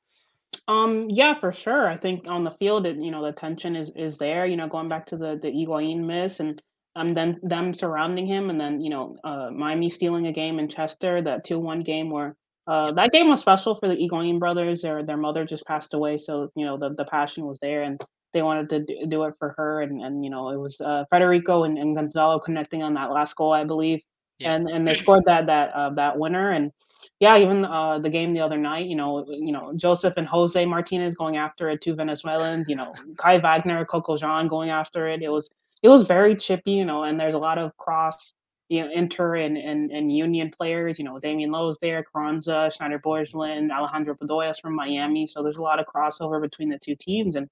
Um, 0.67 1.08
yeah, 1.10 1.38
for 1.39 1.54
sure. 1.54 1.88
I 1.88 1.97
think 1.97 2.28
on 2.28 2.43
the 2.43 2.51
field, 2.51 2.86
it, 2.86 2.97
you 2.97 3.12
know, 3.12 3.23
the 3.23 3.32
tension 3.32 3.75
is 3.75 3.91
is 3.95 4.17
there. 4.17 4.45
You 4.45 4.58
know, 4.58 4.67
going 4.67 4.89
back 4.89 5.06
to 5.08 5.17
the 5.17 5.39
the 5.41 5.49
Higuain 5.49 6.06
miss 6.06 6.39
and 6.39 6.62
um 6.95 7.13
then 7.13 7.39
them 7.43 7.73
surrounding 7.73 8.25
him, 8.25 8.49
and 8.49 8.60
then 8.60 8.82
you 8.82 8.89
know, 8.89 9.17
uh, 9.23 9.49
Miami 9.51 9.89
stealing 9.89 10.28
a 10.28 10.34
game 10.34 10.60
in 10.60 10.69
Chester, 10.69 11.21
that 11.21 11.45
two 11.45 11.60
one 11.60 11.82
game 11.82 12.10
where 12.10 12.36
uh 12.67 12.91
that 12.93 13.12
game 13.12 13.30
was 13.30 13.41
special 13.41 13.75
for 13.75 13.88
the 13.88 13.95
Higuain 13.95 14.39
brothers. 14.39 14.82
Their 14.82 15.04
their 15.04 15.17
mother 15.17 15.45
just 15.45 15.65
passed 15.65 15.93
away, 15.93 16.17
so 16.17 16.49
you 16.56 16.65
know 16.65 16.78
the 16.78 16.93
the 16.95 17.06
passion 17.06 17.45
was 17.45 17.60
there, 17.62 17.84
and 17.84 18.01
they 18.36 18.43
wanted 18.43 18.69
to 18.69 18.80
do, 18.82 19.08
do 19.08 19.24
it 19.24 19.34
for 19.39 19.56
her, 19.58 19.82
and 19.82 20.04
and 20.04 20.24
you 20.24 20.30
know 20.30 20.50
it 20.52 20.58
was 20.58 20.80
uh, 20.82 21.06
Federico 21.10 21.63
and, 21.63 21.80
and 21.80 21.95
Gonzalo 21.95 22.39
connecting 22.39 22.84
on 22.84 22.93
that 22.95 23.12
last 23.12 23.36
goal, 23.36 23.54
I 23.54 23.63
believe, 23.63 24.02
Yep. 24.39 24.52
and 24.52 24.69
and 24.69 24.88
they 24.88 24.95
scored 24.95 25.24
that 25.26 25.48
that 25.48 25.71
uh, 25.74 25.89
that 25.95 26.17
winner, 26.19 26.52
and 26.52 26.71
yeah, 27.19 27.38
even, 27.38 27.63
uh, 27.65 28.00
the 28.00 28.10
game 28.10 28.34
the 28.34 28.41
other 28.41 28.58
night, 28.58 28.86
you 28.88 28.95
know 28.95 29.26
you 29.30 29.52
know, 29.54 29.74
Josef 29.78 30.13
and 30.17 30.28
Jose 30.28 30.65
Martinez 30.65 31.15
going 31.15 31.38
after 31.38 31.69
it, 31.69 31.82
2 31.82 31.95
Venezuelans, 31.95 32.65
you 32.67 32.76
know, 32.76 32.93
Kai 33.17 33.38
Wagner, 33.39 33.86
Coco 33.86 34.17
Jean 34.17 34.48
going 34.48 34.69
after 34.69 35.08
it. 35.08 35.21
It 35.21 35.30
was 35.30 35.50
it 35.84 35.89
was 35.89 36.08
very 36.08 36.36
chippy, 36.36 36.71
you 36.74 36.86
know, 36.86 37.04
and 37.04 37.19
there's 37.19 37.36
a 37.36 37.38
lot 37.38 37.58
of 37.58 37.76
cross, 37.78 38.34
you 38.69 38.82
know, 38.82 38.91
Inter 38.93 39.36
and 39.38 39.58
and 39.58 39.91
and 39.91 40.12
Union 40.15 40.52
players, 40.58 41.00
you 41.00 41.06
know, 41.06 41.19
Damion 41.19 41.52
Lowe's 41.52 41.78
there, 41.82 42.04
Carranza, 42.04 42.69
Shanyder 42.74 43.02
Borgelin, 43.02 43.71
Alejandro 43.71 44.15
Bedoya's 44.15 44.60
from 44.60 44.76
Miami, 44.76 45.28
so 45.28 45.43
there's 45.43 45.58
a 45.58 45.62
lot 45.62 45.80
of 45.80 45.86
crossover 45.86 46.41
between 46.41 46.69
the 46.69 46.80
2 46.80 46.95
teams, 46.95 47.36
and 47.38 47.48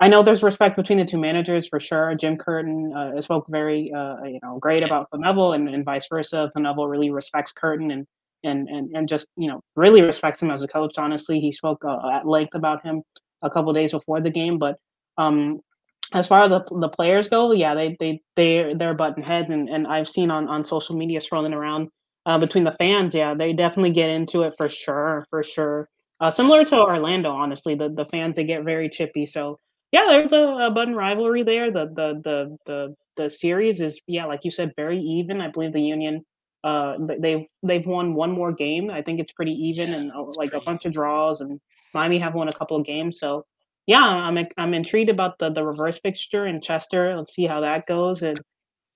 I 0.00 0.08
know 0.08 0.22
there's 0.22 0.42
respect 0.42 0.76
between 0.76 0.98
the 0.98 1.04
2 1.04 1.18
managers 1.18 1.68
for 1.68 1.78
sure. 1.78 2.14
Jim 2.14 2.36
Curtin, 2.38 2.92
uh, 2.96 3.20
spoke 3.20 3.46
very, 3.48 3.92
uh, 3.94 4.22
you 4.24 4.40
know, 4.42 4.58
great 4.58 4.82
about 4.82 5.08
Phil 5.12 5.52
and 5.52 5.68
and 5.68 5.84
vice 5.84 6.06
versa. 6.08 6.50
Phil 6.54 6.86
really 6.88 7.10
respects 7.10 7.52
Curtin 7.52 7.90
and 7.90 8.06
and 8.42 8.68
and 8.68 8.90
and 8.96 9.08
just, 9.08 9.26
you 9.36 9.48
know, 9.48 9.60
really 9.76 10.00
respects 10.00 10.40
him 10.42 10.50
as 10.50 10.62
a 10.62 10.68
coach, 10.68 10.94
honestly. 10.96 11.38
He 11.40 11.52
spoke, 11.52 11.84
uh, 11.84 11.98
at 12.10 12.26
length 12.26 12.54
about 12.54 12.82
him 12.82 13.02
a 13.42 13.50
couple 13.50 13.72
days 13.74 13.92
before 13.92 14.20
the 14.20 14.30
game, 14.30 14.58
but, 14.58 14.76
um, 15.18 15.60
as 16.14 16.26
far 16.26 16.44
as 16.44 16.50
the 16.50 16.62
the 16.80 16.88
players 16.88 17.28
go, 17.28 17.52
yeah, 17.52 17.74
they 17.74 17.96
they 18.00 18.20
they 18.36 18.74
they're 18.78 18.94
button 18.94 19.22
heads, 19.22 19.50
and 19.50 19.68
and 19.68 19.86
I've 19.86 20.08
seen 20.08 20.30
on 20.30 20.48
on 20.48 20.64
social 20.64 20.96
media 20.96 21.20
scrolling 21.20 21.54
around, 21.54 21.88
uh, 22.26 22.38
between 22.38 22.64
the 22.64 22.72
fans, 22.72 23.14
yeah, 23.14 23.34
they 23.34 23.52
definitely 23.52 23.92
get 23.92 24.10
into 24.10 24.42
it 24.42 24.54
for 24.56 24.68
sure, 24.68 25.26
for 25.30 25.42
sure. 25.44 25.88
Uh, 26.20 26.30
similar 26.30 26.64
to 26.64 26.76
Orlando, 26.76 27.30
honestly, 27.30 27.74
the 27.76 27.88
the 27.90 28.06
fans, 28.06 28.34
they 28.36 28.44
get 28.44 28.64
very 28.64 28.88
chippy, 28.88 29.26
so 29.26 29.58
yeah, 29.92 30.06
there's 30.08 30.32
a 30.32 30.66
a 30.66 30.70
budding 30.70 30.94
rivalry 30.94 31.42
there. 31.42 31.70
The 31.72 31.86
the 31.86 32.20
the 32.24 32.56
the 32.66 32.96
the 33.16 33.30
series 33.30 33.80
is, 33.80 34.00
yeah, 34.06 34.26
like 34.26 34.44
you 34.44 34.50
said, 34.50 34.72
very 34.76 34.98
even. 35.00 35.40
I 35.40 35.48
believe 35.50 35.72
the 35.72 35.82
Union, 35.82 36.24
uh, 36.64 36.96
they've 37.20 37.46
they've 37.62 37.86
won 37.86 38.14
1 38.14 38.30
more 38.32 38.52
game. 38.52 38.90
I 38.90 39.02
think 39.02 39.20
it's 39.20 39.32
pretty 39.32 39.52
even 39.52 39.92
Yeah, 39.92 39.94
and, 39.94 40.12
uh, 40.12 40.24
like, 40.36 40.52
a 40.54 40.60
bunch 40.60 40.84
of 40.86 40.92
draws, 40.92 41.40
and 41.40 41.60
Miami 41.94 42.18
have 42.20 42.34
won 42.34 42.48
a 42.48 42.52
couple 42.52 42.76
of 42.76 42.86
games, 42.86 43.18
so 43.18 43.44
yeah, 43.86 43.98
I'm 44.02 44.38
I'm 44.58 44.74
intrigued 44.74 45.10
about 45.10 45.38
the 45.38 45.50
the 45.50 45.64
reverse 45.64 45.98
fixture 46.02 46.46
in 46.46 46.60
Chester. 46.62 47.16
Let's 47.16 47.34
see 47.34 47.46
how 47.46 47.60
that 47.60 47.86
goes, 47.86 48.22
and 48.22 48.40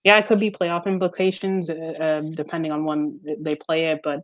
yeah, 0.04 0.18
it 0.18 0.26
could 0.28 0.40
be 0.40 0.50
playoff 0.50 0.87
implications, 0.87 1.70
uh, 1.70 1.94
um, 2.00 2.33
depending 2.33 2.72
on 2.72 2.85
when 2.85 3.20
they 3.40 3.57
play 3.57 3.87
it, 3.92 4.00
but 4.04 4.20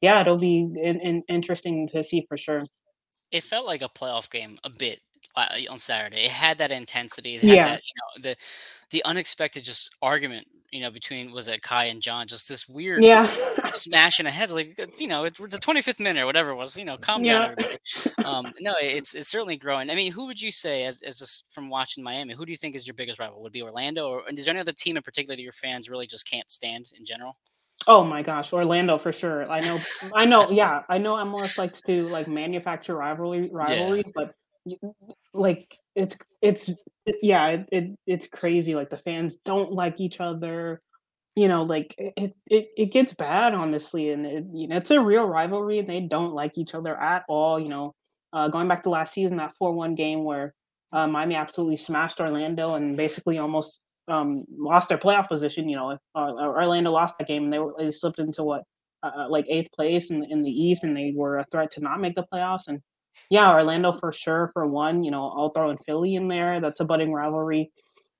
yeah, 0.00 0.20
it'll 0.20 0.38
be 0.38 0.58
in 0.60 1.00
in 1.00 1.22
interesting 1.28 1.88
to 1.90 2.04
see 2.04 2.24
for 2.28 2.36
sure. 2.38 2.64
It 3.32 3.42
felt 3.42 3.66
like 3.66 3.82
a 3.82 3.88
playoff 3.88 4.30
game 4.30 4.58
a 4.64 4.70
bit, 4.70 5.00
on 5.36 5.78
Saturday. 5.78 6.24
It 6.26 6.30
had 6.32 6.58
that 6.58 6.72
intensity, 6.72 7.36
it 7.36 7.42
had 7.44 7.62
Yeah. 7.62 7.64
that, 7.64 7.80
you 7.84 7.92
know, 7.96 8.22
the 8.30 8.36
the 8.90 9.04
unexpected 9.04 9.64
just 9.64 9.90
argument, 10.02 10.46
you 10.72 10.80
know, 10.80 10.90
between 10.90 11.32
was 11.32 11.48
it 11.48 11.62
Kai 11.62 11.86
and 11.86 12.02
John, 12.02 12.26
just 12.28 12.48
this 12.48 12.68
weird 12.68 13.06
Yeah. 13.06 13.34
smashing 13.72 14.26
of 14.26 14.32
heads, 14.34 14.52
like, 14.52 14.74
it's, 14.78 15.00
you 15.00 15.08
know, 15.08 15.24
the 15.24 15.30
25th 15.58 16.00
minute 16.00 16.22
or 16.22 16.26
whatever 16.26 16.50
it 16.50 16.56
was, 16.56 16.76
you 16.76 16.84
know, 16.84 16.98
calm 16.98 17.24
down, 17.24 17.42
Yeah. 17.42 17.44
everybody. 17.44 17.78
Um, 18.24 18.52
no, 18.60 18.74
it's 18.80 19.14
it's 19.14 19.28
certainly 19.30 19.56
growing. 19.58 19.90
I 19.90 19.94
mean, 19.96 20.12
who 20.12 20.26
would 20.26 20.40
you 20.42 20.52
say 20.52 20.84
as 20.84 21.00
as 21.02 21.18
just 21.18 21.46
from 21.52 21.70
watching 21.70 22.04
Miami, 22.04 22.34
who 22.34 22.46
do 22.46 22.52
you 22.52 22.58
think 22.58 22.76
is 22.76 22.86
your 22.86 22.94
biggest 22.94 23.18
rival? 23.20 23.42
Would 23.42 23.48
it 23.50 23.52
be 23.54 23.62
Orlando, 23.62 24.08
or 24.08 24.28
and 24.28 24.38
is 24.38 24.46
there 24.46 24.54
any 24.54 24.60
other 24.60 24.72
team 24.72 24.96
in 24.98 25.02
particular 25.04 25.36
that 25.36 25.42
your 25.42 25.52
fans 25.52 25.88
really 25.90 26.06
just 26.08 26.28
can't 26.30 26.50
stand 26.50 26.92
in 26.98 27.04
general? 27.06 27.36
Oh 27.86 28.02
my 28.04 28.22
gosh, 28.22 28.52
Orlando 28.52 28.96
for 28.98 29.12
sure. 29.12 29.50
I 29.50 29.60
know 29.60 29.86
I 30.14 30.24
know 30.24 30.50
yeah, 30.50 30.82
I 30.88 30.96
know 30.98 31.14
MLS 31.16 31.58
likes 31.58 31.82
to, 31.82 32.08
like, 32.08 32.28
manufacture 32.28 32.96
rivalry 32.96 33.48
Yeah. 33.60 33.90
rivalries, 33.92 34.10
but 34.14 34.28
y 34.28 34.32
like, 35.34 35.78
it's 35.96 36.16
it's 36.42 36.68
it 37.06 37.16
yeah, 37.22 37.48
it 37.48 37.68
it 37.72 37.98
it's 38.06 38.26
crazy, 38.28 38.74
like, 38.74 38.90
the 38.90 38.96
fans 38.98 39.38
don't 39.44 39.72
like 39.72 40.00
each 40.00 40.20
other, 40.20 40.80
you 41.36 41.48
know, 41.48 41.64
like, 41.64 41.94
it 41.98 42.34
it 42.48 42.68
it 42.76 42.92
gets 42.92 43.14
bad, 43.14 43.54
honestly, 43.54 44.10
and 44.10 44.26
it 44.26 44.44
you 44.54 44.68
know, 44.68 44.76
it's 44.76 44.90
a 44.92 45.00
real 45.00 45.26
rivalry, 45.26 45.78
and 45.80 45.88
they 45.88 46.00
don't 46.00 46.32
like 46.34 46.58
each 46.58 46.74
other 46.74 46.96
at 47.00 47.24
all, 47.28 47.60
you 47.60 47.68
know? 47.68 47.94
Uh, 48.32 48.48
going 48.48 48.68
back 48.68 48.82
to 48.84 48.90
last 48.90 49.14
season, 49.14 49.36
that 49.38 49.54
4-1 49.62 49.96
game 49.96 50.24
where, 50.24 50.54
uh, 50.92 51.06
Miami 51.08 51.36
absolutely 51.36 51.76
smashed 51.78 52.20
Orlando 52.20 52.74
and 52.74 52.96
basically 52.96 53.38
almost, 53.38 53.84
um, 54.08 54.44
lost 54.58 54.88
their 54.90 54.98
playoff 54.98 55.28
position, 55.28 55.68
you 55.68 55.76
know, 55.76 55.90
if, 55.92 56.00
uh, 56.16 56.32
Orlando 56.32 56.90
lost 56.92 57.16
that 57.18 57.28
game, 57.28 57.44
and 57.44 57.52
they 57.52 57.58
were 57.60 57.74
they 57.78 57.90
slipped 57.92 58.18
into 58.20 58.44
what, 58.44 58.62
uh 59.04 59.10
uh, 59.18 59.28
like, 59.30 59.46
8th 59.50 59.72
place 59.72 60.10
in 60.10 60.24
in 60.30 60.42
the 60.42 60.50
East, 60.50 60.84
and 60.84 60.96
they 60.96 61.12
were 61.16 61.38
a 61.38 61.46
threat 61.52 61.70
to 61.72 61.80
not 61.82 62.00
make 62.00 62.14
the 62.16 62.26
playoffs, 62.32 62.68
and 62.68 62.80
yeah, 63.30 63.50
Orlando 63.52 63.92
for 63.98 64.12
sure 64.12 64.50
for 64.54 64.66
1, 64.66 65.04
you 65.04 65.10
know, 65.10 65.24
I'll 65.36 65.50
throw 65.50 65.70
in 65.70 65.78
Philly 65.78 66.14
in 66.16 66.28
there, 66.28 66.60
that's 66.60 66.80
a 66.80 66.84
budding 66.84 67.12
rivalry. 67.12 67.70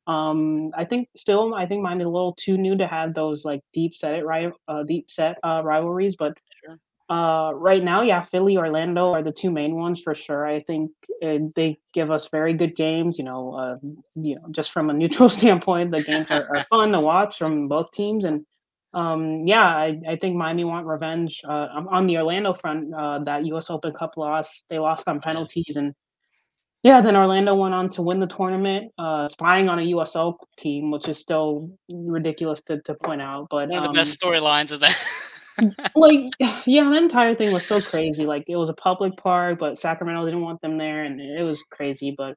Um, 0.06 0.70
I 0.76 0.84
think 0.84 1.08
still, 1.16 1.54
I 1.54 1.66
think 1.66 1.82
mine 1.82 2.00
is 2.00 2.06
a 2.06 2.10
little 2.10 2.34
too 2.34 2.58
new 2.58 2.76
to 2.78 2.86
have 2.86 3.14
those, 3.14 3.44
like, 3.44 3.60
deep 3.74 3.94
set 3.96 4.14
it 4.14 4.26
ri 4.26 4.52
uh, 4.68 4.82
deep 4.84 5.10
set, 5.10 5.38
uh, 5.44 5.62
rivalries, 5.64 6.16
but, 6.18 6.34
Sure. 6.64 6.78
uh, 7.10 7.52
right 7.54 7.82
now, 7.84 8.02
yeah, 8.02 8.22
Philly, 8.22 8.56
Orlando 8.58 9.12
are 9.12 9.22
the 9.22 9.32
2 9.32 9.50
main 9.50 9.76
ones 9.76 10.00
for 10.02 10.14
sure. 10.14 10.46
I 10.46 10.60
think, 10.62 10.90
uh, 11.24 11.38
they 11.56 11.78
give 11.94 12.10
us 12.10 12.28
very 12.32 12.54
good 12.54 12.76
games, 12.76 13.18
you 13.18 13.24
know, 13.24 13.54
uh, 13.54 13.76
you 14.16 14.36
know, 14.36 14.46
just 14.52 14.72
from 14.72 14.90
a 14.90 14.94
neutral 14.94 15.28
standpoint, 15.40 15.90
the 15.92 16.02
games 16.02 16.30
are 16.30 16.46
are 16.56 16.64
fun 16.70 16.92
to 16.92 17.00
watch 17.00 17.38
from 17.38 17.68
both 17.68 17.90
teams, 17.92 18.24
and, 18.26 18.44
um, 18.94 19.46
yeah, 19.46 19.64
I 19.66 20.00
I 20.08 20.16
think 20.16 20.36
Miami 20.36 20.64
want 20.64 20.86
revenge, 20.86 21.42
uh, 21.46 21.68
on 21.90 22.06
the 22.06 22.16
Orlando 22.18 22.54
front, 22.54 22.94
uh, 22.94 23.18
that 23.24 23.44
US 23.46 23.70
Open 23.70 23.92
Cup 23.92 24.16
loss, 24.16 24.64
they 24.68 24.78
lost 24.78 25.08
on 25.08 25.20
penalties, 25.20 25.76
and 25.76 25.94
yeah, 26.82 27.00
then 27.00 27.16
Orlando 27.16 27.54
went 27.54 27.74
on 27.74 27.88
to 27.90 28.02
win 28.02 28.20
the 28.20 28.26
tournament, 28.26 28.92
uh, 28.98 29.26
spying 29.28 29.68
on 29.68 29.78
a 29.78 29.82
USL 29.82 30.36
team, 30.58 30.90
which 30.90 31.08
is 31.08 31.18
still 31.18 31.70
ridiculous 31.90 32.60
to 32.66 32.80
to 32.82 32.94
point 32.94 33.22
out, 33.22 33.48
but, 33.50 33.68
One 33.68 33.78
of 33.78 33.82
the 33.84 33.88
um 33.90 33.94
best 33.94 34.20
storylines 34.20 34.72
of 34.72 34.80
that. 34.80 34.96
Like, 35.94 36.32
yeah, 36.40 36.90
the 36.90 36.96
entire 36.96 37.36
thing 37.36 37.52
was 37.52 37.64
so 37.64 37.80
crazy, 37.80 38.26
like, 38.26 38.42
it 38.48 38.56
was 38.56 38.68
a 38.68 38.74
public 38.74 39.16
park, 39.16 39.60
but 39.60 39.78
Sacramento 39.78 40.24
didn't 40.24 40.40
want 40.40 40.60
them 40.62 40.78
there, 40.78 41.04
and 41.04 41.20
it 41.20 41.44
was 41.44 41.62
crazy, 41.70 42.12
but 42.18 42.34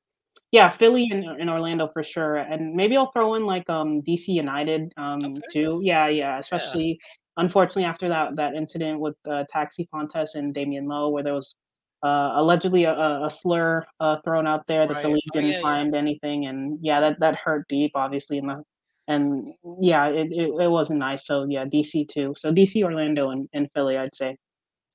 yeah, 0.52 0.70
Philly 0.78 1.08
and 1.12 1.26
and 1.26 1.50
Orlando 1.50 1.88
for 1.94 2.04
sure, 2.04 2.38
and 2.38 2.74
maybe 2.76 2.96
I'll 2.98 3.12
throw 3.12 3.36
in, 3.36 3.46
like, 3.46 3.70
um, 3.70 4.02
DC 4.02 4.32
United, 4.34 4.94
um, 4.98 5.44
Okay. 5.50 5.52
too. 5.52 5.80
Yeah, 5.84 6.08
yeah, 6.08 6.40
Yeah. 6.40 6.40
especially 6.40 7.00
unfortunately, 7.38 7.84
after 7.86 8.10
that 8.10 8.36
that 8.38 8.56
incident 8.56 9.00
with 9.00 9.16
uh, 9.30 9.44
Taxi 9.50 9.88
Fountas 9.94 10.36
and 10.36 10.54
Damion 10.56 10.88
Lowe, 10.88 11.10
where 11.10 11.24
there 11.24 11.34
was 11.34 11.56
uh, 12.04 12.32
allegedly 12.36 12.86
a, 12.86 12.94
a 12.94 13.30
slur 13.32 13.86
uh, 14.00 14.18
thrown 14.24 14.48
out 14.48 14.66
there 14.68 14.88
that 14.88 15.02
the 15.02 15.10
league 15.10 15.32
Oh, 15.34 15.34
didn't 15.34 15.58
yeah, 15.58 15.60
yeah. 15.60 15.62
find 15.62 15.96
anything, 15.96 16.46
and 16.48 16.80
yeah, 16.82 17.00
that 17.02 17.20
that 17.20 17.36
hurt 17.36 17.68
deep, 17.70 17.92
obviously, 17.96 18.38
and 18.40 18.50
the, 18.50 18.64
and 19.08 19.54
yeah, 19.82 20.08
it, 20.08 20.32
it 20.32 20.50
it 20.62 20.70
wasn't 20.70 21.00
nice. 21.00 21.26
So 21.26 21.46
yeah, 21.50 21.66
DC 21.66 22.06
too. 22.06 22.34
So 22.38 22.52
DC, 22.52 22.84
Orlando, 22.84 23.30
and, 23.32 23.50
and 23.54 23.70
Philly, 23.74 23.98
I'd 23.98 24.16
say. 24.16 24.38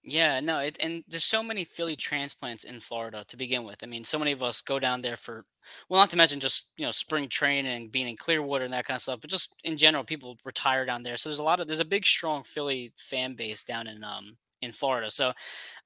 Yeah, 0.05 0.40
no, 0.40 0.59
it, 0.59 0.76
and 0.80 1.05
there's 1.07 1.22
so 1.24 1.44
many 1.44 1.64
Philly 1.64 1.94
transplants 1.94 2.64
in 2.64 2.80
Florida 2.80 3.24
to 3.28 3.36
begin 3.36 3.62
with. 3.62 3.84
I 3.84 3.86
mean, 3.86 4.03
so 4.03 4.18
many 4.18 4.32
of 4.32 4.42
us 4.42 4.61
go 4.61 4.80
down 4.80 5.00
there 5.00 5.16
for, 5.16 5.44
well, 5.88 6.00
not 6.00 6.11
to 6.11 6.16
mention 6.16 6.40
just 6.40 6.72
you 6.76 6.84
know 6.84 6.90
spring 6.90 7.28
training 7.28 7.72
and 7.72 7.92
being 7.92 8.09
in 8.09 8.16
Clearwater 8.16 8.64
and 8.64 8.74
that 8.74 8.84
kind 8.84 8.96
of 8.96 9.03
stuff, 9.03 9.20
but 9.20 9.30
just 9.30 9.55
in 9.62 9.76
general, 9.78 10.03
people 10.03 10.36
retire 10.44 10.84
down 10.84 11.05
there. 11.05 11.16
So 11.16 11.28
there's 11.28 11.38
a 11.38 11.44
lot 11.44 11.61
of 11.61 11.68
there's 11.68 11.78
a 11.80 11.84
big, 11.84 12.05
strong 12.05 12.42
Philly 12.42 12.92
fan 12.96 13.34
base 13.36 13.62
down 13.62 13.86
in 13.86 14.03
um 14.03 14.36
in 14.61 14.72
Florida. 14.72 15.09
So 15.11 15.32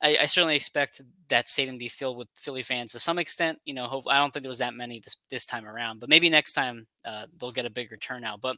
I, 0.03 0.19
I 0.23 0.27
certainly 0.27 0.57
expect 0.57 1.01
that 1.29 1.49
stadium 1.49 1.77
to 1.77 1.81
be 1.81 1.89
filled 1.89 2.19
with 2.19 2.29
Philly 2.37 2.63
fans 2.63 2.93
to 2.93 3.01
some 3.01 3.19
extent. 3.19 3.59
You 3.67 3.75
know, 3.75 3.85
hope, 3.87 4.05
I 4.09 4.19
don't 4.19 4.33
think 4.33 4.43
there 4.45 4.51
was 4.51 4.59
that 4.59 4.75
many 4.75 5.01
this 5.01 5.17
this 5.31 5.47
time 5.47 5.67
around, 5.67 6.01
but 6.01 6.11
maybe 6.11 6.31
next 6.31 6.53
time 6.53 6.87
uh, 7.05 7.27
they'll 7.39 7.53
get 7.53 7.67
a 7.67 7.71
bigger 7.71 7.97
turnout. 7.99 8.41
But 8.43 8.57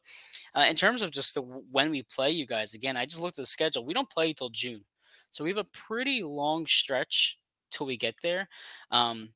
uh, 0.56 0.66
in 0.70 0.76
terms 0.76 1.02
of 1.02 1.12
just 1.12 1.34
the 1.34 1.42
when 1.42 1.90
we 1.90 2.02
play 2.04 2.30
you 2.32 2.46
guys 2.46 2.74
again, 2.74 2.96
I 2.96 3.06
just 3.06 3.22
looked 3.22 3.38
at 3.38 3.42
the 3.44 3.46
schedule. 3.46 3.86
We 3.86 3.94
don't 3.94 4.10
play 4.10 4.30
until 4.30 4.50
June. 4.50 4.84
So 5.30 5.44
we 5.44 5.50
have 5.50 5.58
a 5.58 5.64
pretty 5.64 6.22
long 6.22 6.66
stretch 6.66 7.38
till 7.70 7.86
we 7.86 7.96
get 7.96 8.14
there. 8.22 8.48
Um, 8.90 9.30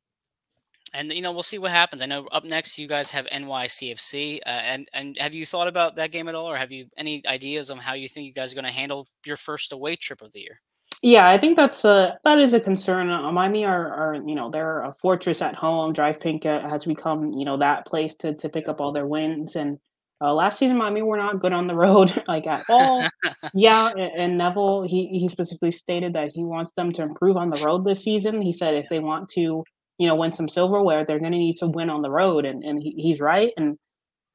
and 0.95 1.12
you 1.12 1.22
know 1.22 1.32
we'll 1.32 1.43
see 1.43 1.59
what 1.59 1.70
happens. 1.70 2.03
I 2.03 2.07
know 2.07 2.26
up 2.26 2.45
next 2.45 2.78
you 2.78 2.86
guys 2.86 3.11
have 3.11 3.26
NYCFC, 3.26 4.40
uh, 4.45 4.49
and 4.49 4.88
and 4.93 5.16
have 5.18 5.34
you 5.34 5.47
thought 5.47 5.68
about 5.68 5.97
that 5.97 6.12
game 6.12 6.28
at 6.28 6.34
all, 6.34 6.51
or 6.51 6.57
have 6.57 6.70
you 6.70 6.86
any 6.97 7.22
ideas 7.26 7.70
on 7.70 7.78
how 7.78 7.95
you 7.95 8.09
think 8.09 8.26
you 8.26 8.32
guys 8.32 8.53
are 8.53 8.57
going 8.57 8.66
to 8.66 8.72
handle 8.72 9.09
your 9.24 9.36
first 9.36 9.72
away 9.72 9.97
trip 9.97 10.22
of 10.22 10.32
the 10.32 10.40
year? 10.40 10.61
Yeah, 11.03 11.28
I 11.28 11.36
think 11.36 11.57
that's 11.57 11.84
a 11.84 12.18
that 12.24 12.38
is 12.38 12.53
a 12.53 12.61
concern. 12.61 13.11
Uh, 13.11 13.32
Miami 13.32 13.64
are, 13.64 13.93
are 13.93 14.14
you 14.14 14.34
know 14.34 14.51
they're 14.51 14.82
a 14.82 14.95
fortress 15.01 15.43
at 15.43 15.55
home. 15.55 15.95
DRV 15.95 16.20
PNK 16.20 16.64
uh, 16.64 16.68
has 16.68 16.84
become 16.84 17.32
you 17.32 17.45
know 17.45 17.57
that 17.57 17.86
place 17.86 18.14
to 18.16 18.34
to 18.34 18.49
pick 18.49 18.68
up 18.68 18.80
all 18.80 18.93
their 18.93 19.07
wins. 19.07 19.57
And 19.57 19.78
uh, 20.22 20.32
last 20.32 20.58
season, 20.58 20.76
Miami 20.78 21.02
were 21.02 21.16
not 21.16 21.40
good 21.40 21.52
on 21.52 21.66
the 21.66 21.74
road 21.74 22.22
like 22.28 22.46
at 22.46 22.62
all. 22.70 23.06
Yeah, 23.54 23.90
a- 23.96 24.20
and 24.20 24.38
Neville 24.38 24.82
he 24.82 25.08
he 25.18 25.28
specifically 25.28 25.72
stated 25.72 26.14
that 26.14 26.32
he 26.34 26.44
wants 26.44 26.72
them 26.76 26.92
to 26.92 27.02
improve 27.02 27.36
on 27.36 27.50
the 27.50 27.62
road 27.64 27.84
this 27.84 28.02
season. 28.04 28.40
He 28.40 28.52
said 28.52 28.74
if 28.74 28.86
they 28.88 29.00
want 29.00 29.28
to 29.30 29.64
you 29.98 30.08
know 30.08 30.14
win 30.14 30.32
some 30.32 30.48
silverware, 30.48 31.04
they're 31.04 31.18
going 31.18 31.32
to 31.32 31.38
need 31.38 31.56
to 31.58 31.66
win 31.66 31.90
on 31.90 32.02
the 32.02 32.10
road, 32.10 32.44
and 32.44 32.62
and 32.64 32.82
he, 32.82 32.94
he's 32.96 33.20
right. 33.20 33.52
And 33.56 33.76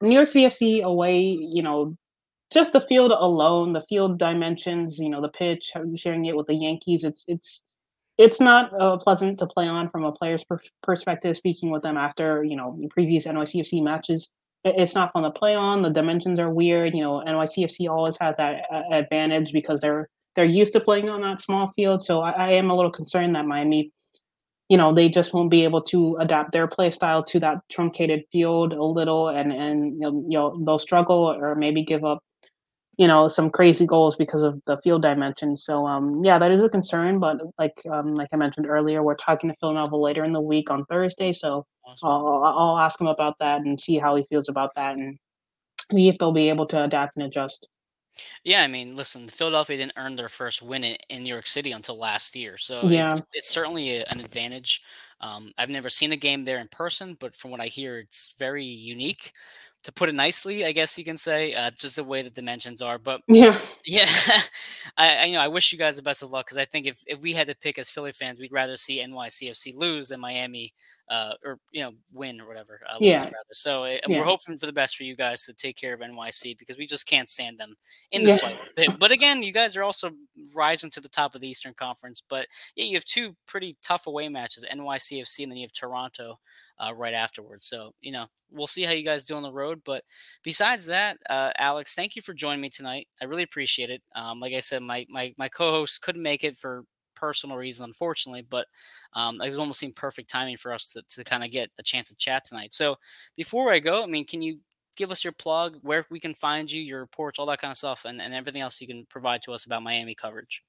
New 0.02 0.14
York 0.14 0.28
CFC 0.28 0.82
away, 0.82 1.20
you 1.20 1.62
know, 1.62 1.96
just 2.52 2.72
the 2.72 2.82
field 2.88 3.10
alone, 3.12 3.72
the 3.72 3.82
field 3.88 4.18
dimensions, 4.18 4.98
you 4.98 5.08
know, 5.10 5.20
the 5.22 5.28
pitch, 5.28 5.72
sharing 5.96 6.26
it 6.26 6.36
with 6.36 6.46
the 6.46 6.54
Yankees, 6.54 7.04
it's 7.04 7.24
it's 7.28 7.60
it's 8.18 8.40
not 8.40 8.72
uh, 8.80 8.96
pleasant 8.98 9.38
to 9.38 9.46
play 9.46 9.66
on 9.66 9.88
from 9.90 10.04
a 10.04 10.12
player's 10.12 10.44
per- 10.44 10.60
perspective. 10.82 11.36
Speaking 11.36 11.70
with 11.70 11.82
them 11.82 11.96
after 11.96 12.44
you 12.44 12.56
know 12.56 12.78
previous 12.90 13.26
NYCFC 13.26 13.82
matches, 13.82 14.28
it's 14.64 14.94
not 14.94 15.12
fun 15.12 15.22
to 15.22 15.30
play 15.30 15.54
on. 15.54 15.82
The 15.82 15.90
dimensions 15.90 16.38
are 16.38 16.50
weird. 16.50 16.94
You 16.94 17.02
know, 17.02 17.22
NYCFC 17.26 17.88
always 17.88 18.16
has 18.20 18.34
that 18.36 18.62
uh, 18.72 18.82
advantage 18.92 19.52
because 19.52 19.80
they're 19.80 20.08
they're 20.34 20.44
used 20.44 20.72
to 20.74 20.80
playing 20.80 21.08
on 21.08 21.20
that 21.22 21.42
small 21.42 21.72
field. 21.74 22.02
So 22.02 22.20
I, 22.20 22.30
I 22.30 22.52
am 22.52 22.70
a 22.70 22.76
little 22.76 22.90
concerned 22.90 23.34
that 23.34 23.46
Miami, 23.46 23.92
you 24.68 24.76
know, 24.76 24.94
they 24.94 25.08
just 25.08 25.32
won't 25.32 25.50
be 25.50 25.64
able 25.64 25.82
to 25.82 26.16
adapt 26.20 26.52
their 26.52 26.66
play 26.66 26.90
style 26.90 27.24
to 27.24 27.40
that 27.40 27.58
truncated 27.70 28.24
field 28.30 28.72
a 28.72 28.84
little, 28.84 29.28
and 29.28 29.52
and 29.52 29.94
you 29.94 30.00
know, 30.00 30.24
you 30.28 30.38
know 30.38 30.62
they'll 30.64 30.78
struggle 30.78 31.34
or 31.40 31.54
maybe 31.54 31.84
give 31.84 32.04
up 32.04 32.22
you 32.98 33.06
know, 33.06 33.28
some 33.28 33.50
crazy 33.50 33.86
goals 33.86 34.16
because 34.16 34.42
of 34.42 34.60
the 34.66 34.78
field 34.84 35.02
dimensions. 35.02 35.64
So, 35.64 35.86
um, 35.86 36.24
yeah, 36.24 36.38
that 36.38 36.50
is 36.52 36.60
a 36.60 36.68
concern. 36.68 37.20
But 37.20 37.38
like, 37.58 37.74
um, 37.90 38.14
like 38.14 38.28
I 38.32 38.36
mentioned 38.36 38.66
earlier, 38.68 39.02
we're 39.02 39.16
talking 39.16 39.50
to 39.50 39.56
Phil 39.60 39.72
Neville 39.74 40.02
later 40.02 40.24
in 40.24 40.32
the 40.32 40.40
week 40.40 40.70
on 40.70 40.84
Thursday. 40.86 41.32
So 41.32 41.66
Awesome. 41.84 42.10
I'll, 42.10 42.26
I'll 42.26 42.58
I'll 42.58 42.78
ask 42.78 43.00
him 43.00 43.06
about 43.08 43.36
that 43.40 43.62
and 43.62 43.80
see 43.80 43.98
how 43.98 44.16
he 44.16 44.26
feels 44.30 44.48
about 44.48 44.72
that 44.76 44.94
and 44.96 45.18
see 45.92 46.08
if 46.08 46.18
they'll 46.18 46.32
be 46.32 46.48
able 46.50 46.66
to 46.68 46.84
adapt 46.84 47.16
and 47.16 47.26
adjust. 47.26 47.68
Yeah, 48.44 48.62
I 48.62 48.66
mean, 48.66 48.96
listen, 48.96 49.28
Philadelphia 49.28 49.76
didn't 49.76 49.92
earn 49.96 50.16
their 50.16 50.28
first 50.28 50.62
win 50.62 50.84
in, 50.84 50.96
in 51.08 51.22
New 51.22 51.28
York 51.28 51.46
City 51.46 51.72
until 51.72 51.96
last 51.98 52.34
year, 52.36 52.58
so 52.58 52.88
Yeah, 52.88 53.20
it's 53.20 53.22
it's 53.32 53.48
certainly 53.48 53.96
a, 53.98 54.04
an 54.06 54.20
advantage. 54.20 54.82
Um, 55.20 55.52
I've 55.58 55.70
never 55.70 55.90
seen 55.90 56.12
a 56.12 56.16
game 56.16 56.44
there 56.44 56.58
in 56.58 56.68
person, 56.68 57.14
but 57.14 57.34
from 57.34 57.50
what 57.50 57.60
I 57.60 57.66
hear, 57.66 57.98
it's 57.98 58.34
very 58.38 58.64
unique. 58.64 59.32
To 59.84 59.92
put 59.92 60.08
it 60.08 60.14
nicely, 60.14 60.66
I 60.66 60.72
guess 60.72 60.98
you 60.98 61.04
can 61.04 61.16
say, 61.16 61.54
uh, 61.54 61.70
just 61.70 61.96
the 61.96 62.04
way 62.04 62.22
the 62.22 62.30
dimensions 62.30 62.82
are. 62.82 62.98
But 62.98 63.22
yeah, 63.28 63.58
yeah, 63.86 64.08
I, 64.96 65.16
I 65.16 65.24
you 65.24 65.34
know 65.34 65.40
I 65.40 65.48
wish 65.48 65.72
you 65.72 65.78
guys 65.78 65.96
the 65.96 66.02
best 66.02 66.22
of 66.22 66.30
luck 66.30 66.46
because 66.46 66.58
I 66.58 66.64
think 66.64 66.86
if, 66.86 67.02
if 67.06 67.20
we 67.22 67.32
had 67.32 67.48
to 67.48 67.56
pick 67.56 67.78
as 67.78 67.90
Philly 67.90 68.12
fans, 68.12 68.40
we'd 68.40 68.52
rather 68.52 68.76
see 68.76 69.02
NYCFC 69.02 69.74
lose 69.74 70.08
than 70.08 70.20
Miami, 70.20 70.74
uh, 71.10 71.34
or 71.44 71.58
you 71.72 71.82
know 71.82 71.92
win 72.12 72.40
or 72.40 72.46
whatever 72.46 72.80
uh, 72.90 72.96
yeah, 73.00 73.24
rather. 73.24 73.36
So 73.52 73.84
uh, 73.84 73.98
we're 74.08 74.24
hoping 74.24 74.58
for 74.58 74.66
the 74.66 74.72
best 74.72 74.96
for 74.96 75.04
you 75.04 75.16
guys 75.16 75.44
to 75.44 75.52
take 75.54 75.76
care 75.76 75.94
of 75.94 76.00
NYC 76.00 76.58
because 76.58 76.76
we 76.76 76.86
just 76.86 77.06
can't 77.06 77.28
stand 77.28 77.58
them 77.58 77.74
in 78.12 78.24
the 78.24 78.30
yeah, 78.30 78.36
slightest. 78.36 78.98
But 78.98 79.12
again, 79.12 79.42
you 79.42 79.52
guys 79.52 79.76
are 79.76 79.82
also 79.82 80.10
rising 80.54 80.90
to 80.90 81.00
the 81.00 81.08
top 81.08 81.34
of 81.34 81.40
the 81.40 81.48
Eastern 81.48 81.74
Conference. 81.74 82.22
But 82.28 82.46
yeah, 82.76 82.84
you 82.84 82.94
have 82.94 83.04
two 83.04 83.34
pretty 83.46 83.76
tough 83.82 84.06
away 84.06 84.28
matches: 84.28 84.66
NYCFC 84.70 85.42
and 85.42 85.52
then 85.52 85.58
you 85.58 85.64
have 85.64 85.72
Toronto 85.72 86.38
uh, 86.78 86.92
right 86.94 87.14
afterwards. 87.14 87.66
So 87.66 87.92
you 88.00 88.12
know 88.12 88.26
we'll 88.50 88.66
see 88.66 88.82
how 88.82 88.92
you 88.92 89.04
guys 89.04 89.24
do 89.24 89.34
on 89.34 89.42
the 89.42 89.52
road. 89.52 89.80
But 89.84 90.04
besides 90.42 90.86
that, 90.86 91.18
uh, 91.30 91.50
Alex, 91.58 91.94
thank 91.94 92.16
you 92.16 92.22
for 92.22 92.34
joining 92.34 92.60
me 92.60 92.70
tonight. 92.70 93.08
I 93.20 93.26
really 93.26 93.42
appreciate 93.42 93.90
it. 93.90 94.02
Um, 94.14 94.40
like 94.40 94.52
I 94.52 94.60
said, 94.60 94.82
my 94.82 95.06
my 95.08 95.34
my 95.38 95.48
co-host 95.48 96.02
couldn't 96.02 96.22
make 96.22 96.44
it 96.44 96.56
for 96.56 96.84
personal 97.18 97.56
reasons, 97.56 97.86
unfortunately, 97.86 98.46
but 98.48 98.66
um, 99.14 99.40
it 99.40 99.50
was 99.50 99.58
almost 99.58 99.80
seemed 99.80 99.96
perfect 99.96 100.30
timing 100.30 100.56
for 100.56 100.72
us 100.72 100.88
to, 100.92 101.02
to 101.02 101.24
kind 101.24 101.44
of 101.44 101.50
get 101.50 101.70
a 101.78 101.82
chance 101.82 102.08
to 102.08 102.16
chat 102.16 102.44
tonight. 102.44 102.72
So 102.72 102.96
before 103.36 103.72
I 103.72 103.78
go, 103.80 104.02
I 104.02 104.06
mean, 104.06 104.24
can 104.24 104.42
you 104.42 104.58
give 104.96 105.10
us 105.12 105.24
your 105.24 105.32
plug, 105.32 105.78
where 105.82 106.04
we 106.10 106.20
can 106.20 106.34
find 106.34 106.70
you, 106.70 106.82
your 106.82 107.00
reports, 107.00 107.38
all 107.38 107.46
that 107.46 107.60
kind 107.60 107.70
of 107.70 107.78
stuff, 107.78 108.04
and, 108.04 108.20
and 108.20 108.34
everything 108.34 108.62
else 108.62 108.80
you 108.80 108.86
can 108.86 109.06
provide 109.06 109.42
to 109.42 109.52
us 109.52 109.64
about 109.64 109.82
Miami 109.82 110.14
coverage? 110.14 110.62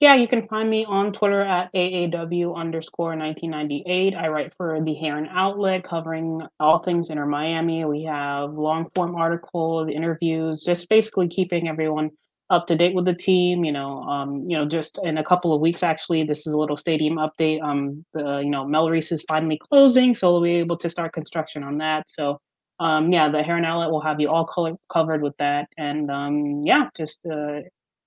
yeah. 0.00 0.14
You 0.14 0.28
can 0.28 0.46
find 0.48 0.68
me 0.68 0.84
on 0.84 1.12
Twitter 1.12 1.42
at 1.42 1.72
AAW 1.72 2.54
underscore 2.54 3.16
1998. 3.16 4.14
I 4.14 4.28
write 4.28 4.52
for 4.56 4.80
the 4.84 4.94
Heron 4.94 5.28
Outlet 5.30 5.84
covering 5.84 6.40
all 6.60 6.80
things 6.82 7.10
Inter 7.10 7.26
Miami. 7.26 7.84
We 7.84 8.04
have 8.04 8.52
long 8.52 8.90
form 8.94 9.14
articles, 9.14 9.88
interviews, 9.88 10.62
just 10.62 10.88
basically 10.88 11.28
keeping 11.28 11.68
everyone 11.68 12.10
up 12.50 12.66
to 12.66 12.76
date 12.76 12.94
with 12.94 13.04
the 13.04 13.14
team. 13.14 13.64
You 13.64 13.72
know, 13.72 14.02
um, 14.02 14.44
you 14.48 14.56
know, 14.56 14.66
just 14.66 14.98
in 15.02 15.18
a 15.18 15.24
couple 15.24 15.54
of 15.54 15.60
weeks, 15.60 15.82
actually, 15.82 16.24
this 16.24 16.46
is 16.46 16.52
a 16.52 16.56
little 16.56 16.76
stadium 16.76 17.16
update. 17.16 17.62
Um, 17.62 18.04
the 18.14 18.40
you 18.44 18.50
know 18.50 18.64
Melreese 18.64 19.12
is 19.12 19.24
finally 19.28 19.58
closing, 19.58 20.14
so 20.14 20.32
we'll 20.32 20.42
be 20.42 20.54
able 20.56 20.78
to 20.78 20.90
start 20.90 21.12
construction 21.12 21.62
on 21.64 21.78
that. 21.78 22.04
So. 22.08 22.40
Um, 22.80 23.12
yeah, 23.12 23.28
the 23.28 23.40
Heron 23.40 23.64
Outlet 23.64 23.92
will 23.92 24.00
have 24.00 24.20
you 24.20 24.28
all 24.28 24.44
color- 24.44 24.76
covered 24.92 25.22
with 25.22 25.36
that, 25.38 25.68
and 25.78 26.10
um, 26.10 26.60
yeah, 26.64 26.88
just 26.96 27.20
uh, 27.24 27.60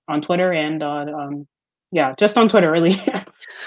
on 0.08 0.20
Twitter 0.20 0.52
and 0.52 0.82
on 0.82 1.08
um, 1.08 1.48
yeah, 1.90 2.14
just 2.18 2.36
on 2.36 2.48
Twitter, 2.48 2.70
really. 2.70 2.90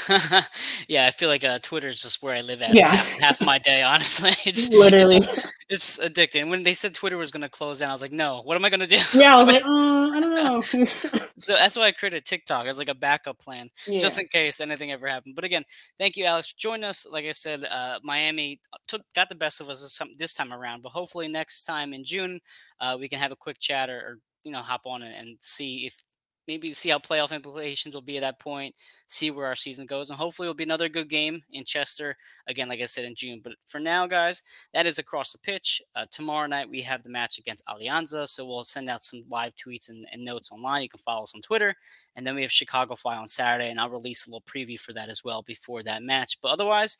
yeah, 0.87 1.07
I 1.07 1.11
feel 1.11 1.27
like 1.27 1.43
uh, 1.43 1.57
Twitter 1.59 1.87
is 1.87 2.01
just 2.01 2.21
where 2.21 2.35
I 2.35 2.41
live 2.41 2.61
at 2.61 2.73
Yeah, 2.73 2.87
half 2.87 3.19
half 3.19 3.41
my 3.41 3.57
day. 3.57 3.81
Honestly, 3.91 4.29
it's 4.45 4.67
it's 4.67 4.69
literally. 4.69 5.27
it's 5.69 5.97
addicting. 5.97 6.49
When 6.49 6.61
they 6.61 6.75
said 6.75 6.93
Twitter 6.93 7.17
was 7.17 7.31
going 7.31 7.41
to 7.41 7.49
close 7.49 7.79
down, 7.79 7.89
I 7.89 7.93
was 7.93 8.01
like, 8.01 8.11
no, 8.11 8.41
what 8.43 8.55
am 8.55 8.65
I 8.65 8.69
going 8.69 8.81
to 8.81 8.87
do? 8.87 8.99
Yeah, 9.13 9.37
I 9.37 9.43
was 9.43 9.53
like, 9.53 9.63
"Uh, 9.63 10.09
I 10.11 10.19
don't 10.19 10.35
know." 10.35 11.21
So 11.37 11.53
that's 11.53 11.75
why 11.75 11.85
I 11.85 11.91
created 11.91 12.23
TikTok 12.25 12.67
as 12.67 12.77
like 12.77 12.89
a 12.89 12.95
backup 12.95 13.39
plan, 13.39 13.69
just 13.87 14.19
in 14.19 14.27
case 14.27 14.61
anything 14.61 14.91
ever 14.91 15.07
happened. 15.07 15.35
But 15.35 15.45
again, 15.45 15.63
thank 15.99 16.15
you, 16.15 16.25
Alex, 16.25 16.51
for 16.51 16.57
joining 16.59 16.83
us. 16.83 17.07
Like 17.09 17.25
I 17.25 17.31
said, 17.31 17.65
uh, 17.65 17.99
Miami 18.03 18.59
took 18.87 19.01
got 19.15 19.29
the 19.29 19.35
best 19.35 19.61
of 19.61 19.69
us 19.69 19.81
this 19.81 19.97
time, 19.97 20.09
this 20.17 20.33
time 20.35 20.53
around, 20.53 20.83
but 20.83 20.91
hopefully 20.91 21.27
next 21.27 21.63
time 21.63 21.93
in 21.93 22.03
June, 22.03 22.39
uh, 22.79 22.97
we 22.99 23.09
can 23.09 23.17
have 23.17 23.31
a 23.31 23.35
quick 23.35 23.57
chat 23.59 23.89
or, 23.89 23.97
or 23.97 24.17
you 24.43 24.51
know 24.51 24.59
hop 24.59 24.81
on 24.85 25.01
and 25.01 25.37
see 25.39 25.85
if 25.87 26.03
maybe 26.47 26.71
see 26.73 26.89
how 26.89 26.99
playoff 26.99 27.31
implications 27.31 27.95
will 27.95 28.01
be 28.01 28.17
at 28.17 28.21
that 28.21 28.39
point, 28.39 28.75
see 29.07 29.31
where 29.31 29.47
our 29.47 29.55
season 29.55 29.85
goes, 29.85 30.09
and 30.09 30.17
hopefully 30.17 30.47
it'll 30.47 30.55
be 30.55 30.63
another 30.63 30.89
good 30.89 31.09
game 31.09 31.41
in 31.51 31.63
Chester 31.63 32.15
again, 32.47 32.69
like 32.69 32.81
I 32.81 32.85
said 32.85 33.05
in 33.05 33.15
June. 33.15 33.41
But 33.43 33.53
for 33.65 33.79
now, 33.79 34.07
guys, 34.07 34.43
that 34.73 34.85
is 34.85 34.99
across 34.99 35.31
the 35.31 35.37
pitch. 35.39 35.81
Uh, 35.95 36.05
tomorrow 36.11 36.47
night 36.47 36.69
we 36.69 36.81
have 36.81 37.03
the 37.03 37.09
match 37.09 37.37
against 37.37 37.65
Alianza, 37.67 38.27
so 38.27 38.45
we'll 38.45 38.65
send 38.65 38.89
out 38.89 39.03
some 39.03 39.23
live 39.29 39.53
tweets 39.55 39.89
and, 39.89 40.05
and 40.11 40.23
notes 40.23 40.51
online. 40.51 40.83
You 40.83 40.89
can 40.89 40.99
follow 40.99 41.23
us 41.23 41.35
on 41.35 41.41
Twitter, 41.41 41.75
and 42.15 42.25
then 42.25 42.35
we 42.35 42.41
have 42.41 42.51
Chicago 42.51 42.95
Fly 42.95 43.17
on 43.17 43.27
Saturday, 43.27 43.69
and 43.69 43.79
I'll 43.79 43.89
release 43.89 44.27
a 44.27 44.29
little 44.29 44.41
preview 44.41 44.79
for 44.79 44.93
that 44.93 45.09
as 45.09 45.23
well 45.23 45.41
before 45.41 45.83
that 45.83 46.03
match. 46.03 46.39
But 46.41 46.51
otherwise, 46.51 46.97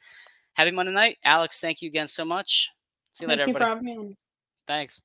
happy 0.54 0.72
Monday 0.72 0.94
night, 0.94 1.18
Alex. 1.24 1.60
Thank 1.60 1.82
you 1.82 1.88
again 1.88 2.08
so 2.08 2.26
much. 2.26 2.72
See 3.14 3.26
you 3.26 3.30
later, 3.30 3.46
Thank 3.46 3.60
you 3.60 3.66
everybody. 3.66 4.18
Thanks. 4.68 5.02